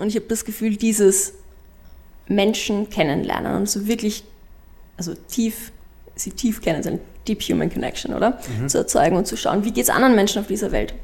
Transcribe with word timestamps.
Und 0.00 0.08
ich 0.08 0.16
habe 0.16 0.26
das 0.26 0.44
Gefühl, 0.44 0.76
dieses 0.76 1.34
Menschen 2.26 2.90
kennenlernen 2.90 3.56
und 3.56 3.68
so 3.68 3.86
wirklich, 3.86 4.24
also 4.96 5.14
tief, 5.28 5.72
sie 6.14 6.30
tief 6.30 6.62
kennen, 6.62 6.82
so 6.82 6.90
eine 6.90 7.00
Deep 7.26 7.42
Human 7.42 7.70
Connection, 7.70 8.14
oder? 8.14 8.38
Mhm. 8.60 8.68
Zu 8.68 8.78
erzeugen 8.78 9.16
und 9.16 9.26
zu 9.26 9.36
schauen, 9.36 9.64
wie 9.64 9.72
geht 9.72 9.84
es 9.84 9.90
anderen 9.90 10.14
Menschen 10.14 10.40
auf 10.40 10.46
dieser 10.46 10.72
Welt? 10.72 10.94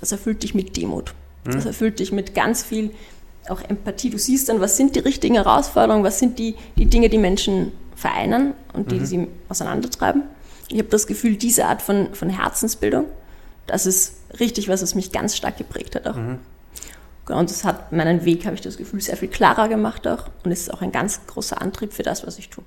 Das 0.00 0.12
erfüllt 0.12 0.42
dich 0.42 0.54
mit 0.54 0.76
Demut. 0.76 1.14
Mhm. 1.44 1.52
Das 1.52 1.66
erfüllt 1.66 1.98
dich 1.98 2.12
mit 2.12 2.34
ganz 2.34 2.62
viel 2.62 2.90
auch 3.48 3.62
Empathie. 3.62 4.10
Du 4.10 4.18
siehst 4.18 4.48
dann, 4.48 4.60
was 4.60 4.76
sind 4.76 4.94
die 4.94 5.00
richtigen 5.00 5.34
Herausforderungen, 5.34 6.04
was 6.04 6.18
sind 6.18 6.38
die, 6.38 6.54
die 6.76 6.86
Dinge, 6.86 7.08
die 7.08 7.18
Menschen 7.18 7.72
vereinen 7.96 8.52
und 8.74 8.90
die, 8.90 8.96
mhm. 8.96 9.00
die 9.00 9.06
sie 9.06 9.28
auseinandertreiben. 9.48 10.22
Ich 10.68 10.78
habe 10.78 10.88
das 10.88 11.06
Gefühl, 11.06 11.36
diese 11.36 11.64
Art 11.64 11.80
von, 11.80 12.14
von 12.14 12.28
Herzensbildung, 12.28 13.06
das 13.66 13.86
ist 13.86 14.16
richtig 14.38 14.68
was, 14.68 14.82
was 14.82 14.94
mich 14.94 15.12
ganz 15.12 15.34
stark 15.34 15.56
geprägt 15.56 15.94
hat 15.94 16.06
auch. 16.06 16.16
Und 17.30 17.50
das 17.50 17.64
hat 17.64 17.92
meinen 17.92 18.24
Weg, 18.24 18.46
habe 18.46 18.54
ich 18.54 18.60
das 18.60 18.76
Gefühl, 18.76 19.00
sehr 19.00 19.16
viel 19.16 19.28
klarer 19.28 19.68
gemacht 19.68 20.06
auch 20.06 20.28
und 20.44 20.50
ist 20.50 20.72
auch 20.72 20.82
ein 20.82 20.92
ganz 20.92 21.20
großer 21.26 21.60
Antrieb 21.60 21.92
für 21.92 22.02
das, 22.02 22.26
was 22.26 22.38
ich 22.38 22.48
tue. 22.48 22.64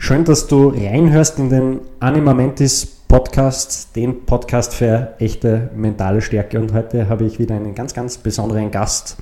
Schön, 0.00 0.24
dass 0.24 0.46
du 0.46 0.68
reinhörst 0.68 1.38
in 1.38 1.50
den 1.50 1.80
Anima 2.00 2.32
Mentis 2.32 2.86
Podcast, 2.86 3.96
den 3.96 4.24
Podcast 4.26 4.74
für 4.74 5.14
echte 5.18 5.70
mentale 5.74 6.20
Stärke. 6.20 6.60
Und 6.60 6.72
heute 6.72 7.08
habe 7.08 7.24
ich 7.24 7.38
wieder 7.38 7.56
einen 7.56 7.74
ganz, 7.74 7.94
ganz 7.94 8.18
besonderen 8.18 8.70
Gast 8.70 9.16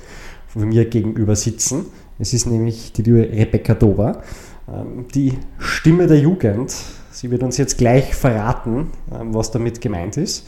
von 0.48 0.68
mir 0.68 0.84
gegenüber 0.84 1.34
sitzen. 1.34 1.86
Es 2.18 2.32
ist 2.32 2.46
nämlich 2.46 2.92
die 2.92 3.02
liebe 3.02 3.20
Rebecca 3.20 3.74
Dober, 3.74 4.22
ähm, 4.68 5.06
die 5.14 5.38
Stimme 5.58 6.06
der 6.06 6.18
Jugend. 6.18 6.74
Sie 7.10 7.30
wird 7.30 7.42
uns 7.42 7.56
jetzt 7.56 7.78
gleich 7.78 8.14
verraten, 8.14 8.90
ähm, 9.12 9.34
was 9.34 9.50
damit 9.50 9.80
gemeint 9.80 10.16
ist. 10.16 10.46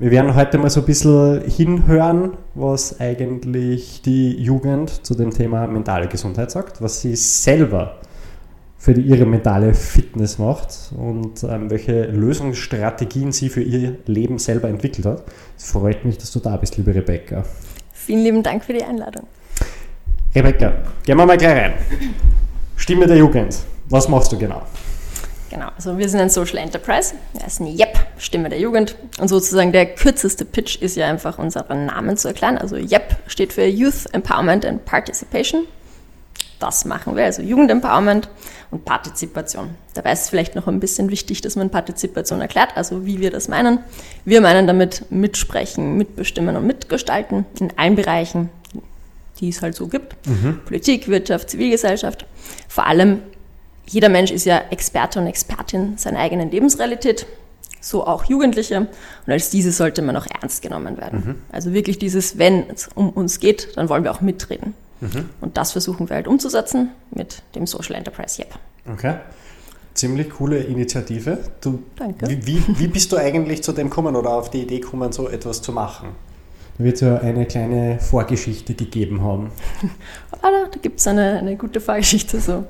Wir 0.00 0.10
werden 0.12 0.34
heute 0.34 0.56
mal 0.56 0.70
so 0.70 0.80
ein 0.80 0.86
bisschen 0.86 1.42
hinhören, 1.42 2.38
was 2.54 3.00
eigentlich 3.00 4.00
die 4.00 4.32
Jugend 4.42 5.04
zu 5.04 5.14
dem 5.14 5.30
Thema 5.30 5.66
mentale 5.66 6.08
Gesundheit 6.08 6.50
sagt, 6.50 6.80
was 6.80 7.02
sie 7.02 7.14
selber 7.14 7.98
für 8.78 8.94
die, 8.94 9.02
ihre 9.02 9.26
mentale 9.26 9.74
Fitness 9.74 10.38
macht 10.38 10.90
und 10.96 11.42
ähm, 11.44 11.68
welche 11.68 12.04
Lösungsstrategien 12.06 13.30
sie 13.30 13.50
für 13.50 13.60
ihr 13.60 13.98
Leben 14.06 14.38
selber 14.38 14.70
entwickelt 14.70 15.04
hat. 15.04 15.24
Es 15.58 15.70
freut 15.70 16.02
mich, 16.06 16.16
dass 16.16 16.32
du 16.32 16.38
da 16.38 16.56
bist, 16.56 16.78
liebe 16.78 16.94
Rebecca. 16.94 17.44
Vielen 17.92 18.24
lieben 18.24 18.42
Dank 18.42 18.64
für 18.64 18.72
die 18.72 18.82
Einladung. 18.82 19.26
Rebecca, 20.34 20.72
gehen 21.04 21.18
wir 21.18 21.26
mal 21.26 21.36
gleich 21.36 21.54
rein. 21.54 21.72
Stimme 22.74 23.06
der 23.06 23.18
Jugend. 23.18 23.54
Was 23.90 24.08
machst 24.08 24.32
du 24.32 24.38
genau? 24.38 24.62
Genau, 25.50 25.66
also 25.74 25.98
wir 25.98 26.08
sind 26.08 26.20
ein 26.20 26.30
Social 26.30 26.58
Enterprise. 26.58 27.14
Wir 27.32 27.42
heißen 27.42 27.66
YEP, 27.66 27.98
Stimme 28.18 28.48
der 28.48 28.60
Jugend. 28.60 28.94
Und 29.18 29.26
sozusagen 29.26 29.72
der 29.72 29.86
kürzeste 29.86 30.44
Pitch 30.44 30.80
ist 30.80 30.96
ja 30.96 31.08
einfach 31.08 31.38
unseren 31.38 31.86
Namen 31.86 32.16
zu 32.16 32.28
erklären. 32.28 32.56
Also 32.56 32.76
YEP 32.76 33.16
steht 33.26 33.52
für 33.52 33.66
Youth 33.66 34.06
Empowerment 34.12 34.64
and 34.64 34.84
Participation. 34.84 35.66
Das 36.60 36.84
machen 36.84 37.16
wir, 37.16 37.24
also 37.24 37.42
Jugendempowerment 37.42 38.28
und 38.70 38.84
Partizipation. 38.84 39.70
Dabei 39.94 40.12
ist 40.12 40.24
es 40.24 40.28
vielleicht 40.28 40.54
noch 40.54 40.68
ein 40.68 40.78
bisschen 40.78 41.10
wichtig, 41.10 41.40
dass 41.40 41.56
man 41.56 41.70
Partizipation 41.70 42.40
erklärt, 42.40 42.76
also 42.76 43.06
wie 43.06 43.18
wir 43.18 43.30
das 43.30 43.48
meinen. 43.48 43.78
Wir 44.24 44.40
meinen 44.40 44.66
damit 44.66 45.10
mitsprechen, 45.10 45.96
mitbestimmen 45.96 46.56
und 46.56 46.66
mitgestalten 46.66 47.46
in 47.58 47.72
allen 47.76 47.96
Bereichen, 47.96 48.50
die 49.40 49.48
es 49.48 49.62
halt 49.62 49.74
so 49.74 49.88
gibt. 49.88 50.14
Mhm. 50.28 50.60
Politik, 50.66 51.08
Wirtschaft, 51.08 51.50
Zivilgesellschaft. 51.50 52.26
Vor 52.68 52.86
allem 52.86 53.22
jeder 53.86 54.08
Mensch 54.08 54.30
ist 54.30 54.44
ja 54.44 54.58
Experte 54.70 55.20
und 55.20 55.26
Expertin 55.26 55.98
seiner 55.98 56.18
eigenen 56.18 56.50
Lebensrealität, 56.50 57.26
so 57.80 58.06
auch 58.06 58.24
Jugendliche. 58.24 58.78
Und 59.26 59.32
als 59.32 59.50
diese 59.50 59.72
sollte 59.72 60.02
man 60.02 60.16
auch 60.16 60.26
ernst 60.26 60.62
genommen 60.62 60.96
werden. 60.96 61.22
Mhm. 61.24 61.34
Also 61.50 61.72
wirklich 61.72 61.98
dieses, 61.98 62.38
wenn 62.38 62.70
es 62.70 62.88
um 62.94 63.10
uns 63.10 63.40
geht, 63.40 63.76
dann 63.76 63.88
wollen 63.88 64.04
wir 64.04 64.12
auch 64.12 64.20
mitreden. 64.20 64.74
Mhm. 65.00 65.30
Und 65.40 65.56
das 65.56 65.72
versuchen 65.72 66.08
wir 66.08 66.16
halt 66.16 66.28
umzusetzen 66.28 66.90
mit 67.10 67.42
dem 67.54 67.66
Social 67.66 67.96
Enterprise 67.96 68.40
Yep. 68.40 68.54
Okay. 68.92 69.14
Ziemlich 69.94 70.30
coole 70.30 70.58
Initiative. 70.58 71.38
Du, 71.60 71.82
Danke. 71.96 72.28
Wie, 72.28 72.46
wie, 72.46 72.78
wie 72.78 72.88
bist 72.88 73.10
du 73.12 73.16
eigentlich 73.16 73.62
zu 73.62 73.72
dem 73.72 73.90
gekommen 73.90 74.14
oder 74.14 74.30
auf 74.30 74.50
die 74.50 74.62
Idee 74.62 74.78
gekommen, 74.78 75.12
so 75.12 75.28
etwas 75.28 75.62
zu 75.62 75.72
machen? 75.72 76.10
Da 76.78 76.84
wird 76.84 76.94
es 76.96 77.00
ja 77.00 77.18
eine 77.18 77.46
kleine 77.46 77.98
Vorgeschichte 78.00 78.74
gegeben 78.74 79.22
haben. 79.22 79.50
ah, 80.42 80.48
da 80.70 80.78
gibt 80.80 81.00
es 81.00 81.06
eine, 81.06 81.38
eine 81.38 81.56
gute 81.56 81.80
Vorgeschichte, 81.80 82.40
so 82.40 82.64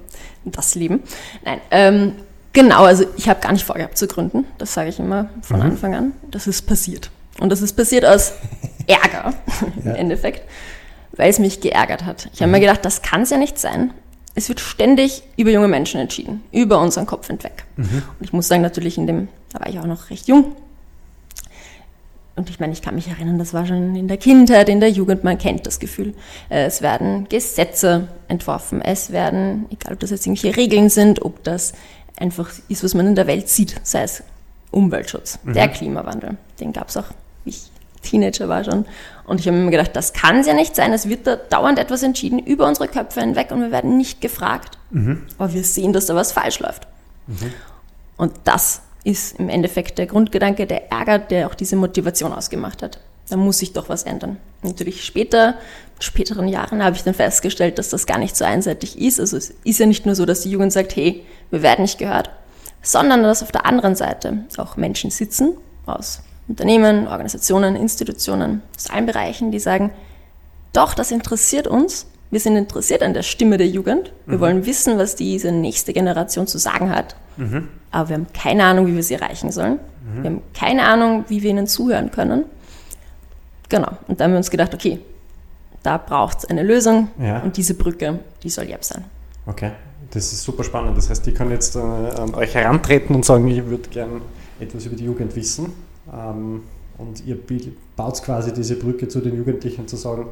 das 0.45 0.75
Leben. 0.75 1.03
Nein, 1.45 1.61
ähm, 1.71 2.13
genau, 2.53 2.85
also 2.85 3.05
ich 3.17 3.29
habe 3.29 3.41
gar 3.41 3.53
nicht 3.53 3.65
vorgehabt 3.65 3.97
zu 3.99 4.07
gründen, 4.07 4.47
das 4.59 4.75
sage 4.75 4.89
ich 4.89 4.99
immer 4.99 5.31
von 5.43 5.59
mhm. 5.59 5.67
Anfang 5.67 5.95
an. 5.95 6.13
Das 6.31 6.47
ist 6.47 6.63
passiert. 6.63 7.11
Und 7.39 7.51
das 7.51 7.63
ist 7.63 7.75
passiert 7.75 8.05
aus 8.05 8.33
Ärger 8.87 9.35
im 9.85 9.95
Endeffekt, 9.95 10.43
weil 11.13 11.31
es 11.31 11.39
mich 11.39 11.61
geärgert 11.61 12.05
hat. 12.05 12.29
Ich 12.33 12.41
habe 12.41 12.49
mhm. 12.49 12.53
mir 12.53 12.61
gedacht, 12.61 12.85
das 12.85 13.03
kann 13.03 13.23
es 13.23 13.31
ja 13.31 13.39
nicht 13.39 13.59
sein. 13.59 13.93
Es 14.35 14.49
wird 14.49 14.61
ständig 14.61 15.23
über 15.37 15.51
junge 15.51 15.69
Menschen 15.69 16.01
entschieden, 16.01 16.43
über 16.53 16.81
unseren 16.81 17.07
Kopf 17.07 17.27
hinweg. 17.27 17.65
Mhm. 17.77 18.03
Und 18.19 18.25
ich 18.25 18.33
muss 18.33 18.49
sagen, 18.49 18.63
natürlich 18.63 18.97
in 18.97 19.07
dem, 19.07 19.29
da 19.53 19.61
war 19.61 19.69
ich 19.69 19.79
auch 19.79 19.87
noch 19.87 20.11
recht 20.11 20.29
jung, 20.29 20.57
und 22.41 22.49
ich 22.49 22.59
meine, 22.59 22.73
ich 22.73 22.81
kann 22.81 22.95
mich 22.95 23.07
erinnern, 23.07 23.39
das 23.39 23.53
war 23.53 23.67
schon 23.67 23.95
in 23.95 24.09
der 24.09 24.17
Kindheit, 24.17 24.71
in 24.71 24.81
der 24.81 24.89
Jugend, 24.89 25.25
man 25.25 25.37
kennt 25.37 25.67
das 25.67 25.79
Gefühl. 25.79 26.15
Äh, 26.49 26.65
es 26.65 26.81
werden 26.81 27.29
Gesetze 27.29 28.09
entworfen, 28.29 28.81
es 28.81 29.13
werden, 29.13 29.67
egal 29.71 29.93
ob 29.93 30.01
das 30.01 30.09
jetzt 30.09 30.27
irgendwelche 30.27 30.57
Regeln 30.57 30.89
sind, 30.89 31.21
ob 31.21 31.45
das 31.45 31.75
einfach 32.17 32.51
ist, 32.69 32.83
was 32.83 32.95
man 32.95 33.07
in 33.09 33.15
der 33.15 33.27
Welt 33.27 33.51
sieht, 33.51 33.77
sei 33.83 34.05
es 34.05 34.23
Umweltschutz, 34.71 35.39
mhm. 35.45 35.53
der 35.53 35.69
Klimawandel, 35.69 36.39
den 36.61 36.73
gab 36.73 36.89
es 36.89 36.97
auch, 36.97 37.05
wie 37.45 37.51
ich 37.51 37.71
Teenager 38.01 38.49
war 38.49 38.65
schon. 38.65 38.87
Und 39.27 39.41
ich 39.41 39.47
habe 39.47 39.59
mir 39.59 39.71
gedacht, 39.71 39.95
das 39.95 40.15
kann 40.15 40.39
es 40.39 40.47
ja 40.47 40.55
nicht 40.55 40.75
sein, 40.75 40.95
es 40.95 41.11
wird 41.11 41.27
da 41.27 41.37
dauernd 41.37 41.79
etwas 41.79 42.03
entschieden 42.03 42.39
über 42.39 42.67
unsere 42.67 42.89
Köpfe 42.89 43.21
hinweg 43.21 43.51
und 43.51 43.61
wir 43.61 43.71
werden 43.71 43.99
nicht 43.99 44.23
gefragt. 44.23 44.79
Mhm. 44.91 45.27
Aber 45.37 45.53
wir 45.53 45.63
sehen, 45.63 45.93
dass 45.93 46.07
da 46.07 46.15
was 46.15 46.33
falsch 46.33 46.61
läuft. 46.61 46.87
Mhm. 47.27 47.53
Und 48.17 48.33
das 48.45 48.81
ist 49.05 49.39
im 49.39 49.49
Endeffekt 49.49 49.99
der 49.99 50.07
Grundgedanke, 50.07 50.67
der 50.67 50.91
Ärger, 50.93 51.19
der 51.19 51.47
auch 51.47 51.55
diese 51.55 51.77
Motivation 51.77 52.33
ausgemacht 52.33 52.83
hat. 52.83 53.01
Da 53.29 53.37
muss 53.37 53.59
sich 53.59 53.73
doch 53.73 53.89
was 53.89 54.03
ändern. 54.03 54.39
Natürlich 54.63 55.05
später, 55.05 55.55
in 55.97 56.03
späteren 56.03 56.49
Jahren 56.49 56.83
habe 56.83 56.97
ich 56.97 57.05
dann 57.05 57.15
festgestellt, 57.15 57.79
dass 57.79 57.89
das 57.89 58.07
gar 58.07 58.19
nicht 58.19 58.37
so 58.37 58.45
einseitig 58.45 58.99
ist. 58.99 59.21
Also 59.21 59.37
es 59.37 59.55
ist 59.65 59.79
ja 59.79 59.87
nicht 59.87 60.05
nur 60.05 60.15
so, 60.15 60.27
dass 60.27 60.41
die 60.41 60.51
Jugend 60.51 60.73
sagt, 60.73 60.97
hey, 60.97 61.25
wir 61.51 61.63
werden 61.63 61.83
nicht 61.83 61.99
gehört, 61.99 62.31
sondern 62.83 63.23
dass 63.23 63.43
auf 63.43 63.53
der 63.53 63.67
anderen 63.67 63.95
Seite 63.95 64.45
auch 64.57 64.77
Menschen 64.77 65.11
sitzen 65.11 65.57
aus 65.87 66.23
Unternehmen, 66.49 67.07
Organisationen, 67.07 67.77
Institutionen, 67.77 68.63
aus 68.77 68.91
allen 68.91 69.07
Bereichen, 69.07 69.53
die 69.53 69.61
sagen, 69.61 69.93
doch, 70.73 70.95
das 70.95 71.13
interessiert 71.13 71.69
uns. 71.69 72.07
Wir 72.31 72.41
sind 72.41 72.57
interessiert 72.57 73.03
an 73.03 73.15
der 73.15 73.23
Stimme 73.23 73.57
der 73.57 73.69
Jugend. 73.69 74.13
Wir 74.27 74.37
mhm. 74.37 74.41
wollen 74.41 74.67
wissen, 74.67 74.99
was 74.99 75.17
diese 75.17 75.51
nächste 75.53 75.93
Generation 75.93 76.47
zu 76.47 76.59
sagen 76.59 76.91
hat. 76.95 77.17
Mhm 77.37 77.69
aber 77.91 78.09
wir 78.09 78.17
haben 78.17 78.27
keine 78.33 78.65
Ahnung, 78.65 78.87
wie 78.87 78.95
wir 78.95 79.03
sie 79.03 79.15
erreichen 79.15 79.51
sollen. 79.51 79.79
Mhm. 80.05 80.23
Wir 80.23 80.31
haben 80.31 80.43
keine 80.55 80.85
Ahnung, 80.85 81.25
wie 81.29 81.43
wir 81.43 81.51
ihnen 81.51 81.67
zuhören 81.67 82.11
können. 82.11 82.45
Genau. 83.69 83.91
Und 84.09 84.21
dann 84.21 84.27
haben 84.27 84.33
wir 84.33 84.39
uns 84.39 84.51
gedacht, 84.51 84.75
okay, 84.75 85.01
da 85.83 85.97
braucht 85.97 86.39
es 86.39 86.45
eine 86.45 86.63
Lösung 86.63 87.09
ja. 87.19 87.41
und 87.41 87.57
diese 87.57 87.75
Brücke, 87.75 88.19
die 88.43 88.51
soll 88.51 88.65
Jeb 88.65 88.85
sein. 88.85 89.05
Okay, 89.47 89.73
das 90.11 90.33
ist 90.33 90.43
super 90.43 90.63
spannend. 90.63 90.97
Das 90.97 91.09
heißt, 91.09 91.27
ich 91.27 91.35
kann 91.35 91.51
jetzt 91.51 91.77
äh, 91.77 91.79
an 91.79 92.35
euch 92.35 92.55
herantreten 92.55 93.15
und 93.15 93.25
sagen, 93.25 93.49
ich 93.49 93.65
würde 93.65 93.89
gerne 93.89 94.21
etwas 94.59 94.85
über 94.87 94.97
die 94.97 95.05
Jugend 95.05 95.35
wissen. 95.35 95.73
Ähm, 96.13 96.63
und 96.99 97.25
ihr 97.25 97.39
baut 97.97 98.23
quasi 98.23 98.53
diese 98.53 98.77
Brücke 98.77 99.09
zu 99.09 99.21
den 99.21 99.35
Jugendlichen 99.37 99.89
zu 99.89 99.97
sagen, 99.97 100.27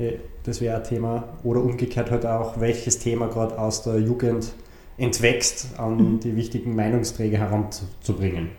hey, 0.00 0.18
das 0.44 0.60
wäre 0.60 0.78
ein 0.78 0.84
Thema. 0.84 1.24
Oder 1.44 1.62
umgekehrt 1.62 2.10
halt 2.10 2.24
auch, 2.26 2.58
welches 2.58 2.98
Thema 2.98 3.26
gerade 3.28 3.58
aus 3.58 3.82
der 3.82 3.98
Jugend 3.98 4.52
entwächst, 4.96 5.78
an 5.78 5.96
mhm. 5.96 6.20
die 6.20 6.34
wichtigen 6.36 6.74
Meinungsträger 6.74 7.38
heranzubringen. 7.38 8.50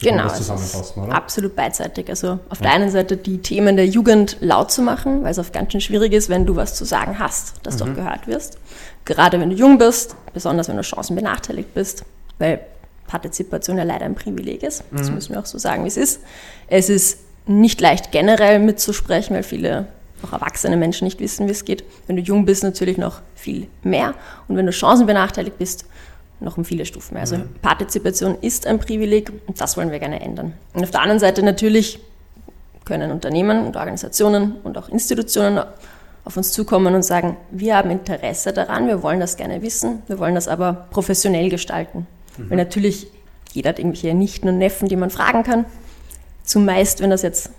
So 0.00 0.08
genau, 0.08 0.28
absolut 1.10 1.56
beidseitig. 1.56 2.08
Also 2.08 2.38
auf 2.48 2.60
ja. 2.60 2.66
der 2.66 2.72
einen 2.72 2.90
Seite 2.90 3.16
die 3.16 3.38
Themen 3.38 3.76
der 3.76 3.86
Jugend 3.86 4.36
laut 4.40 4.70
zu 4.70 4.80
machen, 4.80 5.24
weil 5.24 5.32
es 5.32 5.38
oft 5.38 5.52
ganz 5.52 5.72
schön 5.72 5.80
schwierig 5.80 6.12
ist, 6.12 6.28
wenn 6.28 6.46
du 6.46 6.54
was 6.54 6.76
zu 6.76 6.84
sagen 6.84 7.18
hast, 7.18 7.54
dass 7.64 7.74
mhm. 7.74 7.78
du 7.78 7.84
auch 7.84 7.94
gehört 7.96 8.26
wirst. 8.28 8.58
Gerade 9.04 9.40
wenn 9.40 9.50
du 9.50 9.56
jung 9.56 9.76
bist, 9.76 10.14
besonders 10.32 10.68
wenn 10.68 10.76
du 10.76 10.82
Chancen 10.82 11.16
benachteiligt 11.16 11.74
bist, 11.74 12.04
weil 12.38 12.60
Partizipation 13.08 13.76
ja 13.76 13.82
leider 13.82 14.04
ein 14.04 14.14
Privileg 14.14 14.62
ist. 14.62 14.84
Das 14.92 15.08
mhm. 15.08 15.16
müssen 15.16 15.32
wir 15.32 15.40
auch 15.40 15.46
so 15.46 15.58
sagen, 15.58 15.82
wie 15.82 15.88
es 15.88 15.96
ist. 15.96 16.20
Es 16.68 16.88
ist 16.88 17.18
nicht 17.46 17.80
leicht 17.80 18.12
generell 18.12 18.60
mitzusprechen, 18.60 19.34
weil 19.34 19.42
viele 19.42 19.88
auch 20.22 20.32
erwachsene 20.32 20.76
Menschen 20.76 21.04
nicht 21.04 21.20
wissen, 21.20 21.46
wie 21.46 21.52
es 21.52 21.64
geht. 21.64 21.84
Wenn 22.06 22.16
du 22.16 22.22
jung 22.22 22.44
bist, 22.44 22.62
natürlich 22.62 22.98
noch 22.98 23.20
viel 23.34 23.68
mehr. 23.82 24.14
Und 24.48 24.56
wenn 24.56 24.66
du 24.66 24.72
chancenbenachteiligt 24.72 25.58
bist, 25.58 25.86
noch 26.40 26.56
um 26.56 26.64
viele 26.64 26.84
Stufen 26.84 27.14
mehr. 27.14 27.22
Also 27.22 27.38
mhm. 27.38 27.48
Partizipation 27.62 28.36
ist 28.40 28.66
ein 28.66 28.78
Privileg 28.78 29.32
und 29.46 29.60
das 29.60 29.76
wollen 29.76 29.90
wir 29.90 29.98
gerne 29.98 30.20
ändern. 30.20 30.52
Und 30.72 30.84
auf 30.84 30.90
der 30.90 31.00
anderen 31.00 31.18
Seite 31.18 31.42
natürlich 31.42 31.98
können 32.84 33.10
Unternehmen 33.10 33.66
und 33.66 33.76
Organisationen 33.76 34.56
und 34.62 34.78
auch 34.78 34.88
Institutionen 34.88 35.64
auf 36.24 36.36
uns 36.36 36.52
zukommen 36.52 36.94
und 36.94 37.02
sagen, 37.02 37.36
wir 37.50 37.76
haben 37.76 37.90
Interesse 37.90 38.52
daran, 38.52 38.86
wir 38.86 39.02
wollen 39.02 39.20
das 39.20 39.36
gerne 39.36 39.62
wissen, 39.62 40.02
wir 40.08 40.18
wollen 40.18 40.34
das 40.34 40.46
aber 40.46 40.86
professionell 40.90 41.48
gestalten. 41.48 42.06
Mhm. 42.36 42.50
Weil 42.50 42.56
natürlich, 42.56 43.08
jeder 43.52 43.70
hat 43.70 43.78
irgendwelche 43.78 44.14
Nichten 44.14 44.48
und 44.48 44.58
Neffen, 44.58 44.88
die 44.88 44.96
man 44.96 45.10
fragen 45.10 45.42
kann. 45.42 45.64
Zumeist, 46.44 47.00
wenn 47.00 47.10
das 47.10 47.22
jetzt 47.22 47.50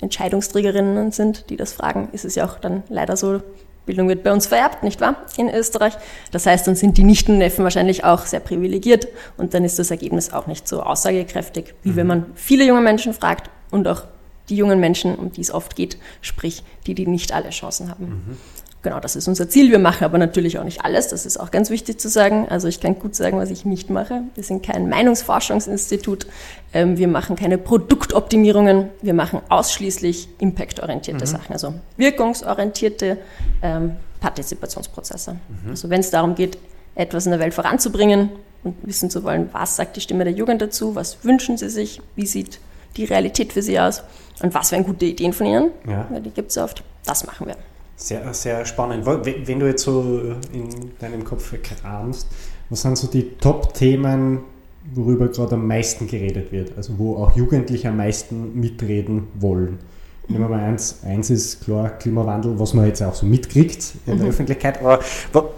Entscheidungsträgerinnen 0.00 1.12
sind, 1.12 1.50
die 1.50 1.56
das 1.56 1.72
fragen, 1.72 2.08
ist 2.12 2.24
es 2.24 2.34
ja 2.34 2.46
auch 2.46 2.58
dann 2.58 2.82
leider 2.88 3.16
so, 3.16 3.40
Bildung 3.84 4.08
wird 4.08 4.22
bei 4.22 4.32
uns 4.32 4.46
vererbt, 4.46 4.84
nicht 4.84 5.00
wahr? 5.00 5.16
In 5.36 5.48
Österreich. 5.48 5.94
Das 6.30 6.46
heißt, 6.46 6.66
dann 6.66 6.76
sind 6.76 6.98
die 6.98 7.04
Nichten 7.04 7.32
und 7.32 7.38
Neffen 7.38 7.64
wahrscheinlich 7.64 8.04
auch 8.04 8.26
sehr 8.26 8.40
privilegiert 8.40 9.08
und 9.36 9.54
dann 9.54 9.64
ist 9.64 9.78
das 9.78 9.90
Ergebnis 9.90 10.32
auch 10.32 10.46
nicht 10.46 10.68
so 10.68 10.82
aussagekräftig, 10.82 11.74
wie 11.82 11.96
wenn 11.96 12.06
man 12.06 12.26
viele 12.34 12.64
junge 12.64 12.80
Menschen 12.80 13.12
fragt 13.12 13.50
und 13.70 13.88
auch 13.88 14.04
die 14.48 14.56
jungen 14.56 14.80
Menschen, 14.80 15.16
um 15.16 15.32
die 15.32 15.40
es 15.40 15.52
oft 15.52 15.76
geht, 15.76 15.98
sprich 16.20 16.62
die, 16.86 16.94
die 16.94 17.06
nicht 17.06 17.32
alle 17.32 17.50
Chancen 17.50 17.90
haben. 17.90 18.04
Mhm. 18.04 18.36
Genau, 18.82 18.98
das 18.98 19.14
ist 19.14 19.28
unser 19.28 19.48
Ziel. 19.48 19.70
Wir 19.70 19.78
machen 19.78 20.04
aber 20.04 20.18
natürlich 20.18 20.58
auch 20.58 20.64
nicht 20.64 20.84
alles. 20.84 21.08
Das 21.08 21.24
ist 21.24 21.38
auch 21.38 21.52
ganz 21.52 21.70
wichtig 21.70 22.00
zu 22.00 22.08
sagen. 22.08 22.48
Also 22.48 22.66
ich 22.66 22.80
kann 22.80 22.98
gut 22.98 23.14
sagen, 23.14 23.38
was 23.38 23.50
ich 23.50 23.64
nicht 23.64 23.90
mache. 23.90 24.22
Wir 24.34 24.42
sind 24.42 24.64
kein 24.64 24.88
Meinungsforschungsinstitut. 24.88 26.26
Ähm, 26.72 26.98
wir 26.98 27.06
machen 27.06 27.36
keine 27.36 27.58
Produktoptimierungen. 27.58 28.88
Wir 29.00 29.14
machen 29.14 29.40
ausschließlich 29.48 30.28
impactorientierte 30.40 31.24
mhm. 31.24 31.28
Sachen, 31.28 31.52
also 31.52 31.74
wirkungsorientierte 31.96 33.18
ähm, 33.62 33.96
Partizipationsprozesse. 34.18 35.34
Mhm. 35.34 35.70
Also 35.70 35.88
wenn 35.88 36.00
es 36.00 36.10
darum 36.10 36.34
geht, 36.34 36.58
etwas 36.96 37.26
in 37.26 37.30
der 37.30 37.40
Welt 37.40 37.54
voranzubringen 37.54 38.30
und 38.64 38.74
wissen 38.82 39.10
zu 39.10 39.22
wollen, 39.22 39.48
was 39.52 39.76
sagt 39.76 39.96
die 39.96 40.00
Stimme 40.00 40.24
der 40.24 40.32
Jugend 40.32 40.60
dazu, 40.60 40.96
was 40.96 41.24
wünschen 41.24 41.56
sie 41.56 41.70
sich, 41.70 42.00
wie 42.16 42.26
sieht 42.26 42.58
die 42.96 43.04
Realität 43.04 43.52
für 43.52 43.62
sie 43.62 43.78
aus 43.78 44.02
und 44.42 44.54
was 44.54 44.72
wären 44.72 44.84
gute 44.84 45.06
Ideen 45.06 45.32
von 45.32 45.46
ihnen, 45.46 45.70
ja. 45.88 46.06
die 46.20 46.30
gibt 46.30 46.50
es 46.50 46.58
oft, 46.58 46.82
das 47.06 47.24
machen 47.24 47.46
wir. 47.46 47.56
Sehr, 47.96 48.34
sehr 48.34 48.64
spannend. 48.64 49.06
Wenn 49.06 49.60
du 49.60 49.66
jetzt 49.66 49.84
so 49.84 50.34
in 50.52 50.68
deinem 50.98 51.24
Kopf 51.24 51.54
kramst, 51.62 52.28
was 52.70 52.82
sind 52.82 52.96
so 52.96 53.06
die 53.06 53.36
Top-Themen, 53.38 54.40
worüber 54.94 55.28
gerade 55.28 55.54
am 55.54 55.66
meisten 55.66 56.06
geredet 56.06 56.50
wird? 56.52 56.76
Also 56.76 56.98
wo 56.98 57.16
auch 57.16 57.36
Jugendliche 57.36 57.88
am 57.88 57.98
meisten 57.98 58.58
mitreden 58.58 59.28
wollen? 59.34 59.78
Nehmen 60.28 60.44
wir 60.44 60.48
mal 60.48 60.64
eins. 60.64 61.00
Eins 61.04 61.30
ist 61.30 61.64
klar 61.64 61.90
Klimawandel, 61.90 62.58
was 62.58 62.74
man 62.74 62.86
jetzt 62.86 63.02
auch 63.02 63.14
so 63.14 63.26
mitkriegt 63.26 63.94
in 64.06 64.16
der 64.16 64.24
mhm. 64.24 64.30
Öffentlichkeit. 64.30 64.80
Aber 64.80 65.00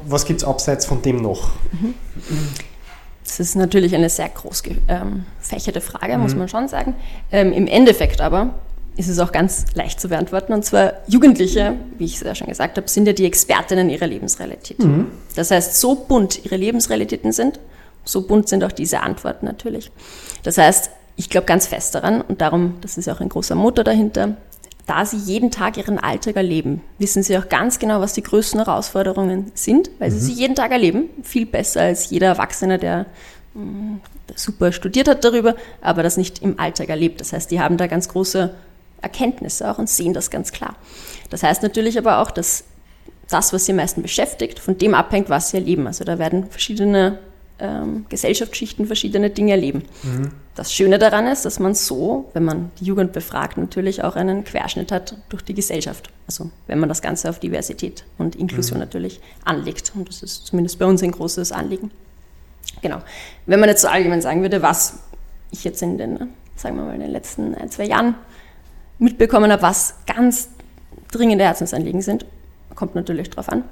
was 0.06 0.24
gibt 0.24 0.40
es 0.40 0.46
abseits 0.46 0.86
von 0.86 1.02
dem 1.02 1.22
noch? 1.22 1.50
Mhm. 1.72 1.94
Das 3.22 3.40
ist 3.40 3.56
natürlich 3.56 3.94
eine 3.94 4.08
sehr 4.08 4.28
groß 4.28 4.62
gefächerte 4.62 5.78
ähm, 5.78 5.84
Frage, 5.84 6.16
mhm. 6.16 6.22
muss 6.22 6.34
man 6.34 6.48
schon 6.48 6.68
sagen. 6.68 6.94
Ähm, 7.30 7.52
Im 7.52 7.66
Endeffekt 7.66 8.20
aber 8.20 8.54
ist 8.96 9.08
es 9.08 9.18
auch 9.18 9.32
ganz 9.32 9.66
leicht 9.74 10.00
zu 10.00 10.08
beantworten. 10.08 10.52
Und 10.52 10.64
zwar 10.64 10.94
Jugendliche, 11.06 11.74
wie 11.98 12.04
ich 12.04 12.16
es 12.16 12.20
ja 12.22 12.34
schon 12.34 12.48
gesagt 12.48 12.76
habe, 12.76 12.88
sind 12.88 13.06
ja 13.06 13.12
die 13.12 13.26
Expertinnen 13.26 13.90
ihrer 13.90 14.06
Lebensrealität. 14.06 14.78
Mhm. 14.78 15.08
Das 15.34 15.50
heißt, 15.50 15.80
so 15.80 15.94
bunt 15.94 16.44
ihre 16.44 16.56
Lebensrealitäten 16.56 17.32
sind, 17.32 17.58
so 18.04 18.22
bunt 18.22 18.48
sind 18.48 18.62
auch 18.62 18.72
diese 18.72 19.00
Antworten 19.00 19.46
natürlich. 19.46 19.90
Das 20.42 20.58
heißt, 20.58 20.90
ich 21.16 21.30
glaube 21.30 21.46
ganz 21.46 21.66
fest 21.66 21.94
daran 21.94 22.20
und 22.20 22.40
darum, 22.40 22.74
das 22.80 22.98
ist 22.98 23.06
ja 23.06 23.14
auch 23.14 23.20
ein 23.20 23.28
großer 23.28 23.54
Motor 23.54 23.84
dahinter, 23.84 24.36
da 24.86 25.06
sie 25.06 25.16
jeden 25.16 25.50
Tag 25.50 25.78
ihren 25.78 25.98
Alltag 25.98 26.36
erleben, 26.36 26.82
wissen 26.98 27.22
sie 27.22 27.38
auch 27.38 27.48
ganz 27.48 27.78
genau, 27.78 28.00
was 28.00 28.12
die 28.12 28.22
größten 28.22 28.60
Herausforderungen 28.60 29.50
sind, 29.54 29.90
weil 29.98 30.10
mhm. 30.10 30.14
sie 30.14 30.20
sie 30.20 30.32
jeden 30.32 30.54
Tag 30.54 30.72
erleben. 30.72 31.08
Viel 31.22 31.46
besser 31.46 31.82
als 31.82 32.10
jeder 32.10 32.26
Erwachsene, 32.26 32.78
der 32.78 33.06
mm, 33.54 33.96
super 34.34 34.72
studiert 34.72 35.08
hat 35.08 35.24
darüber, 35.24 35.56
aber 35.80 36.02
das 36.02 36.18
nicht 36.18 36.42
im 36.42 36.60
Alltag 36.60 36.90
erlebt. 36.90 37.20
Das 37.20 37.32
heißt, 37.32 37.50
die 37.50 37.60
haben 37.60 37.78
da 37.78 37.86
ganz 37.86 38.08
große 38.08 38.50
Erkenntnisse 39.04 39.70
auch 39.70 39.78
und 39.78 39.88
sehen 39.88 40.12
das 40.12 40.30
ganz 40.30 40.50
klar. 40.50 40.76
Das 41.30 41.42
heißt 41.42 41.62
natürlich 41.62 41.96
aber 41.96 42.18
auch, 42.18 42.30
dass 42.30 42.64
das, 43.28 43.52
was 43.52 43.66
sie 43.66 43.72
am 43.72 43.76
meisten 43.76 44.02
beschäftigt, 44.02 44.58
von 44.58 44.76
dem 44.78 44.94
abhängt, 44.94 45.30
was 45.30 45.50
sie 45.50 45.56
erleben. 45.56 45.86
Also 45.86 46.04
da 46.04 46.18
werden 46.18 46.50
verschiedene 46.50 47.18
ähm, 47.58 48.06
Gesellschaftsschichten 48.08 48.86
verschiedene 48.86 49.30
Dinge 49.30 49.52
erleben. 49.52 49.84
Mhm. 50.02 50.32
Das 50.54 50.72
Schöne 50.72 50.98
daran 50.98 51.26
ist, 51.26 51.44
dass 51.44 51.58
man 51.58 51.74
so, 51.74 52.30
wenn 52.32 52.44
man 52.44 52.70
die 52.80 52.84
Jugend 52.84 53.12
befragt, 53.12 53.56
natürlich 53.56 54.02
auch 54.02 54.16
einen 54.16 54.44
Querschnitt 54.44 54.92
hat 54.92 55.16
durch 55.28 55.42
die 55.42 55.54
Gesellschaft. 55.54 56.10
Also 56.26 56.50
wenn 56.66 56.78
man 56.78 56.88
das 56.88 57.02
Ganze 57.02 57.30
auf 57.30 57.38
Diversität 57.38 58.04
und 58.18 58.36
Inklusion 58.36 58.78
mhm. 58.78 58.84
natürlich 58.84 59.20
anlegt. 59.44 59.92
Und 59.94 60.08
das 60.08 60.22
ist 60.22 60.46
zumindest 60.46 60.78
bei 60.78 60.86
uns 60.86 61.02
ein 61.02 61.12
großes 61.12 61.52
Anliegen. 61.52 61.90
Genau. 62.82 63.02
Wenn 63.46 63.60
man 63.60 63.68
jetzt 63.68 63.82
so 63.82 63.88
allgemein 63.88 64.20
sagen 64.20 64.42
würde, 64.42 64.62
was 64.62 64.98
ich 65.50 65.64
jetzt 65.64 65.82
in 65.82 65.98
den, 65.98 66.30
sagen 66.56 66.76
wir 66.76 66.84
mal, 66.84 66.94
in 66.94 67.00
den 67.00 67.10
letzten 67.10 67.54
ein, 67.54 67.70
zwei 67.70 67.84
Jahren 67.84 68.14
mitbekommen 68.98 69.50
habe, 69.52 69.62
was 69.62 69.94
ganz 70.06 70.50
dringende 71.10 71.44
Herzensanliegen 71.44 72.02
sind, 72.02 72.26
kommt 72.74 72.94
natürlich 72.94 73.30
darauf 73.30 73.48
an. 73.48 73.64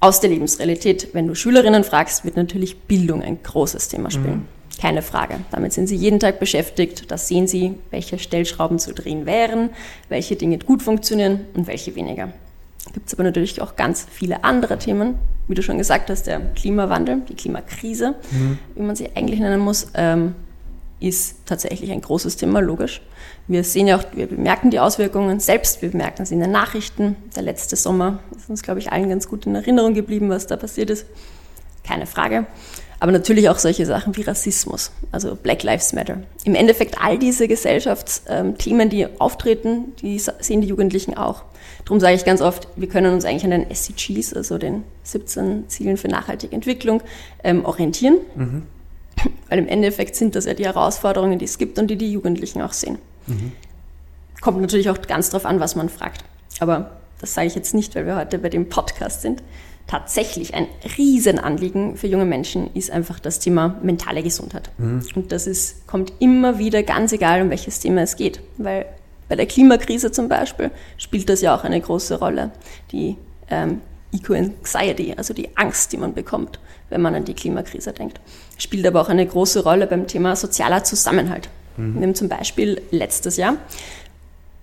Aus 0.00 0.20
der 0.20 0.30
Lebensrealität, 0.30 1.08
wenn 1.12 1.26
du 1.26 1.34
Schülerinnen 1.34 1.84
fragst, 1.84 2.24
wird 2.24 2.36
natürlich 2.36 2.78
Bildung 2.78 3.22
ein 3.22 3.42
großes 3.42 3.88
Thema 3.88 4.10
spielen. 4.10 4.46
Mhm. 4.46 4.80
Keine 4.80 5.02
Frage. 5.02 5.40
Damit 5.50 5.74
sind 5.74 5.88
sie 5.88 5.96
jeden 5.96 6.20
Tag 6.20 6.40
beschäftigt. 6.40 7.10
Da 7.10 7.18
sehen 7.18 7.46
sie, 7.46 7.74
welche 7.90 8.18
Stellschrauben 8.18 8.78
zu 8.78 8.94
drehen 8.94 9.26
wären, 9.26 9.70
welche 10.08 10.36
Dinge 10.36 10.58
gut 10.58 10.82
funktionieren 10.82 11.40
und 11.52 11.66
welche 11.66 11.94
weniger. 11.96 12.32
Gibt 12.94 13.08
es 13.08 13.14
aber 13.14 13.24
natürlich 13.24 13.60
auch 13.60 13.76
ganz 13.76 14.06
viele 14.10 14.42
andere 14.42 14.78
Themen, 14.78 15.16
wie 15.48 15.54
du 15.54 15.62
schon 15.62 15.76
gesagt 15.76 16.08
hast, 16.08 16.26
der 16.26 16.40
Klimawandel, 16.40 17.22
die 17.28 17.34
Klimakrise, 17.34 18.14
mhm. 18.30 18.58
wie 18.74 18.82
man 18.82 18.96
sie 18.96 19.10
eigentlich 19.14 19.40
nennen 19.40 19.60
muss, 19.60 19.88
ähm, 19.94 20.34
ist 20.98 21.36
tatsächlich 21.44 21.90
ein 21.92 22.00
großes 22.00 22.36
Thema, 22.36 22.60
logisch. 22.60 23.02
Wir 23.50 23.64
sehen 23.64 23.88
ja 23.88 23.98
auch, 23.98 24.04
wir 24.12 24.28
bemerken 24.28 24.70
die 24.70 24.78
Auswirkungen 24.78 25.40
selbst, 25.40 25.82
wir 25.82 25.90
bemerken 25.90 26.24
sie 26.24 26.34
in 26.34 26.40
den 26.40 26.52
Nachrichten. 26.52 27.16
Der 27.34 27.42
letzte 27.42 27.74
Sommer 27.74 28.20
ist 28.36 28.48
uns, 28.48 28.62
glaube 28.62 28.78
ich, 28.78 28.92
allen 28.92 29.08
ganz 29.08 29.26
gut 29.26 29.44
in 29.44 29.56
Erinnerung 29.56 29.92
geblieben, 29.92 30.30
was 30.30 30.46
da 30.46 30.56
passiert 30.56 30.88
ist. 30.88 31.04
Keine 31.82 32.06
Frage. 32.06 32.46
Aber 33.00 33.10
natürlich 33.10 33.48
auch 33.48 33.58
solche 33.58 33.86
Sachen 33.86 34.16
wie 34.16 34.22
Rassismus, 34.22 34.92
also 35.10 35.34
Black 35.34 35.64
Lives 35.64 35.92
Matter. 35.92 36.18
Im 36.44 36.54
Endeffekt 36.54 37.02
all 37.02 37.18
diese 37.18 37.48
Gesellschaftsthemen, 37.48 38.88
die 38.88 39.08
auftreten, 39.18 39.96
die 40.00 40.20
sehen 40.20 40.60
die 40.60 40.68
Jugendlichen 40.68 41.16
auch. 41.16 41.42
Darum 41.84 41.98
sage 41.98 42.14
ich 42.14 42.24
ganz 42.24 42.42
oft, 42.42 42.68
wir 42.76 42.88
können 42.88 43.12
uns 43.12 43.24
eigentlich 43.24 43.42
an 43.42 43.50
den 43.50 43.68
SDGs, 43.68 44.32
also 44.32 44.58
den 44.58 44.84
17 45.02 45.68
Zielen 45.68 45.96
für 45.96 46.06
nachhaltige 46.06 46.54
Entwicklung, 46.54 47.02
ähm, 47.42 47.64
orientieren. 47.64 48.18
Mhm. 48.36 48.62
Weil 49.48 49.58
im 49.58 49.66
Endeffekt 49.66 50.14
sind 50.14 50.36
das 50.36 50.44
ja 50.44 50.54
die 50.54 50.66
Herausforderungen, 50.66 51.40
die 51.40 51.46
es 51.46 51.58
gibt 51.58 51.80
und 51.80 51.88
die 51.88 51.96
die 51.96 52.12
Jugendlichen 52.12 52.62
auch 52.62 52.72
sehen. 52.72 52.98
Mhm. 53.30 53.52
Kommt 54.40 54.60
natürlich 54.60 54.90
auch 54.90 55.00
ganz 55.02 55.30
drauf 55.30 55.44
an, 55.44 55.60
was 55.60 55.76
man 55.76 55.88
fragt. 55.88 56.24
Aber 56.60 56.92
das 57.20 57.34
sage 57.34 57.46
ich 57.46 57.54
jetzt 57.54 57.74
nicht, 57.74 57.94
weil 57.94 58.06
wir 58.06 58.16
heute 58.16 58.38
bei 58.38 58.48
dem 58.48 58.68
Podcast 58.68 59.22
sind. 59.22 59.42
Tatsächlich 59.86 60.54
ein 60.54 60.66
Riesenanliegen 60.96 61.96
für 61.96 62.06
junge 62.06 62.24
Menschen 62.24 62.72
ist 62.74 62.90
einfach 62.90 63.18
das 63.18 63.40
Thema 63.40 63.78
mentale 63.82 64.22
Gesundheit. 64.22 64.70
Mhm. 64.78 65.04
Und 65.14 65.32
das 65.32 65.46
ist, 65.46 65.86
kommt 65.86 66.12
immer 66.20 66.58
wieder, 66.58 66.82
ganz 66.82 67.12
egal, 67.12 67.42
um 67.42 67.50
welches 67.50 67.80
Thema 67.80 68.02
es 68.02 68.16
geht. 68.16 68.40
Weil 68.56 68.86
bei 69.28 69.36
der 69.36 69.46
Klimakrise 69.46 70.12
zum 70.12 70.28
Beispiel 70.28 70.70
spielt 70.96 71.28
das 71.28 71.40
ja 71.40 71.54
auch 71.54 71.64
eine 71.64 71.80
große 71.80 72.18
Rolle. 72.18 72.52
Die 72.92 73.16
ähm, 73.50 73.80
Eco-Anxiety, 74.12 75.14
also 75.16 75.34
die 75.34 75.56
Angst, 75.56 75.92
die 75.92 75.96
man 75.96 76.14
bekommt, 76.14 76.58
wenn 76.88 77.00
man 77.00 77.14
an 77.14 77.24
die 77.24 77.34
Klimakrise 77.34 77.92
denkt. 77.92 78.20
Spielt 78.58 78.86
aber 78.86 79.00
auch 79.00 79.08
eine 79.08 79.26
große 79.26 79.62
Rolle 79.62 79.86
beim 79.86 80.06
Thema 80.06 80.36
sozialer 80.36 80.84
Zusammenhalt. 80.84 81.48
Mhm. 81.76 81.94
Wir 81.94 82.02
haben 82.02 82.14
zum 82.14 82.28
Beispiel 82.28 82.82
letztes 82.90 83.36
Jahr 83.36 83.56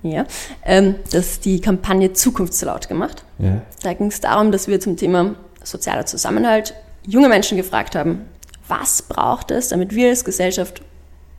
ja, 0.04 0.26
ähm, 0.64 0.96
das 1.12 1.40
die 1.40 1.60
Kampagne 1.60 2.14
Zukunftslaut 2.14 2.88
gemacht. 2.88 3.24
Ja. 3.40 3.62
Da 3.84 3.94
ging 3.94 4.08
es 4.08 4.22
darum, 4.22 4.52
dass 4.52 4.68
wir 4.68 4.80
zum 4.80 4.98
Thema 4.98 5.36
sozialer 5.64 6.06
Zusammenhalt 6.06 6.74
junge 7.06 7.30
Menschen 7.30 7.58
gefragt 7.58 7.96
haben, 7.96 8.22
was 8.68 9.02
braucht 9.02 9.52
es, 9.52 9.70
damit 9.70 9.96
wir 9.96 10.10
als 10.10 10.26
Gesellschaft 10.26 10.82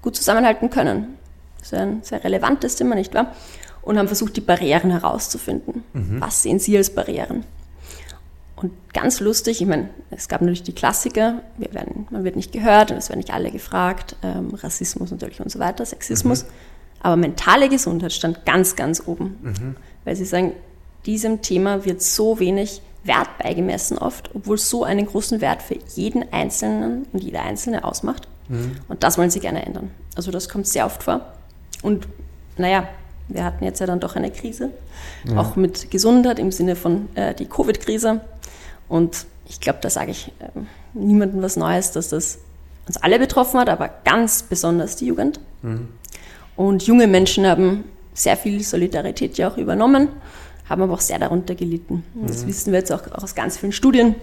gut 0.03 0.17
zusammenhalten 0.17 0.71
können. 0.71 1.19
Das 1.59 1.73
ist 1.73 1.75
ein 1.75 2.03
sehr 2.03 2.23
relevantes 2.25 2.77
Thema, 2.77 2.95
nicht 2.95 3.15
wahr? 3.15 3.35
Und 3.83 3.99
haben 3.99 4.07
versucht, 4.07 4.37
die 4.37 4.41
Barrieren 4.41 4.91
herauszufinden. 4.91 5.83
Mhm. 5.93 6.21
Was 6.21 6.43
sehen 6.43 6.59
Sie 6.59 6.77
als 6.77 6.91
Barrieren? 6.91 7.45
Und 8.61 8.73
ganz 8.93 9.21
lustig, 9.21 9.61
ich 9.61 9.69
meine, 9.69 9.89
es 10.11 10.29
gab 10.29 10.41
natürlich 10.41 10.65
die 10.65 10.75
Klassiker, 10.75 11.43
werden, 11.59 12.09
man 12.11 12.25
wird 12.25 12.35
nicht 12.37 12.53
gehört 12.53 12.91
und 12.91 12.97
es 12.97 13.09
werden 13.09 13.21
nicht 13.21 13.33
alle 13.33 13.51
gefragt, 13.51 14.17
ähm, 14.23 14.53
Rassismus 14.55 15.11
natürlich 15.11 15.41
und 15.41 15.51
so 15.51 15.59
weiter, 15.59 15.87
Sexismus. 15.87 16.45
Mhm. 16.45 16.49
Aber 17.01 17.17
mentale 17.17 17.69
Gesundheit 17.69 18.13
stand 18.13 18.45
ganz, 18.45 18.75
ganz 18.75 19.03
oben, 19.07 19.39
mhm. 19.43 19.77
weil 20.05 20.17
sie 20.17 20.25
sagen, 20.25 20.55
diesem 21.07 21.43
Thema 21.43 21.85
wird 21.85 22.03
so 22.03 22.41
wenig 22.41 22.83
Wert 23.05 23.39
beigemessen 23.39 23.97
oft, 23.97 24.31
obwohl 24.35 24.57
es 24.57 24.69
so 24.69 24.83
einen 24.85 25.07
großen 25.07 25.41
Wert 25.41 25.63
für 25.63 25.79
jeden 25.95 26.33
Einzelnen 26.33 27.07
und 27.13 27.23
jede 27.23 27.41
Einzelne 27.41 27.85
ausmacht. 27.85 28.27
Mhm. 28.49 28.73
Und 28.89 29.05
das 29.05 29.19
wollen 29.19 29.31
sie 29.31 29.41
gerne 29.41 29.65
ändern. 29.65 29.91
Also 30.17 30.33
das 30.33 30.49
kommt 30.49 30.67
sehr 30.67 30.85
oft 30.85 31.05
vor. 31.05 31.21
Und 31.83 32.09
naja, 32.57 32.89
wir 33.29 33.45
hatten 33.45 33.65
jetzt 33.65 33.81
ja 33.81 33.87
dann 33.87 34.01
doch 34.01 34.17
eine 34.17 34.31
Krise, 34.31 34.71
ja. 35.25 35.39
auch 35.39 35.57
mit 35.57 35.91
Gesundheit 35.91 36.39
im 36.39 36.51
Sinne 36.51 36.77
von 36.77 37.09
äh, 37.15 37.35
die 37.35 37.47
Covid-Krise. 37.47 38.21
Und 38.89 39.27
ich 39.49 39.61
glaube, 39.61 39.79
da 39.83 39.91
sage 39.91 40.11
ich 40.11 40.33
äh, 40.41 40.49
niemandem 40.95 41.43
was 41.43 41.57
Neues, 41.57 41.93
dass 41.93 42.09
das 42.09 42.39
uns 42.87 42.97
alle 42.97 43.19
betroffen 43.19 43.61
hat, 43.61 43.69
aber 43.69 43.91
ganz 44.05 44.43
besonders 44.43 44.97
die 44.97 45.07
Jugend. 45.07 45.41
Mhm. 45.63 45.89
Und 46.57 46.87
junge 46.87 47.07
Menschen 47.07 47.47
haben 47.47 47.85
sehr 48.15 48.37
viel 48.37 48.63
Solidarität 48.63 49.39
ja 49.39 49.51
auch 49.51 49.57
übernommen, 49.57 50.09
haben 50.69 50.83
aber 50.83 50.95
auch 50.95 51.01
sehr 51.01 51.19
darunter 51.19 51.55
gelitten. 51.55 52.05
Und 52.15 52.31
das 52.31 52.43
mhm. 52.43 52.49
wissen 52.49 52.73
wir 52.73 52.81
jetzt 52.81 52.93
auch, 52.93 53.07
auch 53.13 53.23
aus 53.23 53.35
ganz 53.35 53.59
vielen 53.59 53.73
Studien. 53.73 54.15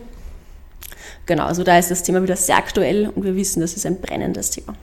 Genau, 1.25 1.45
also 1.45 1.63
da 1.63 1.77
ist 1.77 1.91
das 1.91 2.03
Thema 2.03 2.21
wieder 2.21 2.35
sehr 2.35 2.57
aktuell 2.57 3.09
und 3.09 3.23
wir 3.23 3.35
wissen, 3.35 3.61
das 3.61 3.75
ist 3.75 3.85
ein 3.85 3.99
brennendes 4.01 4.51
Thema. 4.51 4.75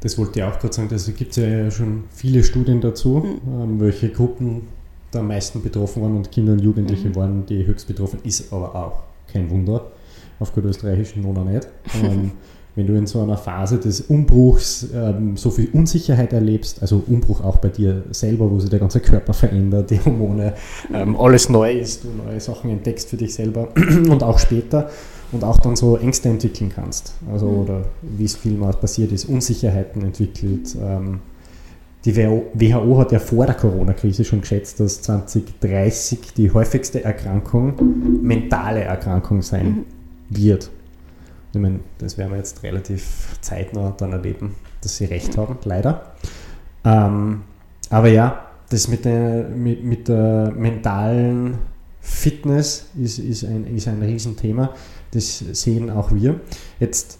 Das 0.00 0.16
wollte 0.16 0.38
ich 0.38 0.44
auch 0.44 0.58
gerade 0.58 0.74
sagen, 0.74 0.88
da 0.88 0.96
gibt 1.12 1.30
es 1.30 1.36
ja 1.36 1.70
schon 1.70 2.04
viele 2.10 2.44
Studien 2.44 2.80
dazu, 2.80 3.18
mhm. 3.18 3.62
ähm, 3.62 3.80
welche 3.80 4.10
Gruppen 4.10 4.62
da 5.10 5.20
am 5.20 5.28
meisten 5.28 5.62
betroffen 5.62 6.02
waren 6.02 6.16
und 6.16 6.30
Kinder 6.30 6.52
und 6.52 6.60
Jugendliche 6.60 7.08
mhm. 7.08 7.16
waren 7.16 7.46
die 7.46 7.66
höchst 7.66 7.88
betroffen, 7.88 8.20
ist 8.24 8.52
aber 8.52 8.74
auch 8.74 9.02
kein 9.32 9.50
Wunder, 9.50 9.86
auf 10.38 10.54
gut 10.54 10.64
österreichisch 10.64 11.16
noch 11.16 11.44
nicht. 11.44 11.68
Ähm, 12.02 12.32
wenn 12.78 12.86
du 12.86 12.94
in 12.94 13.08
so 13.08 13.20
einer 13.20 13.36
Phase 13.36 13.78
des 13.78 14.02
Umbruchs 14.02 14.86
ähm, 14.94 15.36
so 15.36 15.50
viel 15.50 15.68
Unsicherheit 15.72 16.32
erlebst, 16.32 16.80
also 16.80 17.02
Umbruch 17.08 17.42
auch 17.42 17.56
bei 17.56 17.70
dir 17.70 18.04
selber, 18.12 18.48
wo 18.48 18.60
sich 18.60 18.70
der 18.70 18.78
ganze 18.78 19.00
Körper 19.00 19.34
verändert, 19.34 19.90
die 19.90 19.98
Hormone, 19.98 20.54
ähm, 20.94 21.16
alles 21.16 21.48
neu 21.48 21.72
ist, 21.72 22.04
du 22.04 22.08
neue 22.24 22.38
Sachen 22.38 22.70
entdeckst 22.70 23.08
für 23.08 23.16
dich 23.16 23.34
selber 23.34 23.70
und 24.08 24.22
auch 24.22 24.38
später 24.38 24.90
und 25.32 25.44
auch 25.44 25.58
dann 25.58 25.76
so 25.76 25.96
Ängste 25.96 26.28
entwickeln 26.28 26.72
kannst. 26.74 27.14
Also, 27.30 27.46
mhm. 27.46 27.58
oder 27.58 27.84
wie 28.02 28.24
es 28.24 28.36
vielmals 28.36 28.78
passiert 28.78 29.12
ist, 29.12 29.26
Unsicherheiten 29.26 30.02
entwickelt. 30.02 30.76
Ähm, 30.80 31.20
die 32.04 32.16
WHO 32.16 32.98
hat 32.98 33.12
ja 33.12 33.18
vor 33.18 33.44
der 33.44 33.56
Corona-Krise 33.56 34.24
schon 34.24 34.40
geschätzt, 34.40 34.80
dass 34.80 35.02
2030 35.02 36.32
die 36.36 36.50
häufigste 36.50 37.04
Erkrankung 37.04 37.74
mentale 38.22 38.82
Erkrankung 38.82 39.42
sein 39.42 39.66
mhm. 39.66 39.84
wird. 40.30 40.70
Ich 41.52 41.60
meine, 41.60 41.80
das 41.98 42.16
werden 42.16 42.30
wir 42.30 42.38
jetzt 42.38 42.62
relativ 42.62 43.38
zeitnah 43.40 43.94
dann 43.96 44.12
erleben, 44.12 44.54
dass 44.80 44.96
sie 44.96 45.06
recht 45.06 45.36
haben, 45.36 45.58
leider. 45.64 46.12
Ähm, 46.84 47.42
aber 47.90 48.08
ja, 48.08 48.46
das 48.70 48.88
mit 48.88 49.04
der, 49.04 49.48
mit, 49.48 49.82
mit 49.82 50.08
der 50.08 50.52
mentalen 50.56 51.58
Fitness 52.08 52.86
ist, 53.00 53.18
ist, 53.18 53.44
ein, 53.44 53.76
ist 53.76 53.86
ein 53.86 54.02
Riesenthema. 54.02 54.70
Das 55.12 55.38
sehen 55.52 55.90
auch 55.90 56.10
wir. 56.12 56.40
Jetzt 56.80 57.18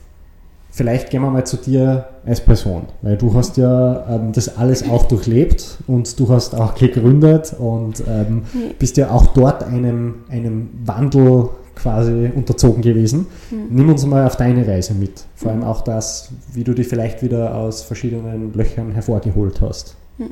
vielleicht 0.71 1.11
gehen 1.11 1.23
wir 1.23 1.31
mal 1.31 1.47
zu 1.47 1.57
dir 1.57 2.09
als 2.27 2.41
Person, 2.41 2.85
weil 3.03 3.17
du 3.17 3.35
hast 3.35 3.57
ja 3.57 4.07
ähm, 4.09 4.33
das 4.33 4.57
alles 4.57 4.89
auch 4.89 5.07
durchlebt 5.07 5.79
und 5.87 6.19
du 6.19 6.29
hast 6.29 6.55
auch 6.55 6.75
gegründet 6.75 7.55
und 7.59 8.03
ähm, 8.09 8.43
bist 8.79 8.97
ja 8.97 9.11
auch 9.11 9.29
dort 9.29 9.63
einem, 9.65 10.25
einem 10.29 10.71
Wandel 10.85 11.51
quasi 11.75 12.31
unterzogen 12.35 12.83
gewesen. 12.83 13.27
Mhm. 13.51 13.67
Nimm 13.71 13.89
uns 13.91 14.05
mal 14.05 14.27
auf 14.27 14.37
deine 14.37 14.67
Reise 14.67 14.95
mit, 14.95 15.25
vor 15.37 15.53
allem 15.53 15.65
auch 15.65 15.83
das, 15.83 16.31
wie 16.53 16.65
du 16.65 16.75
dich 16.75 16.89
vielleicht 16.89 17.23
wieder 17.23 17.55
aus 17.55 17.83
verschiedenen 17.83 18.53
Löchern 18.53 18.93
hervorgeholt 18.93 19.61
hast. 19.61 19.97
Hm. 20.19 20.31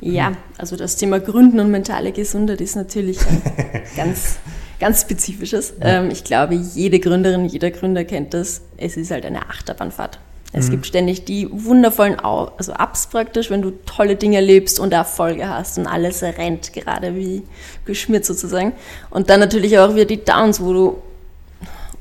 Ja, 0.00 0.32
also 0.58 0.76
das 0.76 0.96
Thema 0.96 1.20
Gründen 1.20 1.60
und 1.60 1.70
mentale 1.70 2.12
Gesundheit 2.12 2.60
ist 2.60 2.76
natürlich 2.76 3.18
ganz 3.96 4.38
ganz 4.80 5.02
Spezifisches. 5.02 5.74
Ähm, 5.80 6.10
ich 6.10 6.24
glaube, 6.24 6.54
jede 6.54 6.98
Gründerin, 6.98 7.44
jeder 7.44 7.70
Gründer 7.70 8.04
kennt 8.04 8.34
das. 8.34 8.62
Es 8.78 8.96
ist 8.96 9.12
halt 9.12 9.24
eine 9.24 9.48
Achterbahnfahrt. 9.48 10.18
Es 10.52 10.66
mhm. 10.66 10.70
gibt 10.72 10.86
ständig 10.86 11.24
die 11.24 11.48
wundervollen 11.50 12.18
also 12.18 12.72
Ups 12.72 13.06
praktisch, 13.06 13.50
wenn 13.50 13.62
du 13.62 13.70
tolle 13.86 14.16
Dinge 14.16 14.36
erlebst 14.36 14.80
und 14.80 14.92
Erfolge 14.92 15.48
hast 15.48 15.78
und 15.78 15.86
alles 15.86 16.22
rennt 16.22 16.72
gerade 16.72 17.14
wie 17.14 17.42
geschmiert 17.84 18.24
sozusagen. 18.24 18.72
Und 19.10 19.30
dann 19.30 19.38
natürlich 19.38 19.78
auch 19.78 19.94
wieder 19.94 20.06
die 20.06 20.24
Downs, 20.24 20.60
wo 20.60 20.72
du 20.72 20.96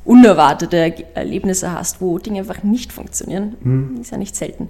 unerwartete 0.04 1.06
Erlebnisse 1.14 1.72
hast, 1.72 2.02
wo 2.02 2.18
Dinge 2.18 2.40
einfach 2.40 2.64
nicht 2.64 2.92
funktionieren. 2.92 3.56
Mhm. 3.62 4.02
Ist 4.02 4.12
ja 4.12 4.18
nicht 4.18 4.36
selten. 4.36 4.70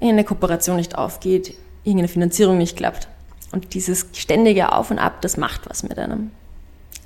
Eine 0.00 0.22
Kooperation 0.22 0.76
nicht 0.76 0.94
aufgeht, 0.94 1.54
irgendeine 1.84 2.08
Finanzierung 2.08 2.58
nicht 2.58 2.76
klappt. 2.76 3.08
Und 3.52 3.74
dieses 3.74 4.06
ständige 4.12 4.72
Auf 4.72 4.90
und 4.90 4.98
Ab, 4.98 5.22
das 5.22 5.36
macht 5.36 5.68
was 5.68 5.82
mit 5.82 5.98
einem. 5.98 6.30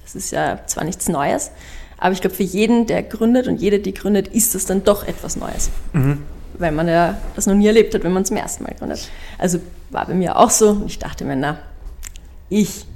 Das 0.03 0.15
ist 0.15 0.31
ja 0.31 0.61
zwar 0.67 0.85
nichts 0.85 1.09
Neues, 1.09 1.51
aber 1.99 2.13
ich 2.13 2.21
glaube, 2.21 2.37
für 2.37 2.43
jeden, 2.43 2.87
der 2.87 3.03
gründet 3.03 3.47
und 3.49 3.57
jede, 3.61 3.79
die 3.79 3.95
gründet, 3.95 4.29
ist 4.29 4.55
das 4.55 4.67
dann 4.67 4.85
doch 4.85 5.07
etwas 5.07 5.37
Neues. 5.37 5.71
Mhm. 5.93 6.23
Weil 6.59 6.73
man 6.73 6.87
ja 6.87 7.17
das 7.35 7.47
noch 7.47 7.55
nie 7.55 7.67
erlebt 7.67 7.95
hat, 7.95 8.05
wenn 8.05 8.13
man 8.13 8.25
zum 8.25 8.37
ersten 8.37 8.65
Mal 8.65 8.75
gründet. 8.75 9.09
Also 9.39 9.59
war 9.91 10.07
bei 10.07 10.15
mir 10.15 10.39
auch 10.39 10.51
so. 10.51 10.83
Ich 10.87 10.99
dachte 10.99 11.25
mir, 11.25 11.37
na, 11.37 11.59
ich, 12.49 12.87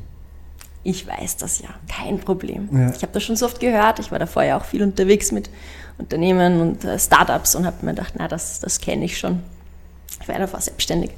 ich 0.84 1.06
weiß 1.06 1.38
das 1.38 1.60
ja, 1.60 1.70
kein 1.88 2.18
Problem. 2.18 2.68
Ja. 2.70 2.90
Ich 2.90 3.02
habe 3.02 3.12
das 3.12 3.22
schon 3.22 3.36
so 3.36 3.46
oft 3.46 3.60
gehört. 3.60 3.98
Ich 3.98 4.12
war 4.12 4.18
davor 4.18 4.42
ja 4.42 4.58
auch 4.58 4.64
viel 4.64 4.82
unterwegs 4.82 5.32
mit 5.32 5.48
Unternehmen 5.96 6.60
und 6.60 6.84
äh, 6.84 6.98
Startups 6.98 7.54
und 7.54 7.66
habe 7.66 7.84
mir 7.84 7.92
gedacht, 7.92 8.14
na, 8.16 8.28
das, 8.28 8.60
das 8.60 8.80
kenne 8.80 9.04
ich 9.04 9.18
schon. 9.18 9.42
Ich 10.20 10.28
werde 10.28 10.42
davor 10.42 10.60
selbstständig. 10.60 11.10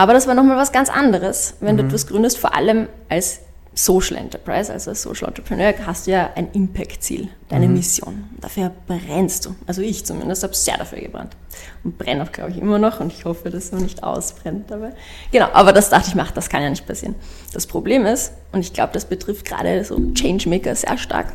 Aber 0.00 0.14
das 0.14 0.26
war 0.26 0.34
nochmal 0.34 0.56
was 0.56 0.72
ganz 0.72 0.88
anderes, 0.88 1.56
wenn 1.60 1.74
mhm. 1.74 1.80
du 1.80 1.84
etwas 1.84 2.06
gründest, 2.06 2.38
vor 2.38 2.54
allem 2.54 2.88
als 3.10 3.40
Social 3.74 4.16
Enterprise, 4.16 4.72
also 4.72 4.88
als 4.88 5.02
Social 5.02 5.28
Entrepreneur, 5.28 5.74
hast 5.84 6.06
du 6.06 6.12
ja 6.12 6.30
ein 6.36 6.50
Impact-Ziel, 6.52 7.28
deine 7.50 7.68
mhm. 7.68 7.74
Mission. 7.74 8.24
Dafür 8.40 8.72
brennst 8.86 9.44
du. 9.44 9.54
Also 9.66 9.82
ich 9.82 10.06
zumindest 10.06 10.42
habe 10.42 10.56
sehr 10.56 10.78
dafür 10.78 11.00
gebrannt. 11.00 11.36
Und 11.84 11.98
brenne 11.98 12.22
auch, 12.22 12.32
glaube 12.32 12.50
ich, 12.50 12.56
immer 12.56 12.78
noch 12.78 13.00
und 13.00 13.12
ich 13.12 13.26
hoffe, 13.26 13.50
dass 13.50 13.64
es 13.64 13.72
noch 13.72 13.80
nicht 13.80 14.02
ausbrennt 14.02 14.70
dabei. 14.70 14.94
Genau, 15.32 15.48
aber 15.52 15.74
das 15.74 15.90
dachte 15.90 16.08
ich, 16.08 16.14
mach, 16.14 16.30
das 16.30 16.48
kann 16.48 16.62
ja 16.62 16.70
nicht 16.70 16.86
passieren. 16.86 17.14
Das 17.52 17.66
Problem 17.66 18.06
ist, 18.06 18.32
und 18.52 18.60
ich 18.60 18.72
glaube, 18.72 18.94
das 18.94 19.04
betrifft 19.04 19.44
gerade 19.44 19.84
so 19.84 20.00
Changemaker 20.14 20.74
sehr 20.76 20.96
stark, 20.96 21.34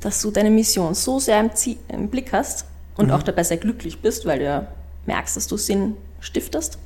dass 0.00 0.20
du 0.20 0.32
deine 0.32 0.50
Mission 0.50 0.94
so 0.96 1.20
sehr 1.20 1.38
im, 1.38 1.54
Ziel, 1.54 1.76
im 1.86 2.08
Blick 2.08 2.32
hast 2.32 2.64
und 2.96 3.06
mhm. 3.06 3.12
auch 3.12 3.22
dabei 3.22 3.44
sehr 3.44 3.58
glücklich 3.58 4.00
bist, 4.00 4.26
weil 4.26 4.40
du 4.40 4.46
ja 4.46 4.66
merkst, 5.06 5.36
dass 5.36 5.46
du 5.46 5.56
Sinn 5.56 5.96
stiftest, 6.18 6.76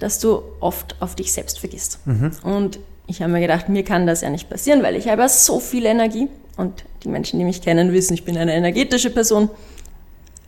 dass 0.00 0.18
du 0.18 0.42
oft 0.58 0.96
auf 1.00 1.14
dich 1.14 1.32
selbst 1.32 1.60
vergisst. 1.60 2.04
Mhm. 2.06 2.32
Und 2.42 2.80
ich 3.06 3.22
habe 3.22 3.32
mir 3.32 3.40
gedacht, 3.40 3.68
mir 3.68 3.84
kann 3.84 4.06
das 4.06 4.22
ja 4.22 4.30
nicht 4.30 4.50
passieren, 4.50 4.82
weil 4.82 4.96
ich 4.96 5.08
habe 5.08 5.28
so 5.28 5.60
viel 5.60 5.86
Energie 5.86 6.28
und 6.56 6.84
die 7.04 7.08
Menschen, 7.08 7.38
die 7.38 7.44
mich 7.44 7.62
kennen, 7.62 7.92
wissen, 7.92 8.14
ich 8.14 8.24
bin 8.24 8.36
eine 8.36 8.54
energetische 8.54 9.10
Person. 9.10 9.48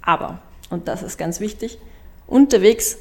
Aber, 0.01 0.41
und 0.71 0.89
das 0.89 1.03
ist 1.03 1.19
ganz 1.19 1.41
wichtig, 1.41 1.79
unterwegs 2.27 2.99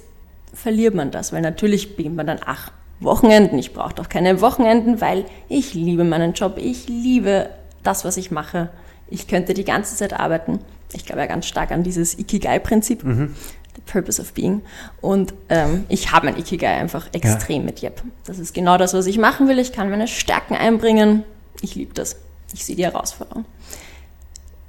verliert 0.53 0.93
man 0.93 1.11
das, 1.11 1.33
weil 1.33 1.41
natürlich 1.41 1.95
beginnt 1.95 2.15
man 2.15 2.27
dann, 2.27 2.39
ach, 2.45 2.71
Wochenenden, 2.99 3.57
ich 3.57 3.73
brauche 3.73 3.95
doch 3.95 4.09
keine 4.09 4.41
Wochenenden, 4.41 5.01
weil 5.01 5.25
ich 5.49 5.73
liebe 5.73 6.03
meinen 6.03 6.33
Job, 6.33 6.57
ich 6.57 6.87
liebe 6.87 7.49
das, 7.83 8.05
was 8.05 8.17
ich 8.17 8.29
mache. 8.29 8.69
Ich 9.09 9.27
könnte 9.27 9.53
die 9.53 9.65
ganze 9.65 9.95
Zeit 9.95 10.13
arbeiten. 10.13 10.59
Ich 10.93 11.05
glaube 11.05 11.21
ja 11.21 11.27
ganz 11.27 11.47
stark 11.47 11.71
an 11.71 11.83
dieses 11.83 12.17
Ikigai-Prinzip. 12.17 13.03
Mhm. 13.03 13.35
The 13.75 13.81
Purpose 13.85 14.21
of 14.21 14.33
Being. 14.33 14.61
Und 14.99 15.33
ähm, 15.49 15.85
ich 15.89 16.11
habe 16.11 16.25
mein 16.25 16.37
Ikigai 16.37 16.77
einfach 16.77 17.07
extrem 17.13 17.61
ja. 17.61 17.65
mit 17.65 17.83
Yep. 17.83 18.03
Das 18.25 18.39
ist 18.39 18.53
genau 18.53 18.77
das, 18.77 18.93
was 18.93 19.05
ich 19.05 19.17
machen 19.17 19.47
will. 19.47 19.59
Ich 19.59 19.71
kann 19.71 19.89
meine 19.89 20.07
Stärken 20.07 20.55
einbringen. 20.55 21.23
Ich 21.61 21.75
liebe 21.75 21.93
das. 21.93 22.17
Ich 22.53 22.65
sehe 22.65 22.75
die 22.75 22.85
Herausforderung. 22.85 23.45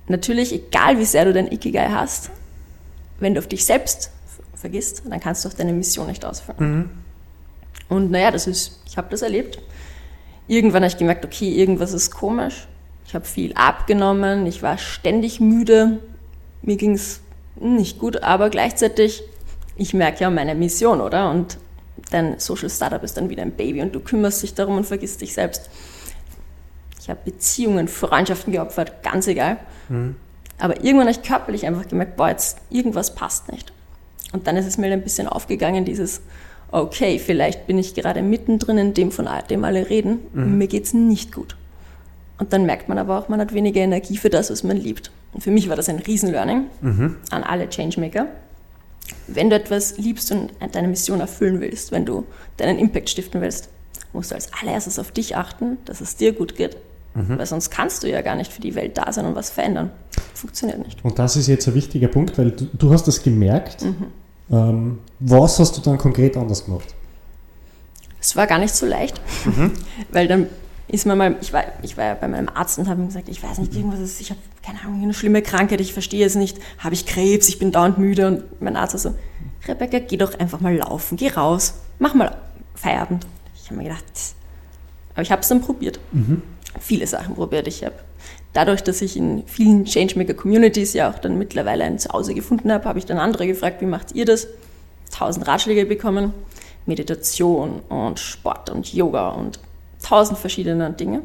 Natürlich, 0.07 0.53
egal 0.53 0.99
wie 0.99 1.05
sehr 1.05 1.25
du 1.25 1.33
dein 1.33 1.51
Ikigai 1.51 1.89
hast, 1.89 2.31
wenn 3.19 3.35
du 3.35 3.41
auf 3.41 3.49
dich 3.49 3.65
selbst 3.65 4.11
vergisst, 4.55 5.03
dann 5.09 5.21
kannst 5.21 5.45
du 5.45 5.49
auch 5.49 5.55
deine 5.55 5.73
Mission 5.73 6.07
nicht 6.07 6.25
ausführen. 6.25 6.57
Mhm. 6.59 6.91
Und 7.89 8.11
naja, 8.11 8.31
das 8.31 8.47
ist, 8.47 8.81
ich 8.87 8.97
habe 8.97 9.09
das 9.11 9.23
erlebt. 9.23 9.59
Irgendwann 10.49 10.83
habe 10.83 10.93
ich 10.93 10.99
gemerkt, 10.99 11.25
okay, 11.25 11.51
irgendwas 11.53 11.93
ist 11.93 12.11
komisch. 12.11 12.67
Ich 13.07 13.15
habe 13.15 13.25
viel 13.25 13.53
abgenommen, 13.55 14.47
ich 14.47 14.63
war 14.63 14.79
ständig 14.79 15.41
müde, 15.41 15.99
mir 16.63 16.77
ging 16.77 16.93
es 16.93 17.21
nicht 17.57 17.99
gut, 17.99 18.23
aber 18.23 18.51
gleichzeitig, 18.51 19.23
ich 19.77 19.95
merke 19.95 20.21
ja 20.21 20.31
meine 20.31 20.55
Mission, 20.55 21.01
oder? 21.01 21.31
Und 21.31 21.59
dein 22.11 22.39
Social 22.39 22.71
Startup 22.71 23.03
ist 23.03 23.17
dann 23.17 23.31
wieder 23.31 23.43
ein 23.43 23.53
Baby 23.53 23.83
und 23.83 23.95
du 23.95 24.01
kümmerst 24.01 24.43
dich 24.43 24.55
darum 24.55 24.77
und 24.77 24.85
vergisst 24.85 25.21
dich 25.21 25.35
selbst. 25.35 25.71
Ich 27.01 27.11
habe 27.11 27.21
Beziehungen, 27.25 27.89
Freundschaften 27.89 28.53
geopfert, 28.53 29.03
ganz 29.03 29.27
egal. 29.27 29.59
Mhm. 29.89 30.17
Aber 30.59 30.77
irgendwann 30.85 31.09
habe 31.09 31.19
ich 31.21 31.23
körperlich 31.23 31.67
einfach 31.67 31.89
gemerkt, 31.89 32.17
boah, 32.17 32.29
jetzt 32.29 32.59
irgendwas 32.71 33.15
passt 33.15 33.51
nicht. 33.51 33.73
Und 34.33 34.47
dann 34.47 34.57
ist 34.57 34.67
es 34.67 34.79
mir 34.79 34.93
ein 34.93 35.03
bisschen 35.03 35.27
aufgegangen, 35.27 35.85
dieses, 35.85 36.23
okay, 36.71 37.19
vielleicht 37.19 37.67
bin 37.67 37.79
ich 37.79 37.95
gerade 37.95 38.23
mittendrin 38.23 38.79
in 38.79 38.95
dem, 38.95 39.11
von 39.11 39.29
dem 39.51 39.65
alle 39.65 39.91
reden, 39.91 40.21
mhm. 40.33 40.59
mir 40.59 40.69
geht 40.69 40.85
es 40.85 40.95
nicht 40.95 41.33
gut. 41.33 41.57
Und 42.43 42.53
dann 42.53 42.67
merkt 42.67 42.89
man 42.89 42.99
aber 42.99 43.21
auch, 43.21 43.29
man 43.29 43.39
hat 43.39 43.55
weniger 43.55 43.83
Energie 43.83 44.17
für 44.17 44.29
das, 44.29 44.51
was 44.51 44.65
man 44.65 44.77
liebt. 44.77 45.13
Und 45.33 45.43
für 45.43 45.53
mich 45.53 45.69
war 45.69 45.77
das 45.77 45.89
ein 45.89 46.01
Riesenlearning 46.01 46.65
mhm. 46.81 47.17
an 47.31 47.45
alle 47.45 47.69
Changemaker. 47.69 48.27
Wenn 49.29 49.49
du 49.49 49.55
etwas 49.55 49.97
liebst 49.97 50.33
und 50.33 50.51
deine 50.73 50.89
Mission 50.89 51.21
erfüllen 51.21 51.61
willst, 51.61 51.93
wenn 51.93 52.05
du 52.05 52.27
deinen 52.57 52.81
Impact 52.81 53.11
stiften 53.11 53.41
willst, 53.41 53.69
musst 54.13 54.33
du 54.33 54.35
als 54.35 54.53
allererstes 54.61 54.99
auf 54.99 55.13
dich 55.13 55.37
achten, 55.37 55.79
dass 55.85 56.01
es 56.01 56.17
dir 56.17 56.33
gut 56.33 56.57
geht. 56.57 56.79
Mhm. 57.15 57.39
Weil 57.39 57.47
sonst 57.47 57.71
kannst 57.71 58.03
du 58.03 58.11
ja 58.11 58.23
gar 58.23 58.35
nicht 58.35 58.53
für 58.53 58.61
die 58.61 58.75
Welt 58.75 58.99
da 58.99 59.13
sein 59.13 59.25
und 59.25 59.37
was 59.37 59.51
verändern. 59.51 59.93
Funktioniert 60.35 60.85
nicht. 60.85 61.05
Und 61.05 61.21
das 61.21 61.37
ist 61.37 61.47
jetzt 61.47 61.69
ein 61.69 61.77
wichtiger 61.77 62.09
Punkt, 62.09 62.37
weil 62.39 62.51
du, 62.51 62.65
du 62.73 62.93
hast 62.93 63.07
das 63.07 63.23
gemerkt. 63.23 63.85
Mhm. 63.85 64.07
Ähm, 64.51 64.99
was 65.21 65.61
hast 65.61 65.77
du 65.77 65.81
dann 65.81 65.97
konkret 65.97 66.37
anders 66.37 66.65
gemacht? 66.65 66.93
Es 68.21 68.35
war 68.35 68.49
gar 68.49 68.59
nicht 68.59 68.75
so 68.75 68.85
leicht, 68.85 69.21
mhm. 69.45 69.75
weil 70.11 70.27
dann 70.27 70.49
ist 70.89 71.07
mir 71.07 71.17
mal, 71.17 71.37
ich 71.41 71.53
war, 71.53 71.65
ich 71.83 71.97
war 71.97 72.05
ja 72.05 72.15
bei 72.15 72.29
meinem 72.29 72.49
Arzt 72.49 72.79
und 72.79 72.89
habe 72.89 73.01
ihm 73.01 73.07
gesagt, 73.07 73.29
ich 73.29 73.43
weiß 73.43 73.59
nicht, 73.59 73.75
irgendwas 73.75 74.01
ist, 74.01 74.21
ich 74.21 74.31
habe 74.31 74.41
keine 74.63 74.81
Ahnung, 74.81 75.03
eine 75.03 75.15
schlimme 75.15 75.43
Krankheit, 75.43 75.81
ich 75.81 75.93
verstehe 75.93 76.25
es 76.27 76.35
nicht, 76.35 76.59
habe 76.79 76.95
ich 76.95 77.07
Krebs, 77.07 77.49
ich 77.49 77.59
bin 77.59 77.73
dauernd 77.73 77.99
müde 77.99 78.27
und 78.27 78.63
mein 78.63 78.77
Arzt 78.77 78.95
war 78.95 79.01
so, 79.01 79.15
Rebecca, 79.67 79.99
geh 80.01 80.17
doch 80.17 80.39
einfach 80.39 80.61
mal 80.61 80.77
laufen, 80.77 81.17
geh 81.17 81.29
raus, 81.29 81.75
mach 81.99 82.15
mal 82.15 82.37
Feierabend. 82.75 83.27
Ich 83.55 83.67
habe 83.67 83.77
mir 83.77 83.85
gedacht, 83.85 84.05
aber 85.15 85.23
ich 85.23 85.31
habe 85.31 85.43
es 85.43 85.49
dann 85.49 85.61
probiert. 85.61 86.01
Mhm. 86.13 86.43
Viele 86.81 87.07
Sachen 87.07 87.35
probiert. 87.35 87.67
Ich 87.67 87.85
habe 87.85 87.95
dadurch, 88.53 88.83
dass 88.83 89.03
ich 89.03 89.17
in 89.17 89.47
vielen 89.47 89.85
Changemaker-Communities 89.85 90.95
ja 90.95 91.11
auch 91.11 91.19
dann 91.19 91.39
mittlerweile 91.39 91.85
ein 91.85 91.99
Zuhause 91.99 92.35
gefunden 92.35 92.73
habe, 92.73 92.85
habe 92.87 92.99
ich 92.99 93.07
dann 93.07 93.19
andere 93.19 93.47
gefragt, 93.47 93.81
wie 93.81 93.87
macht 93.87 94.13
ihr 94.13 94.25
das? 94.25 94.49
Tausend 95.11 95.47
Ratschläge 95.47 95.85
bekommen, 95.85 96.33
Meditation 96.87 97.81
und 97.89 98.19
Sport 98.19 98.71
und 98.71 98.93
Yoga 98.93 99.29
und 99.29 99.61
tausend 100.03 100.39
verschiedene 100.39 100.91
Dinge. 100.91 101.23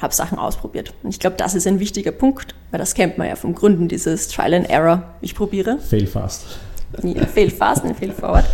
Habe 0.00 0.14
Sachen 0.14 0.38
ausprobiert. 0.38 0.92
Und 1.02 1.10
ich 1.10 1.20
glaube, 1.20 1.36
das 1.36 1.54
ist 1.54 1.66
ein 1.66 1.80
wichtiger 1.80 2.12
Punkt, 2.12 2.54
weil 2.70 2.78
das 2.78 2.94
kennt 2.94 3.18
man 3.18 3.28
ja 3.28 3.36
vom 3.36 3.54
Gründen 3.54 3.88
dieses 3.88 4.28
Trial 4.28 4.54
and 4.54 4.68
Error. 4.68 5.02
Ich 5.20 5.34
probiere. 5.34 5.78
Fail 5.78 6.06
fast. 6.06 6.44
Ja, 7.02 7.26
fail 7.26 7.50
fast 7.50 7.84
und 7.84 7.96
fail 7.96 8.12
forward. 8.12 8.46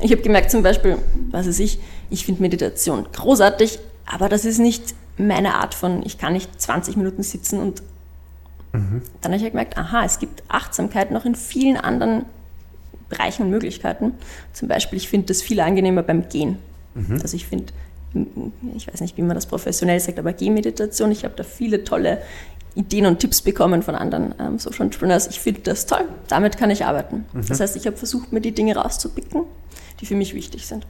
Ich 0.00 0.10
habe 0.10 0.22
gemerkt 0.22 0.50
zum 0.50 0.62
Beispiel, 0.62 0.98
was 1.30 1.46
weiß 1.46 1.60
ich, 1.60 1.78
ich 2.10 2.24
finde 2.24 2.42
Meditation 2.42 3.06
großartig, 3.12 3.78
aber 4.06 4.28
das 4.28 4.44
ist 4.44 4.58
nicht 4.58 4.94
meine 5.18 5.54
Art 5.54 5.74
von, 5.74 6.04
ich 6.04 6.18
kann 6.18 6.32
nicht 6.32 6.60
20 6.60 6.96
Minuten 6.96 7.22
sitzen 7.22 7.60
und 7.60 7.82
mhm. 8.72 9.02
dann 9.20 9.32
habe 9.32 9.42
ich 9.42 9.50
gemerkt, 9.50 9.78
aha, 9.78 10.04
es 10.04 10.18
gibt 10.18 10.42
Achtsamkeit 10.48 11.10
noch 11.10 11.24
in 11.24 11.34
vielen 11.34 11.76
anderen 11.76 12.26
Bereichen 13.08 13.44
und 13.44 13.50
Möglichkeiten. 13.50 14.12
Zum 14.52 14.68
Beispiel, 14.68 14.98
ich 14.98 15.08
finde 15.08 15.28
das 15.28 15.42
viel 15.42 15.60
angenehmer 15.60 16.02
beim 16.02 16.28
Gehen. 16.28 16.58
Mhm. 16.94 17.20
Also 17.22 17.36
ich 17.36 17.46
finde, 17.46 17.72
ich 18.76 18.86
weiß 18.86 19.00
nicht, 19.00 19.16
wie 19.16 19.22
man 19.22 19.34
das 19.34 19.46
professionell 19.46 20.00
sagt, 20.00 20.18
aber 20.18 20.32
Gehmeditation, 20.32 21.10
ich 21.10 21.24
habe 21.24 21.34
da 21.36 21.42
viele 21.42 21.84
tolle 21.84 22.22
Ideen 22.74 23.06
und 23.06 23.18
Tipps 23.18 23.40
bekommen 23.40 23.82
von 23.82 23.94
anderen 23.94 24.34
ähm, 24.38 24.58
Social 24.58 24.84
Entrepreneurs. 24.84 25.26
Ich 25.28 25.40
finde 25.40 25.62
das 25.62 25.86
toll, 25.86 26.04
damit 26.28 26.58
kann 26.58 26.70
ich 26.70 26.84
arbeiten. 26.84 27.24
Mhm. 27.32 27.46
Das 27.48 27.58
heißt, 27.58 27.74
ich 27.76 27.86
habe 27.86 27.96
versucht, 27.96 28.32
mir 28.32 28.40
die 28.40 28.52
Dinge 28.52 28.76
rauszupicken, 28.76 29.44
die 30.00 30.06
für 30.06 30.14
mich 30.14 30.34
wichtig 30.34 30.66
sind. 30.66 30.86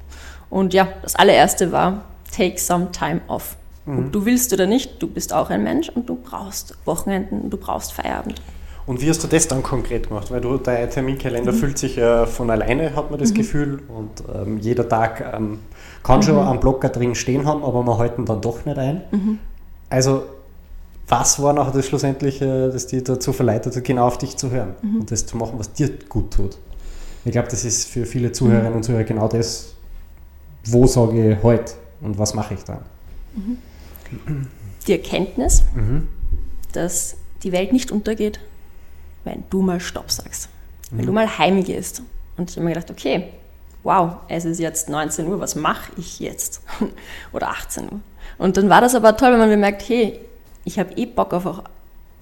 Und 0.51 0.75
ja, 0.75 0.89
das 1.03 1.15
allererste 1.15 1.73
war, 1.73 2.05
take 2.35 2.59
some 2.59 2.91
time 2.91 3.21
off. 3.29 3.57
Mhm. 3.87 3.99
Ob 3.99 4.13
du 4.13 4.25
willst 4.27 4.53
oder 4.53 4.67
nicht, 4.67 5.01
du 5.01 5.07
bist 5.07 5.33
auch 5.33 5.49
ein 5.49 5.63
Mensch 5.63 5.89
und 5.89 6.09
du 6.09 6.17
brauchst 6.17 6.77
Wochenenden, 6.85 7.51
du 7.51 7.57
brauchst 7.57 7.93
Feierabend. 7.93 8.43
Und 8.87 9.01
wie 9.01 9.09
hast 9.09 9.23
du 9.23 9.27
das 9.27 9.49
dann 9.49 9.65
konkret 9.65 10.09
gemacht? 10.09 10.31
Weil 10.31 10.41
du, 10.41 10.59
dein 10.59 10.89
Terminkalender 10.89 11.53
mhm. 11.53 11.57
füllt 11.57 11.79
sich 11.79 11.97
ja 11.97 12.27
von 12.27 12.51
alleine, 12.51 12.95
hat 12.95 13.11
man 13.11 13.19
das 13.19 13.31
mhm. 13.31 13.35
Gefühl. 13.35 13.83
Und 13.89 14.23
ähm, 14.33 14.59
jeder 14.59 14.89
Tag 14.89 15.33
ähm, 15.35 15.59
kann 16.07 16.23
schon 16.23 16.37
mhm. 16.37 16.43
einen 16.43 16.61
Blocker 16.61 16.89
drin 16.89 17.17
stehen 17.17 17.47
haben, 17.47 17.65
aber 17.65 17.83
man 17.83 17.99
halten 17.99 18.25
dann 18.25 18.41
doch 18.41 18.65
nicht 18.65 18.79
ein. 18.79 19.03
Mhm. 19.11 19.39
Also, 19.91 20.23
was 21.09 21.43
war 21.43 21.53
nachher 21.53 21.73
das 21.73 21.87
Schlussendliche, 21.87 22.71
das 22.71 22.87
dich 22.87 23.03
dazu 23.03 23.33
verleitet 23.33 23.75
hat, 23.75 23.85
genau 23.85 24.07
auf 24.07 24.17
dich 24.17 24.37
zu 24.37 24.51
hören 24.51 24.77
mhm. 24.83 25.01
und 25.01 25.11
das 25.11 25.27
zu 25.27 25.37
machen, 25.37 25.59
was 25.59 25.73
dir 25.73 25.91
gut 26.09 26.33
tut? 26.33 26.59
Ich 27.25 27.33
glaube, 27.33 27.49
das 27.49 27.65
ist 27.65 27.89
für 27.89 28.07
viele 28.07 28.31
Zuhörerinnen 28.31 28.75
und 28.75 28.85
Zuhörer 28.85 29.03
genau 29.03 29.27
das, 29.27 29.75
wo 30.65 30.87
sage 30.87 31.33
ich 31.33 31.43
heute 31.43 31.73
und 32.01 32.19
was 32.19 32.35
mache 32.35 32.55
ich 32.55 32.63
dann? 32.63 32.79
Die 34.87 34.93
Erkenntnis, 34.93 35.65
mhm. 35.75 36.07
dass 36.73 37.17
die 37.43 37.51
Welt 37.51 37.73
nicht 37.73 37.91
untergeht, 37.91 38.39
wenn 39.25 39.43
du 39.51 39.61
mal 39.61 39.81
Stopp 39.81 40.13
sagst. 40.13 40.51
Wenn 40.91 41.01
mhm. 41.01 41.07
du 41.07 41.13
mal 41.13 41.39
heimgehst. 41.39 42.03
Und 42.37 42.51
ich 42.51 42.57
habe 42.57 42.65
mir 42.65 42.75
gedacht, 42.75 42.93
okay, 42.93 43.25
wow, 43.87 44.17
es 44.29 44.45
ist 44.45 44.59
jetzt 44.59 44.89
19 44.89 45.29
Uhr, 45.29 45.39
was 45.39 45.55
mache 45.55 45.93
ich 45.97 46.19
jetzt? 46.19 46.61
Oder 47.33 47.51
18 47.51 47.85
Uhr. 47.85 48.01
Und 48.37 48.57
dann 48.57 48.69
war 48.69 48.81
das 48.81 48.95
aber 48.95 49.17
toll, 49.17 49.33
wenn 49.33 49.39
man 49.39 49.49
bemerkt, 49.49 49.89
hey, 49.89 50.19
ich 50.65 50.79
habe 50.79 50.93
eh 50.95 51.07
Bock 51.07 51.33
auf 51.33 51.47
auch 51.47 51.63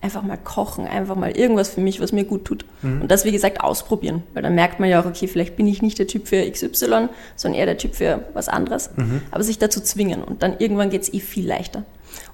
einfach 0.02 0.23
mal 0.23 0.37
kochen, 0.37 0.87
einfach 0.87 1.16
mal 1.16 1.30
irgendwas 1.30 1.71
für 1.71 1.80
mich, 1.80 1.99
was 1.99 2.12
mir 2.12 2.25
gut 2.25 2.44
tut. 2.44 2.66
Mhm. 2.83 3.00
Und 3.00 3.11
das, 3.11 3.25
wie 3.25 3.33
gesagt, 3.33 3.62
ausprobieren. 3.62 4.23
Weil 4.35 4.42
dann 4.42 4.54
merkt 4.54 4.78
man 4.78 4.90
ja 4.90 5.00
auch, 5.00 5.06
okay, 5.06 5.26
vielleicht 5.26 5.56
bin 5.56 5.66
ich 5.66 5.80
nicht 5.80 5.99
der 5.99 6.06
Typ 6.06 6.28
für 6.28 6.49
XY, 6.49 7.09
sondern 7.37 7.59
eher 7.59 7.64
der 7.64 7.78
Typ 7.78 7.94
für 7.94 8.26
was 8.35 8.50
anderes. 8.50 8.90
Mhm. 8.97 9.23
Aber 9.30 9.42
sich 9.42 9.59
dazu 9.59 9.80
zwingen. 9.80 10.23
Und 10.23 10.42
dann 10.42 10.59
irgendwann 10.59 10.90
geht 10.90 11.02
es 11.02 11.14
eh 11.14 11.21
viel 11.21 11.49
leichter. 11.49 11.85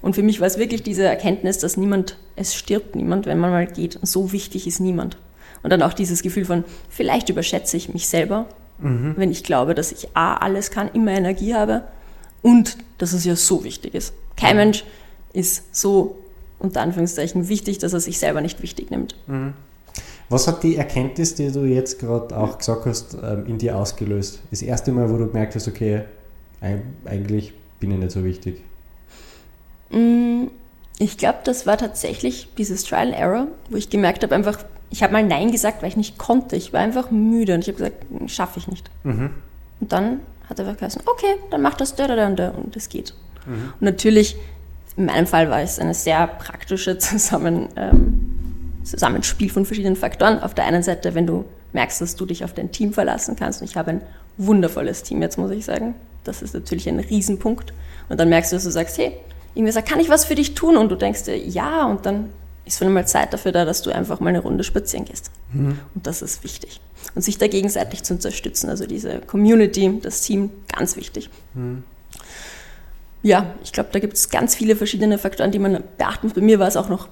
Und 0.01 0.15
für 0.15 0.23
mich 0.23 0.41
war 0.41 0.47
es 0.47 0.57
wirklich 0.57 0.83
diese 0.83 1.05
Erkenntnis, 1.05 1.59
dass 1.59 1.77
niemand, 1.77 2.17
es 2.35 2.55
stirbt 2.55 2.97
niemand, 2.97 3.25
wenn 3.25 3.39
man 3.39 3.51
mal 3.51 3.67
geht. 3.67 3.97
So 4.01 4.33
wichtig 4.33 4.67
ist 4.67 4.81
niemand. 4.81 5.15
Und 5.63 5.69
dann 5.69 5.81
auch 5.81 5.93
dieses 5.93 6.23
Gefühl 6.23 6.43
von, 6.43 6.65
vielleicht 6.89 7.29
überschätze 7.29 7.77
ich 7.77 7.93
mich 7.93 8.09
selber, 8.09 8.47
mhm. 8.81 9.13
wenn 9.17 9.31
ich 9.31 9.43
glaube, 9.43 9.75
dass 9.75 9.91
ich 9.91 10.09
A, 10.15 10.35
alles 10.35 10.71
kann, 10.71 10.89
immer 10.93 11.11
Energie 11.11 11.53
habe 11.53 11.83
und 12.41 12.77
dass 12.97 13.13
es 13.13 13.25
ja 13.25 13.35
so 13.35 13.63
wichtig 13.63 13.93
ist. 13.93 14.13
Kein 14.35 14.57
Mensch 14.57 14.83
ist 15.33 15.75
so 15.75 16.17
unter 16.59 16.81
Anführungszeichen 16.81 17.47
wichtig, 17.47 17.79
dass 17.79 17.93
er 17.93 17.99
sich 17.99 18.19
selber 18.19 18.41
nicht 18.41 18.61
wichtig 18.61 18.91
nimmt. 18.91 19.15
Mhm. 19.27 19.53
Was 20.29 20.47
hat 20.47 20.63
die 20.63 20.77
Erkenntnis, 20.77 21.35
die 21.35 21.51
du 21.51 21.65
jetzt 21.65 21.99
gerade 21.99 22.37
auch 22.37 22.57
gesagt 22.57 22.85
hast, 22.85 23.17
ähm, 23.21 23.45
in 23.47 23.57
dir 23.57 23.77
ausgelöst? 23.77 24.39
Das 24.49 24.61
erste 24.61 24.93
Mal, 24.93 25.09
wo 25.09 25.17
du 25.17 25.27
gemerkt 25.27 25.55
hast, 25.55 25.67
okay, 25.67 26.03
eigentlich 26.61 27.53
bin 27.79 27.91
ich 27.91 27.97
nicht 27.97 28.11
so 28.11 28.23
wichtig. 28.23 28.61
Mm, 29.89 30.45
ich 30.99 31.17
glaube, 31.17 31.39
das 31.43 31.67
war 31.67 31.77
tatsächlich 31.77 32.47
dieses 32.57 32.83
Trial 32.83 33.07
and 33.07 33.15
Error, 33.15 33.47
wo 33.69 33.75
ich 33.75 33.89
gemerkt 33.89 34.23
habe, 34.23 34.33
einfach, 34.33 34.63
ich 34.91 35.01
habe 35.01 35.13
mal 35.13 35.23
Nein 35.23 35.51
gesagt, 35.51 35.81
weil 35.81 35.89
ich 35.89 35.97
nicht 35.97 36.17
konnte. 36.17 36.55
Ich 36.55 36.73
war 36.73 36.81
einfach 36.81 37.11
müde 37.11 37.55
und 37.55 37.61
ich 37.61 37.67
habe 37.67 37.77
gesagt, 37.77 38.05
hm, 38.09 38.27
schaffe 38.27 38.59
ich 38.59 38.67
nicht. 38.67 38.91
Mhm. 39.03 39.31
Und 39.79 39.91
dann 39.91 40.19
hat 40.49 40.59
er 40.59 40.65
gesagt, 40.73 41.07
okay, 41.07 41.35
dann 41.49 41.61
mach 41.61 41.75
das 41.75 41.95
da, 41.95 42.07
da, 42.07 42.29
da 42.29 42.49
und 42.49 42.75
das 42.75 42.89
geht. 42.89 43.13
Mhm. 43.45 43.73
Und 43.79 43.81
natürlich 43.81 44.35
in 44.97 45.05
meinem 45.05 45.25
Fall 45.25 45.49
war 45.49 45.61
es 45.61 45.79
eine 45.79 45.93
sehr 45.93 46.27
praktische 46.27 46.97
Zusammen, 46.99 47.69
ähm, 47.77 48.81
Zusammenspiel 48.83 49.49
von 49.49 49.65
verschiedenen 49.65 49.95
Faktoren. 49.95 50.39
Auf 50.43 50.53
der 50.53 50.65
einen 50.65 50.83
Seite, 50.83 51.15
wenn 51.15 51.25
du 51.25 51.45
merkst, 51.71 52.01
dass 52.01 52.17
du 52.17 52.25
dich 52.25 52.43
auf 52.43 52.53
dein 52.53 52.73
Team 52.73 52.91
verlassen 52.91 53.37
kannst. 53.37 53.61
Und 53.61 53.69
ich 53.69 53.77
habe 53.77 53.91
ein 53.91 54.01
wundervolles 54.37 55.03
Team 55.03 55.21
jetzt, 55.21 55.37
muss 55.37 55.51
ich 55.51 55.63
sagen. 55.63 55.95
Das 56.25 56.41
ist 56.41 56.53
natürlich 56.53 56.89
ein 56.89 56.99
Riesenpunkt. 56.99 57.73
Und 58.09 58.19
dann 58.19 58.27
merkst 58.27 58.51
du, 58.51 58.57
dass 58.57 58.65
du 58.65 58.71
sagst, 58.71 58.97
hey, 58.97 59.13
irgendwie 59.55 59.71
sagt, 59.71 59.87
kann 59.87 60.01
ich 60.01 60.09
was 60.09 60.25
für 60.25 60.35
dich 60.35 60.53
tun? 60.53 60.75
Und 60.75 60.89
du 60.89 60.95
denkst 60.95 61.23
dir, 61.23 61.37
ja, 61.37 61.85
und 61.85 62.05
dann 62.05 62.29
ist 62.65 62.77
von 62.77 62.87
einmal 62.87 63.07
Zeit 63.07 63.33
dafür 63.33 63.51
da, 63.51 63.65
dass 63.65 63.81
du 63.81 63.91
einfach 63.91 64.19
mal 64.19 64.29
eine 64.29 64.39
Runde 64.39 64.63
spazieren 64.63 65.05
gehst. 65.05 65.31
Mhm. 65.53 65.79
Und 65.95 66.07
das 66.07 66.21
ist 66.21 66.43
wichtig. 66.43 66.79
Und 67.15 67.23
sich 67.23 67.37
da 67.37 67.47
gegenseitig 67.47 68.03
zu 68.03 68.13
unterstützen, 68.13 68.69
also 68.69 68.85
diese 68.85 69.19
Community, 69.19 69.99
das 70.01 70.21
Team, 70.21 70.51
ganz 70.71 70.95
wichtig. 70.95 71.29
Mhm 71.53 71.83
ja, 73.23 73.53
ich 73.63 73.71
glaube, 73.71 73.89
da 73.91 73.99
gibt 73.99 74.13
es 74.13 74.29
ganz 74.29 74.55
viele 74.55 74.75
verschiedene 74.75 75.17
Faktoren, 75.17 75.51
die 75.51 75.59
man 75.59 75.83
beachten 75.97 76.27
muss. 76.27 76.33
Bei 76.33 76.41
mir 76.41 76.59
war 76.59 76.67
es 76.67 76.77
auch 76.77 76.89
noch, 76.89 77.07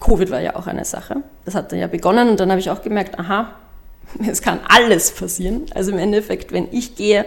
Covid 0.00 0.30
war 0.30 0.40
ja 0.40 0.54
auch 0.56 0.66
eine 0.66 0.84
Sache. 0.84 1.16
Das 1.44 1.54
hat 1.54 1.72
dann 1.72 1.78
ja 1.78 1.88
begonnen 1.88 2.28
und 2.28 2.38
dann 2.40 2.50
habe 2.50 2.60
ich 2.60 2.70
auch 2.70 2.82
gemerkt, 2.82 3.18
aha, 3.18 3.54
es 4.26 4.40
kann 4.40 4.60
alles 4.68 5.10
passieren. 5.10 5.66
Also 5.74 5.90
im 5.90 5.98
Endeffekt, 5.98 6.52
wenn 6.52 6.68
ich 6.70 6.94
gehe, 6.94 7.24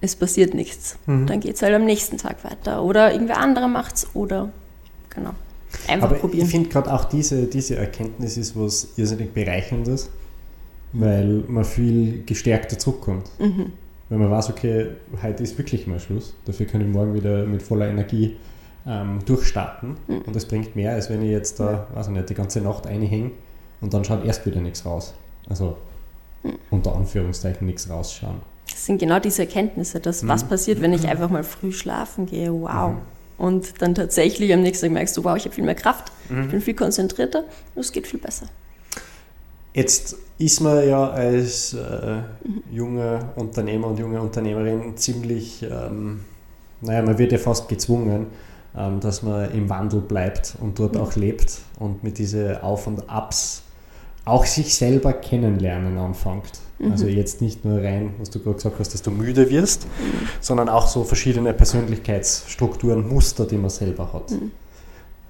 es 0.00 0.16
passiert 0.16 0.52
nichts. 0.52 0.98
Mhm. 1.06 1.26
Dann 1.26 1.40
geht 1.40 1.56
es 1.56 1.62
halt 1.62 1.74
am 1.74 1.84
nächsten 1.84 2.18
Tag 2.18 2.44
weiter. 2.44 2.82
Oder 2.82 3.12
irgendwer 3.12 3.38
andere 3.38 3.68
macht 3.68 3.96
es 3.96 4.06
oder 4.14 4.50
genau. 5.08 5.30
Einfach 5.88 6.10
Aber 6.10 6.16
probieren. 6.16 6.44
Ich 6.46 6.50
finde 6.50 6.68
gerade 6.68 6.92
auch 6.92 7.04
diese, 7.04 7.46
diese 7.46 7.76
Erkenntnis 7.76 8.36
ist 8.36 8.58
was 8.58 8.88
irrsinnig 8.96 9.32
Bereicherndes, 9.32 10.10
weil 10.92 11.44
man 11.48 11.64
viel 11.64 12.22
gestärkter 12.24 12.78
zurückkommt. 12.78 13.28
Mhm 13.38 13.72
wenn 14.08 14.18
man 14.18 14.30
weiß, 14.30 14.50
okay, 14.50 14.88
heute 15.22 15.42
ist 15.42 15.56
wirklich 15.58 15.86
mal 15.86 15.98
Schluss, 15.98 16.34
dafür 16.44 16.66
kann 16.66 16.80
ich 16.80 16.86
morgen 16.86 17.14
wieder 17.14 17.44
mit 17.46 17.62
voller 17.62 17.88
Energie 17.88 18.36
ähm, 18.86 19.18
durchstarten 19.24 19.96
mhm. 20.06 20.22
und 20.22 20.36
das 20.36 20.46
bringt 20.46 20.76
mehr, 20.76 20.92
als 20.92 21.08
wenn 21.08 21.22
ich 21.22 21.30
jetzt 21.30 21.58
da, 21.58 21.86
weiß 21.94 22.08
ich 22.08 22.12
nicht, 22.12 22.28
die 22.28 22.34
ganze 22.34 22.60
Nacht 22.60 22.86
einhänge 22.86 23.30
und 23.80 23.94
dann 23.94 24.04
schaut 24.04 24.24
erst 24.24 24.44
wieder 24.46 24.60
nichts 24.60 24.84
raus. 24.84 25.14
Also 25.48 25.76
mhm. 26.42 26.58
unter 26.70 26.94
Anführungszeichen 26.94 27.66
nichts 27.66 27.88
rausschauen. 27.88 28.36
Das 28.70 28.86
sind 28.86 28.98
genau 28.98 29.18
diese 29.18 29.42
Erkenntnisse, 29.42 30.00
dass 30.00 30.22
mhm. 30.22 30.28
was 30.28 30.44
passiert, 30.44 30.80
wenn 30.80 30.92
ich 30.92 31.02
mhm. 31.02 31.08
einfach 31.08 31.30
mal 31.30 31.44
früh 31.44 31.72
schlafen 31.72 32.26
gehe, 32.26 32.52
wow. 32.52 32.94
Mhm. 33.44 33.48
Und 33.48 33.82
dann 33.82 33.94
tatsächlich 33.94 34.52
am 34.52 34.62
nächsten 34.62 34.86
Tag 34.86 34.92
merkst 34.92 35.16
du, 35.16 35.24
wow, 35.24 35.36
ich 35.36 35.44
habe 35.44 35.54
viel 35.54 35.64
mehr 35.64 35.74
Kraft, 35.74 36.12
ich 36.24 36.30
mhm. 36.30 36.48
bin 36.48 36.60
viel 36.60 36.74
konzentrierter 36.74 37.44
und 37.74 37.80
es 37.80 37.92
geht 37.92 38.06
viel 38.06 38.20
besser. 38.20 38.46
Jetzt 39.72 40.16
ist 40.38 40.60
man 40.60 40.86
ja 40.88 41.10
als 41.10 41.74
äh, 41.74 42.22
junger 42.72 43.32
Unternehmer 43.36 43.88
und 43.88 43.98
junge 43.98 44.20
Unternehmerin 44.20 44.96
ziemlich, 44.96 45.62
ähm, 45.62 46.20
naja, 46.80 47.02
man 47.02 47.18
wird 47.18 47.32
ja 47.32 47.38
fast 47.38 47.68
gezwungen, 47.68 48.26
ähm, 48.76 49.00
dass 49.00 49.22
man 49.22 49.52
im 49.52 49.68
Wandel 49.68 50.00
bleibt 50.00 50.54
und 50.60 50.78
dort 50.78 50.94
mhm. 50.94 51.00
auch 51.00 51.16
lebt 51.16 51.58
und 51.78 52.04
mit 52.04 52.18
diesen 52.18 52.56
Auf 52.58 52.86
und 52.86 53.08
Abs 53.10 53.62
auch 54.24 54.46
sich 54.46 54.74
selber 54.74 55.12
kennenlernen 55.12 55.98
anfängt. 55.98 56.52
Mhm. 56.78 56.92
Also 56.92 57.06
jetzt 57.06 57.40
nicht 57.40 57.64
nur 57.64 57.82
rein, 57.82 58.14
was 58.18 58.30
du 58.30 58.40
gerade 58.40 58.56
gesagt 58.56 58.78
hast, 58.78 58.94
dass 58.94 59.02
du 59.02 59.10
müde 59.10 59.48
wirst, 59.50 59.84
mhm. 59.84 60.28
sondern 60.40 60.68
auch 60.68 60.88
so 60.88 61.04
verschiedene 61.04 61.52
Persönlichkeitsstrukturen, 61.52 63.08
Muster, 63.08 63.46
die 63.46 63.56
man 63.56 63.70
selber 63.70 64.12
hat. 64.12 64.30
Mhm. 64.32 64.50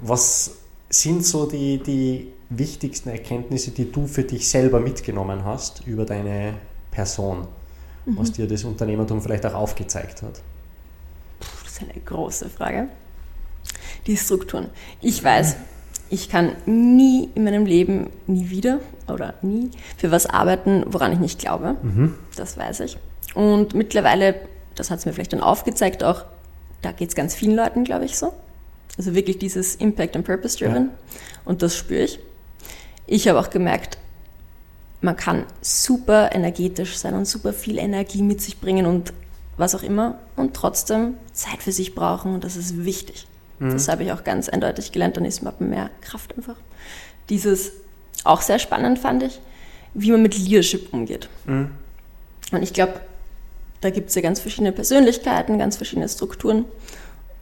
Was 0.00 0.52
sind 0.88 1.24
so 1.24 1.46
die, 1.46 1.78
die 1.78 2.28
wichtigsten 2.50 3.10
Erkenntnisse, 3.10 3.70
die 3.70 3.90
du 3.90 4.06
für 4.06 4.22
dich 4.22 4.48
selber 4.48 4.80
mitgenommen 4.80 5.44
hast 5.44 5.86
über 5.86 6.04
deine 6.04 6.54
Person, 6.90 7.46
mhm. 8.06 8.18
was 8.18 8.32
dir 8.32 8.46
das 8.46 8.64
Unternehmertum 8.64 9.20
vielleicht 9.20 9.44
auch 9.46 9.54
aufgezeigt 9.54 10.22
hat? 10.22 10.40
Das 11.40 11.72
ist 11.72 11.82
eine 11.82 12.00
große 12.00 12.48
Frage. 12.48 12.88
Die 14.06 14.16
Strukturen. 14.16 14.68
Ich 15.00 15.24
weiß, 15.24 15.56
ich 16.14 16.28
kann 16.28 16.52
nie 16.66 17.28
in 17.34 17.44
meinem 17.44 17.66
Leben, 17.66 18.10
nie 18.26 18.50
wieder 18.50 18.80
oder 19.08 19.34
nie 19.42 19.70
für 19.96 20.10
was 20.10 20.26
arbeiten, 20.26 20.84
woran 20.86 21.12
ich 21.12 21.18
nicht 21.18 21.40
glaube. 21.40 21.76
Mhm. 21.82 22.14
Das 22.36 22.56
weiß 22.56 22.80
ich. 22.80 22.96
Und 23.34 23.74
mittlerweile, 23.74 24.36
das 24.74 24.90
hat 24.90 25.00
es 25.00 25.06
mir 25.06 25.12
vielleicht 25.12 25.32
dann 25.32 25.40
aufgezeigt, 25.40 26.04
auch 26.04 26.24
da 26.82 26.92
geht 26.92 27.08
es 27.08 27.14
ganz 27.14 27.34
vielen 27.34 27.56
Leuten, 27.56 27.84
glaube 27.84 28.04
ich, 28.04 28.16
so 28.16 28.32
Also 28.96 29.14
wirklich 29.14 29.38
dieses 29.38 29.74
Impact 29.76 30.16
and 30.16 30.24
Purpose 30.24 30.58
Driven. 30.58 30.86
Ja. 30.86 30.92
Und 31.44 31.62
das 31.62 31.76
spüre 31.76 32.04
ich. 32.04 32.18
Ich 33.06 33.28
habe 33.28 33.38
auch 33.38 33.50
gemerkt, 33.50 33.98
man 35.00 35.16
kann 35.16 35.44
super 35.60 36.32
energetisch 36.32 36.96
sein 36.96 37.14
und 37.14 37.26
super 37.26 37.52
viel 37.52 37.78
Energie 37.78 38.22
mit 38.22 38.40
sich 38.40 38.60
bringen 38.60 38.86
und 38.86 39.12
was 39.56 39.74
auch 39.74 39.82
immer 39.82 40.18
und 40.36 40.54
trotzdem 40.54 41.14
Zeit 41.32 41.62
für 41.62 41.72
sich 41.72 41.94
brauchen 41.94 42.34
und 42.34 42.44
das 42.44 42.56
ist 42.56 42.84
wichtig. 42.84 43.26
Mhm. 43.58 43.72
Das 43.72 43.88
habe 43.88 44.04
ich 44.04 44.12
auch 44.12 44.24
ganz 44.24 44.48
eindeutig 44.48 44.92
gelernt, 44.92 45.16
dann 45.16 45.24
ist 45.24 45.42
man 45.42 45.54
mehr 45.58 45.90
Kraft 46.00 46.36
einfach. 46.36 46.56
Dieses 47.28 47.72
auch 48.24 48.42
sehr 48.42 48.58
spannend 48.58 48.98
fand 48.98 49.22
ich, 49.22 49.40
wie 49.94 50.10
man 50.10 50.22
mit 50.22 50.36
Leadership 50.36 50.92
umgeht. 50.92 51.28
Mhm. 51.46 51.70
Und 52.52 52.62
ich 52.62 52.72
glaube, 52.72 53.00
da 53.80 53.90
gibt 53.90 54.08
es 54.08 54.14
ja 54.14 54.22
ganz 54.22 54.40
verschiedene 54.40 54.72
Persönlichkeiten, 54.72 55.58
ganz 55.58 55.76
verschiedene 55.76 56.08
Strukturen 56.08 56.64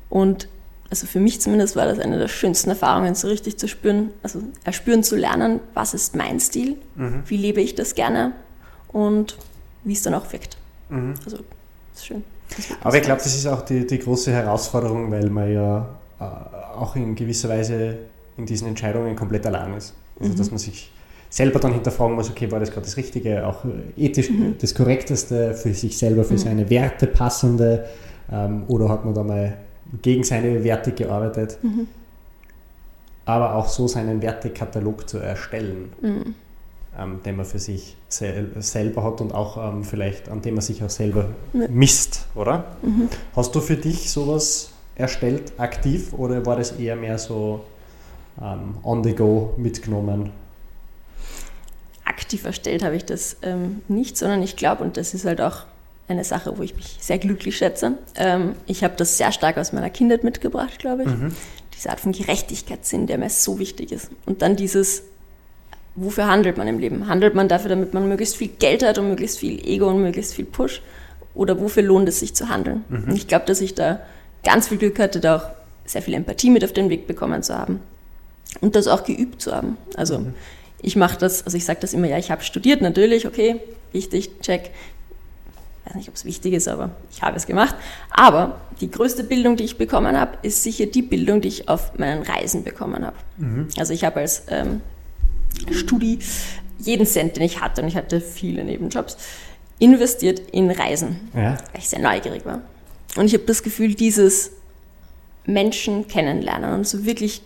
und 0.09 0.49
also 0.93 1.07
für 1.07 1.21
mich 1.21 1.41
zumindest 1.41 1.75
war 1.75 1.87
das 1.87 1.99
eine 1.99 2.19
der 2.19 2.29
schönsten 2.29 2.69
Erfahrungen, 2.69 3.15
so 3.15 3.27
richtig 3.27 3.57
zu 3.57 3.67
spüren, 3.67 4.11
also 4.23 4.43
erspüren 4.65 5.03
zu 5.03 5.17
lernen, 5.17 5.61
was 5.73 5.95
ist 5.95 6.15
mein 6.15 6.39
Stil, 6.39 6.77
mhm. 6.97 7.23
wie 7.27 7.39
lebe 7.39 7.63
ich 7.63 7.75
das 7.75 7.95
gerne 7.95 8.33
und 8.89 9.39
wie 9.85 9.95
es 9.95 10.03
dann 10.03 10.13
auch 10.13 10.31
wirkt. 10.33 10.59
Mhm. 10.91 11.15
Also, 11.25 11.39
das 11.39 12.03
ist 12.03 12.07
schön. 12.07 12.25
Aber 12.83 12.95
ich 12.95 13.03
glaube, 13.03 13.23
das 13.23 13.35
ist 13.35 13.47
auch 13.47 13.63
die, 13.63 13.87
die 13.87 14.01
große 14.01 14.33
Herausforderung, 14.33 15.11
weil 15.11 15.31
man 15.31 15.51
ja 15.51 15.89
auch 16.77 16.97
in 16.97 17.15
gewisser 17.15 17.49
Weise 17.49 17.97
in 18.37 18.47
diesen 18.47 18.69
Entscheidungen 18.69 19.17
komplett 19.17 19.47
allein 19.47 19.75
ist. 19.75 19.95
Also, 20.19 20.33
mhm. 20.33 20.37
dass 20.37 20.51
man 20.51 20.59
sich 20.59 20.91
selber 21.33 21.59
dann 21.59 21.73
hinterfragen 21.73 22.15
muss, 22.15 22.31
okay, 22.31 22.51
war 22.51 22.61
das 22.61 22.71
gerade 22.71 22.85
das 22.85 22.97
Richtige, 22.97 23.47
auch 23.47 23.65
ethisch 23.97 24.31
mhm. 24.31 24.57
das 24.61 24.75
Korrekteste, 24.75 25.55
für 25.55 25.73
sich 25.73 25.97
selber, 25.97 26.25
für 26.25 26.35
mhm. 26.35 26.39
seine 26.39 26.71
Werte 26.71 27.07
passende, 27.07 27.87
ähm, 28.31 28.65
oder 28.69 28.89
hat 28.89 29.05
man 29.05 29.15
da 29.15 29.23
mal 29.23 29.57
gegen 30.03 30.25
seine 30.25 30.63
Werte 30.63 30.93
gearbeitet, 30.93 31.59
mhm. 31.63 31.89
aber 33.25 33.55
auch 33.55 33.69
so 33.69 33.89
seinen 33.89 34.21
Wertekatalog 34.21 35.09
zu 35.09 35.19
erstellen, 35.19 35.93
mhm. 36.03 36.35
ähm, 36.99 37.21
den 37.25 37.37
man 37.37 37.47
für 37.47 37.59
sich 37.59 37.97
sel 38.09 38.51
selber 38.59 39.03
hat 39.03 39.23
und 39.23 39.35
auch 39.35 39.57
ähm, 39.57 39.85
vielleicht 39.85 40.29
an 40.29 40.43
dem 40.43 40.55
man 40.55 40.63
sich 40.63 40.83
auch 40.85 40.91
selber 40.91 41.31
misst, 41.53 42.27
oder? 42.35 42.77
Mhm. 42.83 43.09
Hast 43.35 43.55
du 43.55 43.61
für 43.61 43.77
dich 43.77 44.11
sowas 44.11 44.72
erstellt, 44.95 45.53
aktiv, 45.59 46.13
oder 46.13 46.45
war 46.47 46.57
das 46.57 46.73
eher 46.73 46.97
mehr 46.97 47.19
so 47.19 47.65
ähm, 48.41 48.77
on 48.83 49.03
the 49.03 49.15
go 49.15 49.55
mitgenommen? 49.57 50.31
Aktiv 52.05 52.45
erstellt 52.45 52.85
habe 52.85 52.97
ich 52.97 53.05
das 53.05 53.37
ähm, 53.43 53.83
nicht, 53.89 54.17
sondern 54.17 54.43
ich 54.43 54.57
glaube, 54.57 54.85
und 54.85 54.97
das 54.97 55.15
ist 55.15 55.25
halt 55.25 55.41
auch 55.41 55.65
eine 56.09 56.25
Sache, 56.25 56.57
wo 56.59 56.63
ich 56.63 56.75
mich 56.75 56.97
sehr 57.01 57.19
glücklich 57.19 57.57
schätze. 57.57 57.93
Ähm, 58.17 58.55
ich 58.67 58.85
habe 58.85 58.95
das 58.97 59.17
sehr 59.17 59.33
stark 59.33 59.57
aus 59.57 59.73
meiner 59.73 59.91
Kindheit 59.91 60.25
mitgebracht, 60.25 60.79
glaube 60.79 61.03
ich. 61.03 61.09
Mhm. 61.09 61.35
Diese 61.75 61.91
Art 61.91 62.01
von 62.01 62.13
Gerechtigkeitssinn, 62.13 63.07
der 63.07 63.19
mir 63.19 63.31
so 63.31 63.59
wichtig 63.59 63.93
ist. 63.93 64.11
Und 64.27 64.43
dann 64.43 64.57
dieses, 64.57 65.05
wofür 65.95 66.27
handelt 66.27 66.59
man 66.59 66.69
im 66.69 66.79
Leben? 66.79 67.09
Handelt 67.09 67.35
man 67.35 67.49
dafür, 67.49 67.71
damit 67.71 67.95
man 67.95 68.09
möglichst 68.09 68.37
viel 68.37 68.49
Geld 68.49 68.85
hat 68.85 68.99
und 68.99 69.09
möglichst 69.09 69.39
viel 69.39 69.67
Ego 69.67 69.89
und 69.89 70.03
möglichst 70.03 70.35
viel 70.35 70.45
Push? 70.45 70.83
Oder 71.35 71.59
wofür 71.61 71.83
lohnt 71.83 72.09
es 72.09 72.21
sich 72.21 72.35
zu 72.35 72.49
handeln? 72.49 72.85
Mhm. 72.89 73.05
Und 73.05 73.17
ich 73.17 73.27
glaube, 73.27 73.47
dass 73.47 73.61
ich 73.61 73.75
da 73.75 74.01
ganz 74.45 74.69
viel 74.69 74.79
Glück 74.79 74.99
hatte, 74.99 75.21
da 75.21 75.37
auch 75.37 75.45
sehr 75.85 76.03
viel 76.03 76.15
Empathie 76.15 76.51
mit 76.51 76.65
auf 76.65 76.73
den 76.73 76.91
Weg 76.91 77.07
bekommen 77.07 77.43
zu 77.43 77.57
haben. 77.57 77.81
Und 78.61 78.77
das 78.77 78.87
auch 78.87 79.05
geübt 79.05 79.41
zu 79.41 79.55
haben. 79.55 79.79
Also 79.97 80.19
mhm. 80.19 80.35
ich 80.81 80.97
mache 80.97 81.19
das, 81.19 81.45
also 81.45 81.57
ich 81.57 81.65
sage 81.65 81.81
das 81.81 81.95
immer, 81.95 82.07
ja, 82.07 82.19
ich 82.19 82.31
habe 82.31 82.43
studiert, 82.43 82.83
natürlich, 82.83 83.27
okay, 83.27 83.61
wichtig, 83.93 84.41
check 84.41 84.71
weiß 85.85 85.95
nicht, 85.95 86.09
ob 86.09 86.15
es 86.15 86.25
wichtig 86.25 86.55
ist, 86.55 86.69
aber 86.69 86.91
ich 87.11 87.23
habe 87.23 87.37
es 87.37 87.47
gemacht. 87.47 87.75
Aber 88.11 88.61
die 88.81 88.91
größte 88.91 89.25
Bildung, 89.25 89.57
die 89.57 89.65
ich 89.65 89.79
bekommen 89.79 90.19
habe, 90.19 90.39
ist 90.43 90.63
sicher 90.63 90.87
die 90.87 91.03
Bildung, 91.03 91.41
die 91.41 91.49
ich 91.49 91.69
auf 91.69 91.99
meinen 91.99 92.23
Reisen 92.23 92.65
bekommen 92.65 93.05
habe. 93.05 93.17
Mhm. 93.39 93.69
Also 93.79 93.93
ich 93.93 94.05
habe 94.05 94.21
als 94.21 94.45
ähm, 94.49 94.81
Studi 95.71 96.19
jeden 96.79 97.07
Cent, 97.07 97.37
den 97.37 97.43
ich 97.43 97.61
hatte, 97.61 97.83
und 97.83 97.89
ich 97.89 97.97
hatte 97.97 98.21
viele 98.21 98.65
Nebenjobs, 98.65 99.17
investiert 99.79 100.41
in 100.53 100.71
Reisen, 100.71 101.31
ja. 101.35 101.57
weil 101.73 101.81
ich 101.81 101.89
sehr 101.89 102.01
neugierig 102.01 102.45
war. 102.45 102.61
Und 103.17 103.27
ich 103.27 103.35
habe 103.35 103.45
das 103.45 103.63
Gefühl, 103.63 103.95
dieses 103.95 104.53
Menschen 105.45 106.09
kennenlernen 106.09 106.73
und 106.75 106.87
so 106.87 107.05
wirklich, 107.05 107.43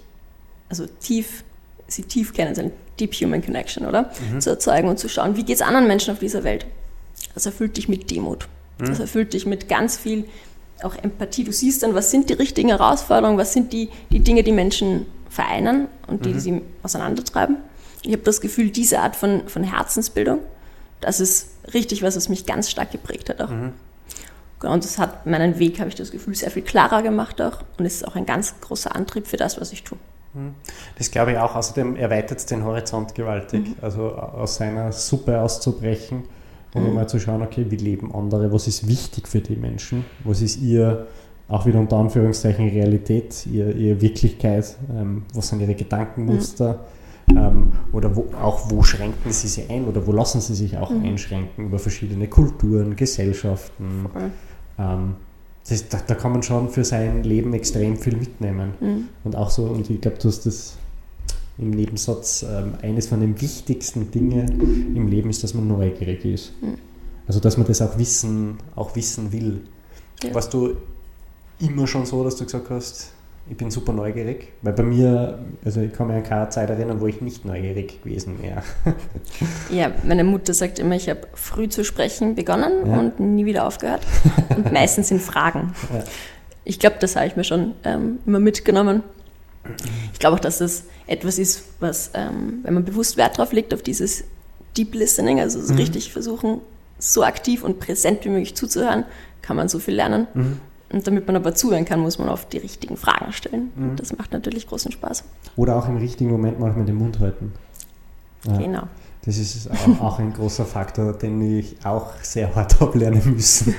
also 0.69 0.87
tief, 1.01 1.45
sie 1.89 2.03
tief 2.03 2.33
kennen, 2.35 2.55
so 2.55 2.63
eine 2.63 2.73
Deep 3.01 3.15
Human 3.15 3.43
Connection, 3.43 3.87
oder? 3.87 4.11
Mhm. 4.33 4.41
Zu 4.41 4.51
erzeugen 4.51 4.89
und 4.89 4.99
zu 4.99 5.09
schauen, 5.09 5.37
wie 5.37 5.45
geht 5.45 5.57
es 5.57 5.63
anderen 5.63 5.87
Menschen 5.87 6.13
auf 6.13 6.19
dieser 6.19 6.45
Welt? 6.45 6.67
Das 7.35 7.47
erfüllt 7.47 7.77
dich 7.77 7.89
mit 7.89 8.11
Demut. 8.11 8.49
Das 8.79 8.99
mhm. 8.99 9.03
erfüllt 9.03 9.33
dich 9.33 9.47
mit 9.47 9.69
ganz 9.69 9.97
viel 9.97 10.25
auch 10.83 10.95
Empathie. 10.95 11.45
Du 11.45 11.53
siehst 11.53 11.83
dann, 11.83 11.95
was 11.95 12.11
sind 12.11 12.29
die 12.29 12.35
richtigen 12.35 12.69
Herausforderungen, 12.69 13.39
was 13.39 13.53
sind 13.53 13.73
die, 13.73 13.89
die 14.11 14.21
Dinge, 14.21 14.43
die 14.43 14.53
Menschen 14.53 15.07
vereinen 15.31 15.89
und 16.07 16.25
die, 16.25 16.31
mhm. 16.31 16.35
die 16.35 16.41
sie 16.41 16.63
auseinandertreiben. 16.83 17.57
Ich 18.03 18.13
habe 18.13 18.23
das 18.23 18.41
Gefühl, 18.41 18.71
diese 18.71 19.01
Art 19.01 19.17
von, 19.17 19.49
von 19.49 19.65
Herzensbildung, 19.65 20.41
das 21.01 21.21
ist 21.21 21.49
richtig 21.75 22.03
was, 22.03 22.17
was 22.17 22.29
mich 22.29 22.47
ganz 22.47 22.71
stark 22.71 22.93
geprägt 22.93 23.29
hat 23.29 23.41
auch. 23.41 23.51
Genau, 24.61 24.73
und 24.73 24.85
das 24.85 24.99
hat 24.99 25.27
meinen 25.27 25.59
Weg, 25.59 25.79
habe 25.81 25.89
ich 25.89 25.95
das 25.95 26.11
Gefühl, 26.11 26.35
sehr 26.35 26.51
viel 26.51 26.63
klarer 26.63 27.03
gemacht 27.03 27.41
auch 27.43 27.63
und 27.79 27.85
ist 27.85 28.07
auch 28.07 28.17
ein 28.17 28.25
ganz 28.25 28.55
großer 28.61 28.95
Antrieb 28.95 29.27
für 29.27 29.37
das, 29.37 29.61
was 29.61 29.73
ich 29.73 29.85
tue. 29.85 29.99
Mhm. 30.37 30.55
Das 30.99 31.11
glaube 31.11 31.33
ich 31.33 31.39
auch. 31.39 31.55
Außerdem 31.57 31.97
erweitert 31.97 32.39
es 32.39 32.47
den 32.47 32.65
Horizont 32.65 33.15
gewaltig. 33.15 33.69
Mhm. 33.69 33.77
Also 33.83 34.13
aus 34.13 34.57
seiner 34.57 34.93
Suppe 34.93 35.41
auszubrechen 35.41 36.25
und 36.75 36.89
mhm. 36.89 36.95
mal 36.95 37.09
zu 37.09 37.19
schauen, 37.19 37.43
okay, 37.43 37.67
wie 37.69 37.77
leben 37.77 38.15
andere, 38.15 38.53
was 38.53 38.67
ist 38.69 38.87
wichtig 38.87 39.29
für 39.29 39.41
die 39.41 39.57
Menschen, 39.57 40.05
was 40.25 40.43
ist 40.43 40.61
ihr, 40.61 41.07
auch 41.49 41.65
wieder 41.65 41.79
unter 41.79 41.97
Anführungszeichen, 41.97 42.69
Realität, 42.69 43.47
ihr, 43.47 43.75
ihre 43.75 44.01
Wirklichkeit, 44.01 44.77
ähm, 44.95 45.23
was 45.33 45.49
sind 45.49 45.61
ihre 45.61 45.75
Gedankenmuster 45.75 46.81
mhm. 47.27 47.37
ähm, 47.37 47.73
oder 47.93 48.15
wo, 48.15 48.27
auch 48.43 48.71
wo 48.71 48.83
schränken 48.83 49.33
sie 49.33 49.49
sich 49.49 49.71
ein 49.71 49.87
oder 49.87 50.07
wo 50.07 50.13
lassen 50.13 50.41
sie 50.41 50.55
sich 50.55 50.77
auch 50.77 50.91
mhm. 50.91 51.05
einschränken 51.05 51.67
über 51.67 51.79
verschiedene 51.79 52.27
Kulturen, 52.29 52.97
Gesellschaften. 52.97 54.07
Ähm, 54.79 55.15
das, 55.69 55.89
da, 55.89 56.01
da, 56.07 56.15
kann 56.15 56.33
man 56.33 56.43
schon 56.43 56.69
für 56.71 56.85
sein 56.85 57.25
Leben 57.25 57.53
extrem 57.55 57.97
viel 57.97 58.17
mitnehmen. 58.17 58.75
Mhm. 58.81 59.09
Und 59.25 59.37
auch 59.37 59.51
so, 59.51 59.65
und 59.65 59.91
ich 59.91 60.01
glaube, 60.01 60.19
du 60.19 60.29
hast 60.29 60.47
das 60.47 60.77
im 61.59 61.71
Nebensatz, 61.71 62.45
ähm, 62.49 62.75
eines 62.83 63.09
von 63.09 63.21
den 63.21 63.41
wichtigsten 63.41 64.11
Dingen 64.11 64.95
im 64.95 65.09
Leben 65.09 65.31
ist, 65.31 65.43
dass 65.43 65.55
man 65.55 65.67
neugierig 65.67 66.25
ist. 66.25 66.53
Mhm. 66.63 66.79
Also 67.27 67.41
dass 67.41 67.57
man 67.57 67.67
das 67.67 67.83
auch 67.83 67.99
wissen, 67.99 68.59
auch 68.77 68.95
wissen 68.95 69.33
will. 69.33 69.63
Ja. 70.23 70.35
Warst 70.35 70.55
du 70.55 70.77
immer 71.59 71.87
schon 71.87 72.07
so, 72.07 72.23
dass 72.23 72.37
du 72.37 72.45
gesagt 72.45 72.71
hast, 72.71 73.13
ich 73.49 73.57
bin 73.57 73.71
super 73.71 73.93
neugierig? 73.93 74.53
Weil 74.63 74.73
bei 74.73 74.83
mir, 74.83 75.39
also 75.65 75.81
ich 75.81 75.93
kann 75.93 76.09
mich 76.09 76.17
an 76.17 76.25
keine 76.25 76.49
Zeit 76.49 76.69
erinnern, 76.69 77.01
wo 77.01 77.07
ich 77.07 77.21
nicht 77.21 77.45
neugierig 77.45 78.03
gewesen 78.03 78.43
wäre. 78.43 78.63
ja, 79.71 79.93
meine 80.03 80.25
Mutter 80.25 80.53
sagt 80.53 80.79
immer, 80.79 80.97
ich 80.97 81.09
habe 81.09 81.21
früh 81.35 81.69
zu 81.69 81.85
sprechen 81.85 82.35
begonnen 82.35 82.87
ja. 82.87 82.99
und 82.99 83.21
nie 83.21 83.45
wieder 83.45 83.67
aufgehört. 83.67 84.03
Und 84.49 84.73
meistens 84.75 85.11
in 85.11 85.21
Fragen. 85.21 85.75
Ja. 85.93 86.03
Ich 86.65 86.81
glaube, 86.81 86.97
das 86.99 87.15
habe 87.15 87.27
ich 87.27 87.37
mir 87.37 87.45
schon 87.45 87.75
ähm, 87.85 88.19
immer 88.27 88.41
mitgenommen. 88.41 89.05
Ich 90.13 90.19
glaube 90.19 90.37
auch, 90.37 90.41
dass 90.41 90.59
das 90.59 90.85
etwas 91.07 91.39
ist, 91.39 91.65
was, 91.81 92.11
ähm, 92.15 92.61
wenn 92.63 92.75
man 92.75 92.85
bewusst 92.85 93.17
Wert 93.17 93.39
drauf 93.39 93.53
legt, 93.53 93.73
auf 93.73 93.83
dieses 93.83 94.25
Deep 94.77 94.95
Listening, 94.95 95.41
also 95.41 95.61
so 95.61 95.73
mhm. 95.73 95.79
richtig 95.79 96.13
versuchen, 96.13 96.61
so 96.99 97.23
aktiv 97.23 97.63
und 97.63 97.79
präsent 97.79 98.25
wie 98.25 98.31
möglich 98.31 98.55
zuzuhören, 98.55 99.05
kann 99.43 99.57
man 99.57 99.69
so 99.69 99.79
viel 99.79 99.95
lernen. 99.95 100.27
Mhm. 100.35 100.61
Und 100.93 101.07
damit 101.07 101.27
man 101.27 101.37
aber 101.37 101.55
zuhören 101.55 101.85
kann, 101.85 102.01
muss 102.01 102.19
man 102.19 102.29
oft 102.29 102.53
die 102.53 102.59
richtigen 102.59 102.97
Fragen 102.97 103.33
stellen. 103.33 103.71
Mhm. 103.75 103.97
Das 103.97 104.17
macht 104.17 104.33
natürlich 104.33 104.69
großen 104.69 104.93
Spaß. 104.93 105.25
Oder 105.57 105.77
auch 105.77 105.89
im 105.89 105.97
richtigen 105.97 106.31
Moment 106.31 106.61
manchmal 106.61 106.85
den 106.85 106.97
Mund 106.97 107.19
halten. 107.19 107.53
Ja. 108.45 108.57
Genau. 108.57 108.83
Das 109.25 109.39
ist 109.39 109.69
auch, 109.69 110.01
auch, 110.01 110.19
ein 110.21 110.33
großer 110.33 110.65
Faktor, 110.65 111.13
den 111.13 111.59
ich 111.59 111.77
auch 111.85 112.13
sehr 112.23 112.55
hart 112.55 112.81
habe 112.81 112.99
lernen 112.99 113.23
müssen. 113.35 113.75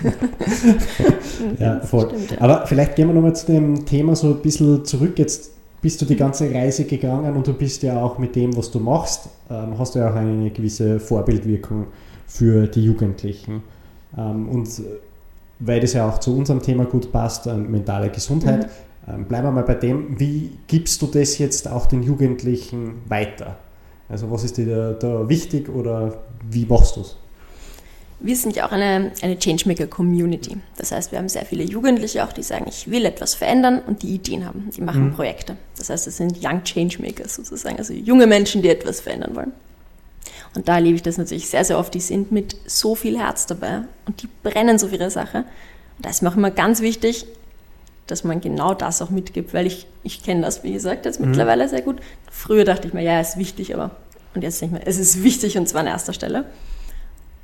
ja, 1.59 1.79
voll. 1.79 2.09
Stimmt, 2.09 2.31
ja. 2.31 2.41
Aber 2.41 2.67
vielleicht 2.67 2.97
gehen 2.97 3.07
wir 3.07 3.13
nochmal 3.13 3.35
zu 3.35 3.47
dem 3.47 3.85
Thema 3.85 4.15
so 4.15 4.27
ein 4.27 4.41
bisschen 4.41 4.83
zurück. 4.83 5.17
Jetzt 5.17 5.51
bist 5.81 6.01
du 6.01 6.05
die 6.05 6.17
ganze 6.17 6.53
Reise 6.53 6.83
gegangen 6.83 7.35
und 7.35 7.47
du 7.47 7.53
bist 7.53 7.83
ja 7.83 8.01
auch 8.01 8.17
mit 8.17 8.35
dem, 8.35 8.57
was 8.57 8.69
du 8.71 8.79
machst, 8.79 9.29
ähm, 9.49 9.79
hast 9.79 9.95
du 9.95 9.99
ja 9.99 10.11
auch 10.11 10.15
eine 10.15 10.49
gewisse 10.49 10.99
Vorbildwirkung 10.99 11.87
für 12.25 12.67
die 12.67 12.83
Jugendlichen. 12.83 13.63
Ähm, 14.17 14.49
und 14.49 14.67
weil 15.59 15.79
das 15.79 15.93
ja 15.93 16.07
auch 16.07 16.19
zu 16.19 16.35
unserem 16.35 16.61
Thema 16.61 16.85
gut 16.85 17.11
passt, 17.11 17.47
ähm, 17.47 17.71
mentale 17.71 18.09
Gesundheit, 18.09 18.69
mhm. 19.07 19.13
ähm, 19.13 19.25
bleiben 19.25 19.47
wir 19.47 19.51
mal 19.51 19.63
bei 19.63 19.75
dem, 19.75 20.19
wie 20.19 20.51
gibst 20.67 21.01
du 21.01 21.07
das 21.07 21.37
jetzt 21.37 21.69
auch 21.69 21.85
den 21.85 22.03
Jugendlichen 22.03 23.01
weiter? 23.07 23.57
Also 24.09 24.31
was 24.31 24.43
ist 24.43 24.57
dir 24.57 24.65
da, 24.65 24.93
da 24.93 25.29
wichtig 25.29 25.69
oder 25.69 26.13
wie 26.49 26.65
machst 26.65 26.95
du 26.95 27.01
es? 27.01 27.17
Wir 28.19 28.35
sind 28.35 28.55
ja 28.55 28.65
auch 28.67 28.71
eine, 28.71 29.11
eine 29.21 29.37
Changemaker-Community. 29.37 30.57
Das 30.75 30.91
heißt, 30.91 31.11
wir 31.11 31.19
haben 31.19 31.29
sehr 31.29 31.45
viele 31.45 31.63
Jugendliche 31.63 32.23
auch, 32.23 32.33
die 32.33 32.41
sagen, 32.41 32.65
ich 32.67 32.89
will 32.89 33.05
etwas 33.05 33.35
verändern 33.35 33.79
und 33.85 34.01
die 34.01 34.15
Ideen 34.15 34.43
haben. 34.43 34.71
Die 34.75 34.81
machen 34.81 35.09
mhm. 35.09 35.13
Projekte. 35.13 35.55
Das 35.77 35.91
heißt, 35.91 36.07
es 36.07 36.17
sind 36.17 36.39
Young 36.43 36.63
Changemakers 36.63 37.35
sozusagen, 37.35 37.77
also 37.77 37.93
junge 37.93 38.25
Menschen, 38.25 38.63
die 38.63 38.69
etwas 38.69 39.01
verändern 39.01 39.35
wollen. 39.35 39.51
Und 40.55 40.67
da 40.67 40.75
erlebe 40.75 40.95
ich 40.95 41.03
das 41.03 41.17
natürlich 41.17 41.49
sehr, 41.49 41.63
sehr 41.63 41.77
oft. 41.77 41.93
Die 41.93 41.99
sind 41.99 42.31
mit 42.31 42.55
so 42.65 42.95
viel 42.95 43.17
Herz 43.17 43.45
dabei 43.45 43.81
und 44.05 44.21
die 44.21 44.29
brennen 44.43 44.79
so 44.79 44.87
für 44.87 44.95
ihre 44.95 45.11
Sache. 45.11 45.39
Und 45.39 46.05
da 46.05 46.09
ist 46.09 46.21
mir 46.21 46.29
auch 46.29 46.35
immer 46.37 46.51
ganz 46.51 46.81
wichtig, 46.81 47.25
dass 48.07 48.23
man 48.23 48.39
genau 48.41 48.73
das 48.73 49.01
auch 49.01 49.09
mitgibt, 49.09 49.53
weil 49.53 49.67
ich, 49.67 49.85
ich 50.03 50.23
kenne 50.23 50.41
das, 50.41 50.63
wie 50.63 50.73
gesagt, 50.73 51.05
jetzt 51.05 51.19
mhm. 51.19 51.29
mittlerweile 51.29 51.67
sehr 51.67 51.81
gut. 51.81 51.97
Früher 52.31 52.63
dachte 52.63 52.87
ich 52.87 52.93
mir, 52.93 53.03
ja, 53.03 53.19
ist 53.19 53.37
wichtig, 53.37 53.73
aber 53.73 53.91
und 54.33 54.43
jetzt 54.43 54.61
denke 54.61 54.77
ich 54.77 54.81
mir, 54.83 54.87
es 54.87 54.97
ist 54.97 55.23
wichtig 55.23 55.57
und 55.57 55.67
zwar 55.67 55.81
an 55.81 55.87
erster 55.87 56.13
Stelle. 56.13 56.45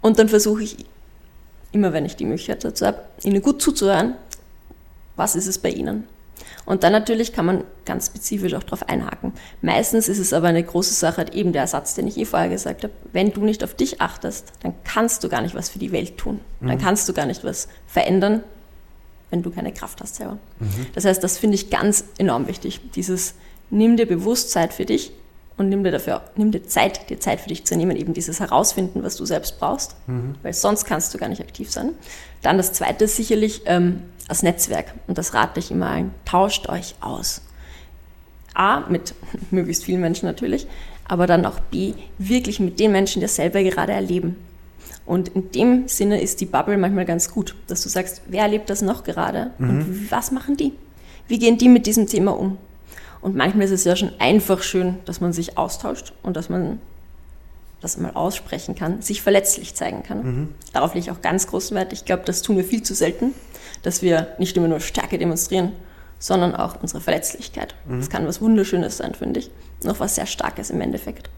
Und 0.01 0.19
dann 0.19 0.29
versuche 0.29 0.63
ich 0.63 0.77
immer, 1.71 1.91
wenn 1.93 2.05
ich 2.05 2.15
die 2.15 2.25
Möglichkeit 2.25 2.63
dazu 2.63 2.85
habe, 2.85 3.01
ihnen 3.23 3.41
gut 3.41 3.61
zuzuhören, 3.61 4.15
was 5.15 5.35
ist 5.35 5.47
es 5.47 5.57
bei 5.57 5.69
ihnen? 5.69 6.07
Und 6.65 6.83
dann 6.83 6.93
natürlich 6.93 7.33
kann 7.33 7.45
man 7.45 7.63
ganz 7.85 8.07
spezifisch 8.07 8.53
auch 8.53 8.63
darauf 8.63 8.87
einhaken. 8.87 9.33
Meistens 9.61 10.07
ist 10.07 10.19
es 10.19 10.31
aber 10.31 10.47
eine 10.47 10.63
große 10.63 10.93
Sache, 10.93 11.25
eben 11.33 11.51
der 11.51 11.67
Satz, 11.67 11.93
den 11.95 12.07
ich 12.07 12.17
eh 12.17 12.25
vorher 12.25 12.49
gesagt 12.49 12.83
habe. 12.83 12.93
Wenn 13.11 13.31
du 13.31 13.41
nicht 13.41 13.63
auf 13.63 13.73
dich 13.73 14.01
achtest, 14.01 14.53
dann 14.61 14.73
kannst 14.83 15.23
du 15.23 15.29
gar 15.29 15.41
nicht 15.41 15.55
was 15.55 15.69
für 15.69 15.79
die 15.79 15.91
Welt 15.91 16.17
tun. 16.17 16.39
Mhm. 16.61 16.67
Dann 16.67 16.77
kannst 16.77 17.07
du 17.09 17.13
gar 17.13 17.25
nicht 17.25 17.43
was 17.43 17.67
verändern, 17.85 18.43
wenn 19.29 19.43
du 19.43 19.51
keine 19.51 19.73
Kraft 19.73 19.99
hast 20.01 20.15
selber. 20.15 20.37
Mhm. 20.59 20.85
Das 20.93 21.05
heißt, 21.05 21.23
das 21.23 21.37
finde 21.37 21.55
ich 21.55 21.69
ganz 21.69 22.05
enorm 22.17 22.47
wichtig. 22.47 22.79
Dieses, 22.95 23.33
nimm 23.69 23.97
dir 23.97 24.05
bewusst 24.05 24.51
Zeit 24.51 24.73
für 24.73 24.85
dich 24.85 25.11
und 25.57 25.69
nimm 25.69 25.83
dir 25.83 25.91
dafür, 25.91 26.21
nimm 26.35 26.51
dir 26.51 26.63
Zeit, 26.63 27.09
dir 27.09 27.19
Zeit 27.19 27.41
für 27.41 27.49
dich 27.49 27.65
zu 27.65 27.75
nehmen, 27.75 27.95
eben 27.95 28.13
dieses 28.13 28.39
Herausfinden, 28.39 29.03
was 29.03 29.17
du 29.17 29.25
selbst 29.25 29.59
brauchst, 29.59 29.95
mhm. 30.07 30.35
weil 30.41 30.53
sonst 30.53 30.85
kannst 30.85 31.13
du 31.13 31.17
gar 31.17 31.29
nicht 31.29 31.41
aktiv 31.41 31.71
sein. 31.71 31.91
Dann 32.41 32.57
das 32.57 32.73
zweite 32.73 33.05
ist 33.05 33.15
sicherlich 33.15 33.61
ähm, 33.65 34.01
das 34.27 34.43
Netzwerk 34.43 34.93
und 35.07 35.17
das 35.17 35.33
rate 35.33 35.59
ich 35.59 35.71
immer 35.71 35.89
allen, 35.89 36.13
tauscht 36.25 36.69
euch 36.69 36.95
aus. 37.01 37.41
A, 38.53 38.81
mit 38.89 39.13
möglichst 39.51 39.83
vielen 39.83 40.01
Menschen 40.01 40.25
natürlich, 40.25 40.67
aber 41.05 41.27
dann 41.27 41.45
auch 41.45 41.59
B, 41.59 41.93
wirklich 42.17 42.59
mit 42.59 42.79
den 42.79 42.91
Menschen, 42.91 43.19
die 43.19 43.25
das 43.25 43.35
selber 43.35 43.61
gerade 43.63 43.93
erleben. 43.93 44.37
Und 45.05 45.29
in 45.29 45.51
dem 45.51 45.87
Sinne 45.87 46.21
ist 46.21 46.39
die 46.39 46.45
Bubble 46.45 46.77
manchmal 46.77 47.05
ganz 47.05 47.29
gut, 47.29 47.55
dass 47.67 47.83
du 47.83 47.89
sagst, 47.89 48.21
wer 48.27 48.43
erlebt 48.43 48.69
das 48.69 48.81
noch 48.81 49.03
gerade 49.03 49.51
mhm. 49.57 49.69
und 49.69 50.11
was 50.11 50.31
machen 50.31 50.55
die? 50.55 50.71
Wie 51.27 51.39
gehen 51.39 51.57
die 51.57 51.69
mit 51.69 51.85
diesem 51.85 52.07
Thema 52.07 52.37
um? 52.37 52.57
Und 53.23 53.37
manchmal 53.37 53.65
ist 53.65 53.71
es 53.71 53.85
ja 53.85 53.95
schon 53.95 54.11
einfach 54.19 54.61
schön, 54.61 54.97
dass 55.05 55.21
man 55.21 55.31
sich 55.31 55.57
austauscht 55.57 56.11
und 56.23 56.35
dass 56.35 56.49
man 56.49 56.79
das 57.79 57.97
mal 57.97 58.11
aussprechen 58.11 58.75
kann, 58.75 59.01
sich 59.01 59.21
verletzlich 59.21 59.75
zeigen 59.75 60.03
kann. 60.03 60.23
Mhm. 60.23 60.49
Darauf 60.73 60.93
lege 60.93 61.05
ich 61.05 61.11
auch 61.11 61.21
ganz 61.21 61.47
großen 61.47 61.75
Wert. 61.75 61.93
Ich 61.93 62.03
glaube, 62.03 62.23
das 62.25 62.41
tun 62.41 62.57
wir 62.57 62.65
viel 62.65 62.83
zu 62.83 62.93
selten, 62.93 63.33
dass 63.81 64.01
wir 64.01 64.35
nicht 64.39 64.57
immer 64.57 64.67
nur 64.67 64.81
Stärke 64.81 65.17
demonstrieren, 65.17 65.71
sondern 66.19 66.53
auch 66.53 66.81
unsere 66.81 66.99
Verletzlichkeit. 66.99 67.75
Mhm. 67.87 67.99
Das 67.99 68.09
kann 68.09 68.27
was 68.27 68.41
Wunderschönes 68.41 68.97
sein, 68.97 69.15
finde 69.15 69.39
ich. 69.39 69.51
Noch 69.83 70.01
was 70.01 70.15
sehr 70.15 70.25
Starkes 70.25 70.69
im 70.69 70.81
Endeffekt. 70.81 71.29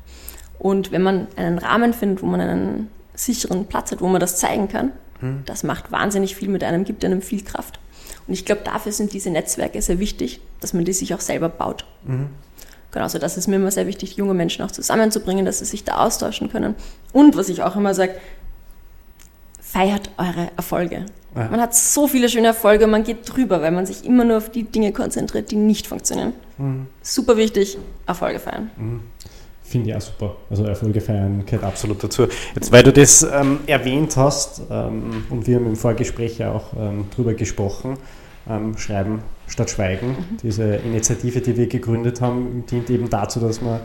Und 0.57 0.91
wenn 0.91 1.03
man 1.03 1.27
einen 1.35 1.59
Rahmen 1.59 1.93
findet, 1.93 2.23
wo 2.23 2.25
man 2.25 2.41
einen 2.41 2.89
sicheren 3.13 3.67
Platz 3.67 3.91
hat, 3.91 4.01
wo 4.01 4.07
man 4.07 4.19
das 4.19 4.37
zeigen 4.37 4.69
kann, 4.69 4.91
mhm. 5.21 5.43
das 5.45 5.61
macht 5.61 5.91
wahnsinnig 5.91 6.35
viel 6.35 6.49
mit 6.49 6.63
einem, 6.63 6.83
gibt 6.83 7.05
einem 7.05 7.21
viel 7.21 7.43
Kraft. 7.43 7.79
Und 8.27 8.33
ich 8.33 8.45
glaube, 8.45 8.61
dafür 8.63 8.91
sind 8.91 9.13
diese 9.13 9.29
Netzwerke 9.29 9.81
sehr 9.81 9.99
wichtig, 9.99 10.41
dass 10.59 10.73
man 10.73 10.85
die 10.85 10.93
sich 10.93 11.13
auch 11.13 11.19
selber 11.19 11.49
baut. 11.49 11.85
Mhm. 12.05 12.29
Genau, 12.91 13.03
also 13.03 13.19
das 13.19 13.37
ist 13.37 13.47
mir 13.47 13.57
immer 13.57 13.71
sehr 13.71 13.87
wichtig, 13.87 14.15
junge 14.15 14.33
Menschen 14.33 14.63
auch 14.63 14.71
zusammenzubringen, 14.71 15.45
dass 15.45 15.59
sie 15.59 15.65
sich 15.65 15.83
da 15.83 15.97
austauschen 15.97 16.49
können. 16.49 16.75
Und 17.11 17.35
was 17.35 17.49
ich 17.49 17.61
auch 17.61 17.75
immer 17.75 17.93
sage, 17.93 18.15
feiert 19.59 20.09
eure 20.17 20.49
Erfolge. 20.55 21.05
Ja. 21.35 21.49
Man 21.49 21.59
hat 21.59 21.75
so 21.75 22.07
viele 22.07 22.29
schöne 22.29 22.47
Erfolge, 22.47 22.87
man 22.87 23.03
geht 23.03 23.17
drüber, 23.25 23.61
weil 23.61 23.71
man 23.71 23.85
sich 23.85 24.05
immer 24.05 24.23
nur 24.23 24.37
auf 24.37 24.49
die 24.49 24.63
Dinge 24.63 24.93
konzentriert, 24.93 25.51
die 25.51 25.57
nicht 25.57 25.87
funktionieren. 25.87 26.31
Mhm. 26.57 26.87
Super 27.01 27.35
wichtig, 27.35 27.77
Erfolge 28.07 28.39
feiern. 28.39 28.71
Mhm. 28.77 29.01
Finde 29.67 29.89
ich 29.89 29.95
auch 29.95 30.01
super. 30.01 30.35
Also 30.47 30.63
Erfolge 30.65 31.01
feiern 31.01 31.43
gehört 31.43 31.63
absolut 31.63 32.03
dazu. 32.03 32.27
Jetzt, 32.53 32.71
weil 32.71 32.83
du 32.83 32.93
das 32.93 33.23
ähm, 33.23 33.61
erwähnt 33.65 34.15
hast 34.15 34.61
ähm, 34.69 35.25
und 35.31 35.47
wir 35.47 35.55
haben 35.55 35.65
im 35.65 35.75
Vorgespräch 35.75 36.37
ja 36.37 36.51
auch 36.51 36.73
ähm, 36.77 37.05
drüber 37.13 37.33
gesprochen, 37.33 37.97
ähm, 38.47 38.77
Schreiben 38.77 39.23
statt 39.47 39.71
Schweigen. 39.71 40.09
Mhm. 40.09 40.37
Diese 40.43 40.75
Initiative, 40.75 41.41
die 41.41 41.57
wir 41.57 41.65
gegründet 41.65 42.21
haben, 42.21 42.63
dient 42.69 42.91
eben 42.91 43.09
dazu, 43.09 43.39
dass 43.39 43.59
man 43.59 43.79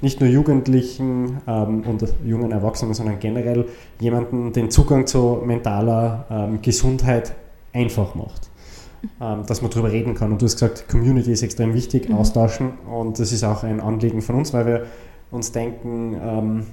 nicht 0.00 0.20
nur 0.20 0.30
Jugendlichen 0.30 1.42
ähm, 1.46 1.82
und 1.82 2.02
jungen 2.24 2.50
Erwachsenen, 2.50 2.94
sondern 2.94 3.18
generell 3.18 3.66
jemanden 4.00 4.54
den 4.54 4.70
Zugang 4.70 5.06
zu 5.06 5.42
mentaler 5.44 6.24
ähm, 6.30 6.62
Gesundheit 6.62 7.34
einfach 7.74 8.14
macht. 8.14 8.48
dass 9.20 9.60
man 9.60 9.70
darüber 9.70 9.92
reden 9.92 10.14
kann. 10.14 10.32
Und 10.32 10.40
du 10.40 10.46
hast 10.46 10.54
gesagt, 10.54 10.88
Community 10.88 11.30
ist 11.30 11.42
extrem 11.42 11.74
wichtig, 11.74 12.08
mhm. 12.08 12.16
austauschen. 12.16 12.72
Und 12.90 13.18
das 13.18 13.30
ist 13.30 13.44
auch 13.44 13.62
ein 13.62 13.80
Anliegen 13.80 14.22
von 14.22 14.36
uns, 14.36 14.54
weil 14.54 14.66
wir 14.66 14.86
uns 15.36 15.52
denken, 15.52 16.20
ähm, 16.20 16.66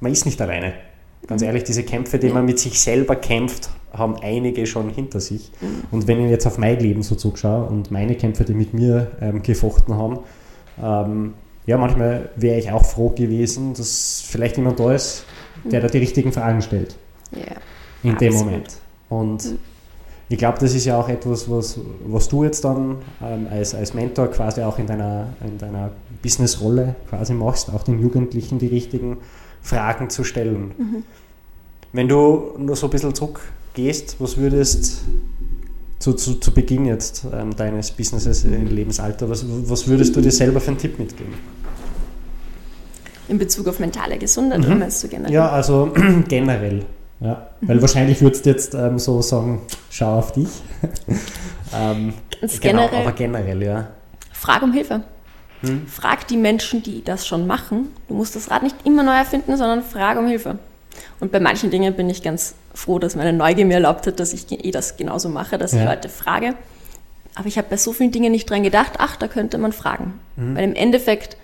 man 0.00 0.12
ist 0.12 0.26
nicht 0.26 0.40
alleine. 0.40 0.74
Ganz 1.26 1.42
mhm. 1.42 1.48
ehrlich, 1.48 1.64
diese 1.64 1.82
Kämpfe, 1.82 2.18
die 2.18 2.28
man 2.28 2.44
mit 2.44 2.58
sich 2.58 2.80
selber 2.80 3.16
kämpft, 3.16 3.70
haben 3.92 4.16
einige 4.20 4.66
schon 4.66 4.90
hinter 4.90 5.20
sich. 5.20 5.50
Mhm. 5.60 5.82
Und 5.90 6.08
wenn 6.08 6.24
ich 6.24 6.30
jetzt 6.30 6.46
auf 6.46 6.58
mein 6.58 6.78
Leben 6.78 7.02
so 7.02 7.14
zurückschaue 7.14 7.66
und 7.66 7.90
meine 7.90 8.14
Kämpfe, 8.14 8.44
die 8.44 8.54
mit 8.54 8.74
mir 8.74 9.12
ähm, 9.20 9.42
gefochten 9.42 9.94
haben, 9.96 10.18
ähm, 10.82 11.34
ja, 11.66 11.78
manchmal 11.78 12.30
wäre 12.36 12.58
ich 12.58 12.70
auch 12.70 12.84
froh 12.84 13.10
gewesen, 13.10 13.74
dass 13.74 14.22
vielleicht 14.24 14.56
jemand 14.56 14.78
da 14.78 14.92
ist, 14.92 15.24
der 15.64 15.80
da 15.80 15.88
die 15.88 15.98
richtigen 15.98 16.32
Fragen 16.32 16.62
stellt. 16.62 16.96
Yeah, 17.34 17.56
in 18.02 18.12
absolut. 18.12 18.20
dem 18.20 18.34
Moment. 18.34 18.68
Und 19.08 19.44
mhm. 19.44 19.58
Ich 20.28 20.38
glaube, 20.38 20.58
das 20.58 20.74
ist 20.74 20.84
ja 20.84 20.98
auch 20.98 21.08
etwas, 21.08 21.48
was, 21.48 21.78
was 22.04 22.28
du 22.28 22.42
jetzt 22.42 22.64
dann 22.64 22.96
ähm, 23.22 23.46
als, 23.50 23.74
als 23.74 23.94
Mentor 23.94 24.28
quasi 24.28 24.60
auch 24.62 24.78
in 24.78 24.86
deiner, 24.86 25.28
in 25.44 25.56
deiner 25.56 25.90
Businessrolle 26.20 26.96
quasi 27.08 27.32
machst, 27.32 27.72
auch 27.72 27.84
den 27.84 28.00
Jugendlichen 28.00 28.58
die 28.58 28.66
richtigen 28.66 29.18
Fragen 29.62 30.10
zu 30.10 30.24
stellen. 30.24 30.72
Mhm. 30.76 31.04
Wenn 31.92 32.08
du 32.08 32.54
nur 32.58 32.74
so 32.74 32.88
ein 32.88 32.90
bisschen 32.90 33.14
zurückgehst, 33.14 34.16
was 34.18 34.36
würdest 34.36 35.04
zu, 36.00 36.12
zu, 36.14 36.34
zu 36.34 36.52
Beginn 36.52 36.86
jetzt 36.86 37.24
ähm, 37.32 37.54
deines 37.54 37.92
Businesses 37.92 38.44
im 38.44 38.66
Lebensalter, 38.66 39.30
was, 39.30 39.44
was 39.46 39.86
würdest 39.86 40.14
du 40.16 40.20
dir 40.20 40.32
selber 40.32 40.60
für 40.60 40.72
einen 40.72 40.78
Tipp 40.78 40.98
mitgeben? 40.98 41.34
In 43.28 43.38
Bezug 43.38 43.68
auf 43.68 43.78
mentale 43.78 44.18
Gesundheit 44.18 44.58
mhm. 44.58 44.66
oder 44.66 44.74
meinst 44.74 45.02
du 45.04 45.08
generell? 45.08 45.32
Ja, 45.32 45.50
also 45.50 45.92
generell. 46.28 46.84
Ja. 47.20 47.48
Mhm. 47.60 47.68
Weil 47.68 47.80
wahrscheinlich 47.80 48.20
würdest 48.20 48.46
du 48.46 48.50
jetzt 48.50 48.74
ähm, 48.74 48.98
so 48.98 49.22
sagen, 49.22 49.62
schau 49.90 50.18
auf 50.18 50.32
dich. 50.32 50.48
ähm, 51.74 52.14
Ganz 52.40 52.60
genau, 52.60 52.86
generell. 52.88 53.00
Aber 53.02 53.12
generell, 53.12 53.62
ja. 53.62 53.88
Frag 54.32 54.62
um 54.62 54.72
Hilfe. 54.72 55.02
Hm. 55.62 55.86
Frag 55.86 56.28
die 56.28 56.36
Menschen, 56.36 56.82
die 56.82 57.02
das 57.02 57.26
schon 57.26 57.46
machen. 57.46 57.88
Du 58.08 58.14
musst 58.14 58.36
das 58.36 58.50
Rad 58.50 58.62
nicht 58.62 58.76
immer 58.84 59.02
neu 59.02 59.16
erfinden, 59.16 59.56
sondern 59.56 59.82
frag 59.82 60.18
um 60.18 60.26
Hilfe. 60.26 60.58
Und 61.20 61.32
bei 61.32 61.40
manchen 61.40 61.70
Dingen 61.70 61.94
bin 61.94 62.10
ich 62.10 62.22
ganz 62.22 62.54
froh, 62.74 62.98
dass 62.98 63.16
meine 63.16 63.32
Neugier 63.32 63.64
mir 63.64 63.74
erlaubt 63.74 64.06
hat, 64.06 64.20
dass 64.20 64.32
ich 64.32 64.50
eh 64.50 64.70
das 64.70 64.96
genauso 64.96 65.28
mache, 65.28 65.58
dass 65.58 65.72
ja. 65.72 65.80
ich 65.80 65.84
Leute 65.86 66.08
frage. 66.08 66.54
Aber 67.34 67.48
ich 67.48 67.58
habe 67.58 67.68
bei 67.68 67.76
so 67.76 67.92
vielen 67.92 68.12
Dingen 68.12 68.32
nicht 68.32 68.48
dran 68.48 68.62
gedacht, 68.62 68.92
ach, 68.98 69.16
da 69.16 69.28
könnte 69.28 69.58
man 69.58 69.72
fragen. 69.72 70.20
Mhm. 70.36 70.56
Weil 70.56 70.64
im 70.64 70.74
Endeffekt 70.74 71.36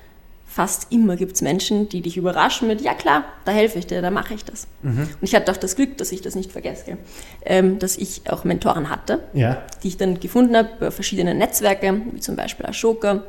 fast 0.53 0.93
immer 0.93 1.17
gibt 1.17 1.35
es 1.35 1.41
Menschen, 1.41 1.89
die 1.89 2.03
dich 2.03 2.19
überraschen 2.19 2.69
mit, 2.69 2.83
ja 2.83 2.93
klar, 2.93 3.25
da 3.47 3.53
helfe 3.53 3.79
ich 3.79 3.87
dir, 3.87 4.03
da 4.03 4.11
mache 4.11 4.35
ich 4.35 4.45
das. 4.45 4.67
Mhm. 4.83 5.01
Und 5.01 5.23
ich 5.23 5.35
hatte 5.35 5.51
auch 5.51 5.57
das 5.57 5.77
Glück, 5.77 5.97
dass 5.97 6.13
ich 6.13 6.21
das 6.21 6.35
nicht 6.35 6.53
vergesse, 6.53 6.99
ähm, 7.47 7.79
dass 7.79 7.97
ich 7.97 8.31
auch 8.31 8.45
Mentoren 8.45 8.91
hatte, 8.91 9.21
ja. 9.33 9.63
die 9.83 9.89
ich 9.89 9.97
dann 9.97 10.21
gefunden 10.21 10.55
habe 10.55 10.69
über 10.77 10.91
verschiedene 10.91 11.35
Netzwerke, 11.35 12.03
wie 12.13 12.21
zum 12.21 12.37
Beispiel 12.37 12.67
Ashoka, 12.67 13.23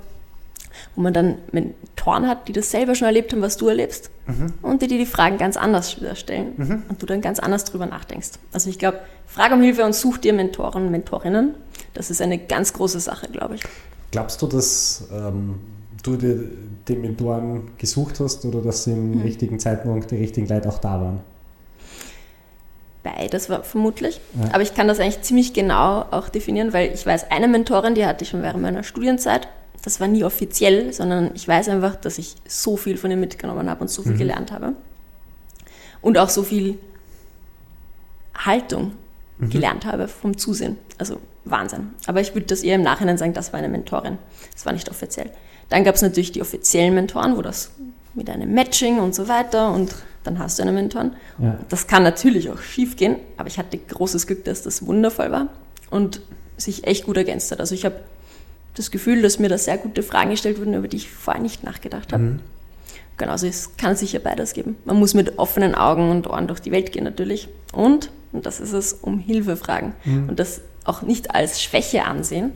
wo 0.96 1.02
man 1.02 1.14
dann 1.14 1.38
Mentoren 1.54 2.28
hat, 2.28 2.50
die 2.50 2.52
das 2.52 2.70
selber 2.72 2.94
schon 2.94 3.06
erlebt 3.06 3.32
haben, 3.32 3.42
was 3.42 3.56
du 3.56 3.70
erlebst 3.70 4.10
mhm. 4.28 4.54
und 4.62 4.82
die 4.82 4.88
dir 4.88 4.98
die 4.98 5.06
Fragen 5.06 5.38
ganz 5.38 5.56
anders 5.56 5.96
stellen 6.16 6.54
mhm. 6.58 6.84
und 6.90 7.02
du 7.02 7.06
dann 7.06 7.22
ganz 7.22 7.40
anders 7.40 7.64
drüber 7.64 7.86
nachdenkst. 7.86 8.32
Also 8.52 8.70
ich 8.70 8.80
glaube, 8.80 9.00
frag 9.28 9.54
um 9.54 9.62
Hilfe 9.62 9.86
und 9.86 9.96
such 9.96 10.18
dir 10.18 10.34
Mentoren, 10.34 10.92
Mentorinnen. 10.92 11.54
Das 11.94 12.10
ist 12.10 12.22
eine 12.22 12.38
ganz 12.38 12.74
große 12.74 13.00
Sache, 13.00 13.30
glaube 13.32 13.56
ich. 13.56 13.62
Glaubst 14.12 14.42
du, 14.42 14.48
dass 14.48 15.08
ähm, 15.14 15.60
du 16.04 16.18
dir 16.18 16.44
den 16.88 17.02
Mentoren 17.02 17.72
gesucht 17.78 18.20
hast 18.20 18.46
oder 18.46 18.62
dass 18.62 18.86
im 18.88 19.18
mhm. 19.18 19.22
richtigen 19.22 19.60
Zeitpunkt 19.60 20.12
die 20.12 20.18
richtigen 20.18 20.48
Leute 20.48 20.70
auch 20.70 20.80
da 20.80 21.02
waren? 21.02 21.20
Beides 23.02 23.50
war 23.50 23.64
vermutlich. 23.64 24.22
Ja. 24.42 24.54
Aber 24.54 24.62
ich 24.62 24.74
kann 24.74 24.88
das 24.88 25.00
eigentlich 25.00 25.22
ziemlich 25.22 25.54
genau 25.54 26.06
auch 26.12 26.30
definieren, 26.30 26.72
weil 26.72 26.94
ich 26.94 27.06
weiß, 27.06 27.32
eine 27.32 27.48
Mentorin, 27.48 27.96
die 27.96 28.06
hatte 28.06 28.24
ich 28.24 28.30
schon 28.30 28.42
während 28.42 28.62
meiner 28.62 28.84
Studienzeit 28.84 29.48
das 29.84 30.00
war 30.00 30.08
nie 30.08 30.24
offiziell, 30.24 30.94
sondern 30.94 31.32
ich 31.36 31.46
weiß 31.48 31.68
einfach, 31.68 31.98
dass 31.98 32.18
ich 32.18 32.36
so 32.48 32.78
viel 32.78 32.98
von 32.98 33.12
ihm 33.12 33.20
mitgenommen 33.20 33.70
habe 33.70 33.82
und 33.82 33.90
so 33.90 34.02
viel 34.02 34.14
mhm. 34.14 34.18
gelernt 34.18 34.52
habe. 34.52 34.74
Und 36.02 36.18
auch 36.18 36.30
so 36.30 36.44
viel 36.44 36.80
Haltung 38.34 38.94
mhm. 39.40 39.50
gelernt 39.50 39.86
habe 39.86 40.08
vom 40.08 40.38
Zusehen. 40.38 40.78
Also 40.98 41.20
Wahnsinn. 41.46 41.92
Aber 42.06 42.22
ich 42.22 42.34
würde 42.34 42.48
das 42.48 42.64
eher 42.64 42.76
im 42.76 42.82
Nachhinein 42.82 43.18
sagen, 43.18 43.34
das 43.34 43.54
war 43.54 43.60
eine 43.60 43.70
Mentorin. 43.70 44.18
Das 44.54 44.66
war 44.66 44.74
nicht 44.74 44.90
offiziell. 44.90 45.30
Dann 45.70 45.84
gab 45.84 45.96
es 45.96 46.02
natürlich 46.02 46.32
die 46.32 46.42
offiziellen 46.42 46.94
Mentoren, 46.94 47.38
wo 47.38 47.42
das 47.42 47.72
mit 48.14 48.30
einem 48.30 48.54
Matching 48.54 49.00
und 49.00 49.16
so 49.16 49.28
weiter 49.28 49.72
und 49.72 49.96
dann 50.24 50.40
hast 50.40 50.60
du 50.60 50.64
einen 50.64 50.76
Mentoren. 50.76 51.14
Ja. 51.40 51.58
Das 51.70 51.88
kann 51.88 52.04
natürlich 52.04 52.50
auch 52.50 52.60
schief 52.60 52.96
gehen, 52.96 53.18
aber 53.38 53.48
ich 53.48 53.58
hatte 53.58 53.78
großes 53.78 54.28
Glück, 54.28 54.46
dass 54.46 54.62
das 54.62 54.86
wundervoll 54.86 55.32
war 55.32 55.48
und 55.90 56.22
sich 56.58 56.88
echt 56.88 57.06
gut 57.06 57.18
ergänzt 57.18 57.52
hat. 57.52 57.60
Also 57.60 57.76
ich 57.76 57.86
habe 57.86 57.96
das 58.76 58.92
Gefühl, 58.92 59.22
dass 59.22 59.40
mir 59.40 59.50
da 59.50 59.58
sehr 59.58 59.78
gute 59.78 60.04
Fragen 60.04 60.32
gestellt 60.32 60.60
wurden, 60.60 60.74
über 60.74 60.88
die 60.88 60.98
ich 60.98 61.10
vorher 61.10 61.42
nicht 61.42 61.64
nachgedacht 61.64 62.14
habe. 62.14 62.24
Mhm. 62.24 62.40
Genau, 63.18 63.34
also 63.34 63.46
es 63.46 63.78
kann 63.78 63.96
sicher 63.96 64.20
beides 64.20 64.54
geben. 64.54 64.76
Man 64.86 64.98
muss 64.98 65.14
mit 65.14 65.38
offenen 65.38 65.76
Augen 65.76 66.10
und 66.10 66.28
Ohren 66.28 66.48
durch 66.48 66.60
die 66.60 66.72
Welt 66.72 66.92
gehen 66.92 67.04
natürlich. 67.04 67.48
Und, 67.72 68.10
und 68.32 68.46
das 68.46 68.60
ist 68.60 68.74
es, 68.74 68.94
um 68.94 69.20
Hilfe 69.20 69.56
fragen. 69.56 69.94
Mhm. 70.04 70.30
Und 70.30 70.40
das 70.40 70.62
auch 70.86 71.02
nicht 71.02 71.34
als 71.34 71.62
Schwäche 71.62 72.06
ansehen, 72.06 72.52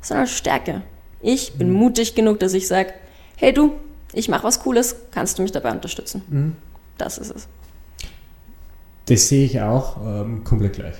sondern 0.00 0.26
Stärke. 0.26 0.82
Ich 1.20 1.54
bin 1.54 1.70
mhm. 1.70 1.76
mutig 1.76 2.14
genug, 2.14 2.40
dass 2.40 2.54
ich 2.54 2.66
sage, 2.66 2.92
hey 3.36 3.52
du, 3.52 3.72
ich 4.12 4.28
mache 4.28 4.44
was 4.44 4.60
Cooles, 4.60 4.96
kannst 5.10 5.38
du 5.38 5.42
mich 5.42 5.52
dabei 5.52 5.72
unterstützen? 5.72 6.22
Mhm. 6.28 6.56
Das 6.98 7.18
ist 7.18 7.34
es. 7.34 7.48
Das 9.06 9.28
sehe 9.28 9.44
ich 9.44 9.60
auch 9.60 9.96
ähm, 10.04 10.44
komplett 10.44 10.74
gleich. 10.74 10.94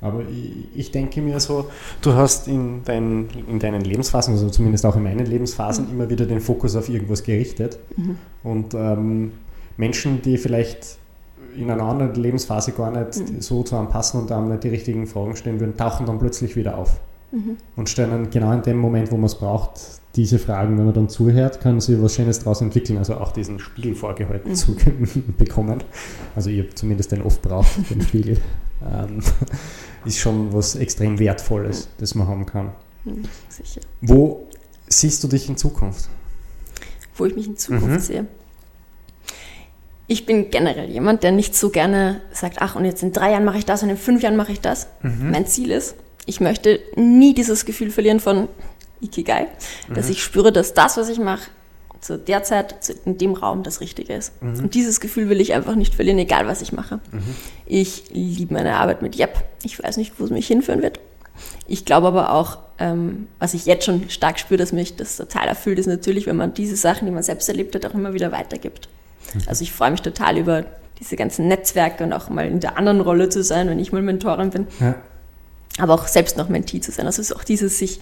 Aber 0.00 0.22
ich, 0.22 0.66
ich, 0.74 0.90
denke 0.92 1.20
mir 1.20 1.40
so, 1.40 1.70
du 2.00 2.14
hast 2.14 2.48
in, 2.48 2.82
dein, 2.84 3.28
in 3.48 3.58
deinen 3.58 3.82
Lebensphasen, 3.82 4.32
also 4.32 4.48
zumindest 4.48 4.86
auch 4.86 4.96
in 4.96 5.02
meinen 5.02 5.26
Lebensphasen, 5.26 5.86
mhm. 5.86 5.92
immer 5.92 6.10
wieder 6.10 6.26
den 6.26 6.40
Fokus 6.40 6.74
auf 6.76 6.88
irgendwas 6.88 7.22
gerichtet. 7.22 7.78
Mhm. 7.96 8.18
Und 8.42 8.74
ähm, 8.74 9.32
Menschen, 9.76 10.22
die 10.22 10.38
vielleicht 10.38 10.98
in 11.56 11.70
einer 11.70 11.84
anderen 11.84 12.14
Lebensphase 12.14 12.72
gar 12.72 12.90
nicht 12.90 13.18
mhm. 13.18 13.40
so 13.40 13.62
zu 13.62 13.76
anpassen 13.76 14.20
und 14.20 14.30
dann 14.30 14.48
nicht 14.48 14.64
die 14.64 14.68
richtigen 14.68 15.06
Fragen 15.06 15.36
stellen 15.36 15.60
würden, 15.60 15.76
tauchen 15.76 16.06
dann 16.06 16.18
plötzlich 16.18 16.56
wieder 16.56 16.78
auf. 16.78 17.00
Mhm. 17.32 17.56
Und 17.76 17.88
stellen 17.88 18.10
dann 18.10 18.30
genau 18.30 18.52
in 18.52 18.62
dem 18.62 18.78
Moment, 18.78 19.12
wo 19.12 19.16
man 19.16 19.26
es 19.26 19.36
braucht, 19.36 19.80
diese 20.16 20.40
Fragen, 20.40 20.76
wenn 20.76 20.86
man 20.86 20.94
dann 20.94 21.08
zuhört, 21.08 21.60
kann 21.60 21.80
sie 21.80 22.02
was 22.02 22.14
Schönes 22.14 22.40
daraus 22.40 22.60
entwickeln, 22.60 22.98
also 22.98 23.14
auch 23.14 23.32
diesen 23.32 23.60
Spiegel 23.60 23.94
vorgehalten 23.94 24.50
mhm. 24.50 24.54
zu 24.54 24.76
bekommen. 25.38 25.84
Also 26.34 26.50
ich 26.50 26.58
habe 26.58 26.74
zumindest 26.74 27.12
den 27.12 27.22
oft 27.22 27.40
braucht, 27.42 27.70
den 27.90 28.02
Spiegel. 28.02 28.38
Ähm, 28.84 29.20
ist 30.04 30.18
schon 30.18 30.52
was 30.52 30.74
extrem 30.74 31.18
Wertvolles, 31.18 31.88
das 31.98 32.14
man 32.14 32.26
haben 32.26 32.46
kann. 32.46 32.72
Mhm, 33.04 33.22
sicher. 33.48 33.82
Wo 34.00 34.48
siehst 34.88 35.22
du 35.22 35.28
dich 35.28 35.48
in 35.48 35.56
Zukunft? 35.56 36.08
Wo 37.16 37.26
ich 37.26 37.36
mich 37.36 37.46
in 37.46 37.56
Zukunft 37.56 37.88
mhm. 37.88 37.98
sehe. 38.00 38.26
Ich 40.10 40.26
bin 40.26 40.50
generell 40.50 40.90
jemand, 40.90 41.22
der 41.22 41.30
nicht 41.30 41.54
so 41.54 41.70
gerne 41.70 42.20
sagt, 42.32 42.56
ach, 42.58 42.74
und 42.74 42.84
jetzt 42.84 43.00
in 43.04 43.12
drei 43.12 43.30
Jahren 43.30 43.44
mache 43.44 43.58
ich 43.58 43.64
das 43.64 43.84
und 43.84 43.90
in 43.90 43.96
fünf 43.96 44.24
Jahren 44.24 44.34
mache 44.34 44.50
ich 44.50 44.60
das. 44.60 44.88
Mhm. 45.02 45.30
Mein 45.30 45.46
Ziel 45.46 45.70
ist, 45.70 45.94
ich 46.26 46.40
möchte 46.40 46.80
nie 46.96 47.32
dieses 47.32 47.64
Gefühl 47.64 47.92
verlieren 47.92 48.18
von 48.18 48.48
Ikigai, 49.00 49.46
mhm. 49.86 49.94
dass 49.94 50.10
ich 50.10 50.20
spüre, 50.20 50.50
dass 50.50 50.74
das, 50.74 50.96
was 50.96 51.08
ich 51.10 51.20
mache, 51.20 51.48
zu 52.00 52.18
der 52.18 52.42
Zeit, 52.42 52.74
in 53.04 53.18
dem 53.18 53.34
Raum 53.34 53.62
das 53.62 53.80
Richtige 53.80 54.12
ist. 54.14 54.42
Mhm. 54.42 54.58
Und 54.58 54.74
dieses 54.74 54.98
Gefühl 54.98 55.28
will 55.28 55.40
ich 55.40 55.54
einfach 55.54 55.76
nicht 55.76 55.94
verlieren, 55.94 56.18
egal 56.18 56.48
was 56.48 56.60
ich 56.60 56.72
mache. 56.72 56.96
Mhm. 57.12 57.36
Ich 57.64 58.10
liebe 58.10 58.52
meine 58.52 58.78
Arbeit 58.78 59.02
mit 59.02 59.14
Jep. 59.14 59.44
Ich 59.62 59.80
weiß 59.80 59.96
nicht, 59.96 60.18
wo 60.18 60.24
es 60.24 60.30
mich 60.30 60.48
hinführen 60.48 60.82
wird. 60.82 60.98
Ich 61.68 61.84
glaube 61.84 62.08
aber 62.08 62.32
auch, 62.32 62.58
ähm, 62.80 63.28
was 63.38 63.54
ich 63.54 63.64
jetzt 63.64 63.84
schon 63.84 64.10
stark 64.10 64.40
spüre, 64.40 64.58
dass 64.58 64.72
mich 64.72 64.96
das 64.96 65.16
total 65.16 65.46
erfüllt, 65.46 65.78
ist 65.78 65.86
natürlich, 65.86 66.26
wenn 66.26 66.36
man 66.36 66.52
diese 66.52 66.74
Sachen, 66.74 67.06
die 67.06 67.12
man 67.12 67.22
selbst 67.22 67.48
erlebt 67.48 67.76
hat, 67.76 67.86
auch 67.86 67.94
immer 67.94 68.12
wieder 68.12 68.32
weitergibt. 68.32 68.88
Mhm. 69.34 69.42
Also 69.46 69.62
ich 69.62 69.72
freue 69.72 69.90
mich 69.90 70.02
total 70.02 70.38
über 70.38 70.64
diese 70.98 71.16
ganzen 71.16 71.48
Netzwerke 71.48 72.04
und 72.04 72.12
auch 72.12 72.28
mal 72.28 72.46
in 72.46 72.60
der 72.60 72.76
anderen 72.76 73.00
Rolle 73.00 73.28
zu 73.28 73.42
sein, 73.42 73.68
wenn 73.68 73.78
ich 73.78 73.92
mal 73.92 74.02
Mentorin 74.02 74.50
bin. 74.50 74.66
Ja. 74.80 74.96
Aber 75.78 75.94
auch 75.94 76.06
selbst 76.06 76.36
noch 76.36 76.48
Mentee 76.48 76.80
zu 76.80 76.92
sein. 76.92 77.06
Also 77.06 77.22
es 77.22 77.30
ist 77.30 77.36
auch 77.36 77.44
dieses 77.44 77.78
sich, 77.78 78.00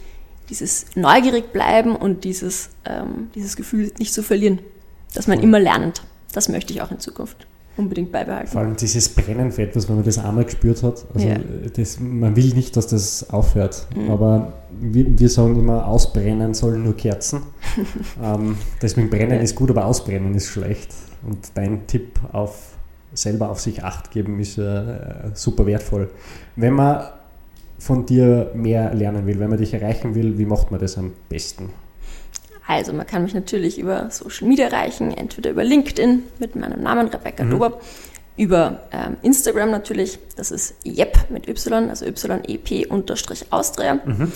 dieses 0.50 0.86
neugierig 0.96 1.52
bleiben 1.52 1.94
und 1.94 2.24
dieses, 2.24 2.70
ähm, 2.84 3.30
dieses 3.34 3.56
Gefühl 3.56 3.92
nicht 3.98 4.12
zu 4.12 4.22
verlieren. 4.22 4.58
Dass 5.14 5.26
man 5.26 5.40
immer 5.40 5.60
lernend. 5.60 6.02
Das 6.32 6.48
möchte 6.48 6.72
ich 6.72 6.82
auch 6.82 6.90
in 6.90 6.98
Zukunft 6.98 7.46
unbedingt 7.78 8.12
beibehalten. 8.12 8.48
Vor 8.48 8.60
allem 8.60 8.76
dieses 8.76 9.08
Brennen 9.08 9.52
für 9.52 9.62
etwas, 9.62 9.88
wenn 9.88 9.96
man 9.96 10.04
das 10.04 10.18
einmal 10.18 10.44
gespürt 10.44 10.82
hat. 10.82 11.06
Also 11.14 11.28
ja. 11.28 11.36
das, 11.74 12.00
man 12.00 12.34
will 12.36 12.52
nicht, 12.54 12.76
dass 12.76 12.88
das 12.88 13.30
aufhört. 13.30 13.86
Mhm. 13.94 14.10
Aber 14.10 14.52
wir, 14.80 15.18
wir, 15.18 15.28
sagen 15.28 15.58
immer, 15.58 15.86
ausbrennen 15.86 16.54
sollen 16.54 16.82
nur 16.82 16.96
Kerzen. 16.96 17.42
ähm, 18.22 18.58
deswegen 18.82 19.08
brennen 19.08 19.36
ja. 19.36 19.40
ist 19.40 19.54
gut, 19.54 19.70
aber 19.70 19.86
ausbrennen 19.86 20.34
ist 20.34 20.48
schlecht. 20.48 20.92
Und 21.22 21.50
dein 21.54 21.86
Tipp 21.86 22.20
auf 22.32 22.76
selber 23.12 23.48
auf 23.50 23.60
sich 23.60 23.84
acht 23.84 24.10
geben 24.10 24.38
ist 24.40 24.58
äh, 24.58 25.30
super 25.34 25.66
wertvoll. 25.66 26.10
Wenn 26.56 26.74
man 26.74 27.08
von 27.78 28.06
dir 28.06 28.50
mehr 28.54 28.92
lernen 28.94 29.26
will, 29.26 29.38
wenn 29.40 29.50
man 29.50 29.58
dich 29.58 29.72
erreichen 29.74 30.14
will, 30.14 30.38
wie 30.38 30.44
macht 30.44 30.70
man 30.70 30.80
das 30.80 30.98
am 30.98 31.12
besten? 31.28 31.70
Also 32.66 32.92
man 32.92 33.06
kann 33.06 33.22
mich 33.22 33.32
natürlich 33.32 33.78
über 33.78 34.10
Social 34.10 34.46
Media 34.46 34.66
erreichen, 34.66 35.10
entweder 35.16 35.50
über 35.50 35.64
LinkedIn 35.64 36.24
mit 36.38 36.54
meinem 36.54 36.82
Namen 36.82 37.08
Rebecca 37.08 37.44
mhm. 37.44 37.50
Dober, 37.50 37.80
über 38.36 38.82
ähm, 38.92 39.16
Instagram 39.22 39.70
natürlich, 39.70 40.18
das 40.36 40.50
ist 40.50 40.74
Jep 40.84 41.30
mit 41.30 41.48
Y, 41.48 41.88
also 41.88 42.04
YEP-Austria 42.04 43.94
mhm. 44.04 44.32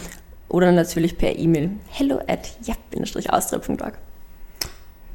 oder 0.48 0.72
natürlich 0.72 1.18
per 1.18 1.38
E-Mail 1.38 1.72
hello 1.90 2.20
at 2.26 2.56
jep-austria.org. 2.62 3.98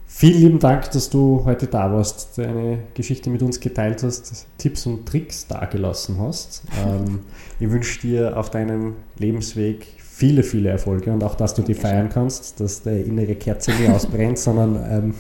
Vielen 0.10 0.39
lieben 0.41 0.60
Dank, 0.60 0.89
dass 0.91 1.10
du 1.10 1.43
heute 1.43 1.67
da 1.67 1.91
warst, 1.91 2.38
deine 2.38 2.80
Geschichte 2.93 3.30
mit 3.30 3.43
uns 3.43 3.60
geteilt 3.60 4.04
hast, 4.04 4.48
Tipps 4.58 4.86
und 4.86 5.06
Tricks 5.06 5.48
dargelassen 5.48 6.17
hast. 6.20 6.63
Ähm, 6.86 7.20
ich 7.60 7.70
wünsche 7.70 8.00
dir 8.02 8.38
auf 8.38 8.50
deinem 8.50 8.96
Lebensweg 9.17 9.86
viele, 9.98 10.43
viele 10.43 10.70
Erfolge 10.70 11.12
und 11.12 11.24
auch, 11.24 11.36
dass 11.36 11.54
du 11.54 11.62
die 11.62 11.74
feiern 11.74 12.10
kannst, 12.10 12.60
dass 12.60 12.84
der 12.84 13.06
innere 13.06 13.36
Kerze 13.36 13.72
nie 13.72 13.89
ausbrennt, 13.89 14.39
sondern 14.39 14.76
ähm, 14.89 15.13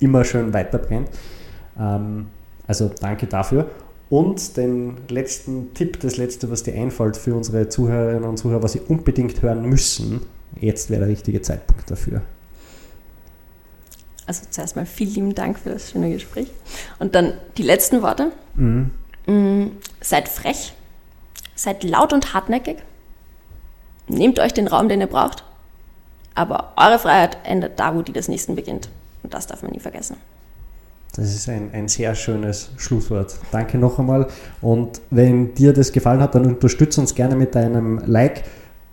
immer 0.00 0.24
schön 0.24 0.52
weiterbrennt. 0.52 1.08
Ähm, 1.78 2.26
also 2.66 2.90
danke 3.00 3.26
dafür. 3.26 3.70
Und 4.10 4.56
den 4.56 4.96
letzten 5.08 5.72
Tipp, 5.74 5.98
das 6.00 6.16
letzte, 6.16 6.50
was 6.50 6.62
dir 6.62 6.74
einfällt 6.74 7.16
für 7.16 7.34
unsere 7.34 7.68
Zuhörerinnen 7.68 8.24
und 8.24 8.36
Zuhörer, 8.36 8.62
was 8.62 8.72
sie 8.72 8.80
unbedingt 8.80 9.42
hören 9.42 9.62
müssen, 9.68 10.20
jetzt 10.60 10.90
wäre 10.90 11.00
der 11.00 11.08
richtige 11.08 11.40
Zeitpunkt 11.40 11.90
dafür. 11.90 12.22
Also 14.26 14.42
zuerst 14.50 14.76
mal 14.76 14.86
vielen 14.86 15.14
lieben 15.14 15.34
Dank 15.34 15.58
für 15.58 15.70
das 15.70 15.90
schöne 15.90 16.12
Gespräch. 16.12 16.50
Und 16.98 17.14
dann 17.14 17.34
die 17.56 17.62
letzten 17.62 18.02
Worte. 18.02 18.32
Mhm. 18.54 18.90
Mm, 19.26 19.66
seid 20.00 20.28
frech, 20.28 20.72
seid 21.54 21.84
laut 21.84 22.12
und 22.12 22.34
hartnäckig, 22.34 22.78
nehmt 24.08 24.38
euch 24.38 24.54
den 24.54 24.68
Raum, 24.68 24.88
den 24.88 25.00
ihr 25.00 25.08
braucht, 25.08 25.44
aber 26.34 26.72
eure 26.76 26.98
Freiheit 26.98 27.38
endet 27.44 27.80
da, 27.80 27.94
wo 27.94 28.02
die 28.02 28.12
des 28.12 28.28
Nächsten 28.28 28.54
beginnt. 28.54 28.88
Und 29.22 29.34
das 29.34 29.46
darf 29.46 29.62
man 29.62 29.72
nie 29.72 29.80
vergessen. 29.80 30.16
Das 31.16 31.34
ist 31.34 31.48
ein, 31.48 31.70
ein 31.72 31.88
sehr 31.88 32.14
schönes 32.14 32.70
Schlusswort. 32.76 33.38
Danke 33.50 33.78
noch 33.78 33.98
einmal. 33.98 34.28
Und 34.60 35.00
wenn 35.10 35.54
dir 35.54 35.72
das 35.72 35.92
gefallen 35.92 36.20
hat, 36.20 36.34
dann 36.34 36.44
unterstütze 36.44 37.00
uns 37.00 37.14
gerne 37.14 37.36
mit 37.36 37.54
deinem 37.54 38.02
Like. 38.04 38.44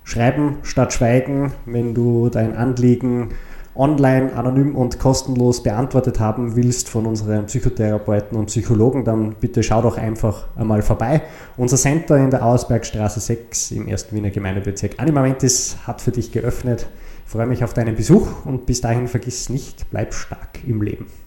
Schreiben 0.06 0.58
statt 0.64 0.94
schweigen, 0.94 1.54
wenn 1.66 1.94
du 1.94 2.30
dein 2.30 2.56
Anliegen 2.56 3.30
online, 3.76 4.34
anonym 4.36 4.76
und 4.76 5.00
kostenlos 5.00 5.64
beantwortet 5.64 6.20
haben 6.20 6.56
willst 6.56 6.90
von 6.90 7.06
unseren 7.06 7.46
Psychotherapeuten 7.48 8.38
und 8.38 8.48
Psychologen, 8.48 9.04
dann 9.04 9.36
bitte 9.40 9.64
schau 9.64 9.82
doch 9.82 9.98
einfach 9.98 10.48
einmal 10.56 10.82
vorbei. 10.82 11.24
Unser 11.58 11.78
Center 11.78 12.18
in 12.18 12.30
der 12.30 12.46
Auersbergstraße 12.46 13.20
6 13.20 13.72
im 13.72 13.90
1. 13.90 14.12
Wiener 14.12 14.30
Gemeindebezirk 14.30 15.00
Animamentis 15.00 15.78
hat 15.88 16.02
für 16.02 16.12
dich 16.12 16.32
geöffnet. 16.32 16.88
Ich 17.26 17.32
freue 17.32 17.48
mich 17.48 17.64
auf 17.64 17.74
deinen 17.74 17.96
Besuch 17.96 18.46
und 18.46 18.66
bis 18.66 18.82
dahin 18.82 19.08
vergiss 19.08 19.50
nicht, 19.50 19.90
bleib 19.90 20.14
stark 20.14 20.60
im 20.68 20.82
Leben. 20.82 21.23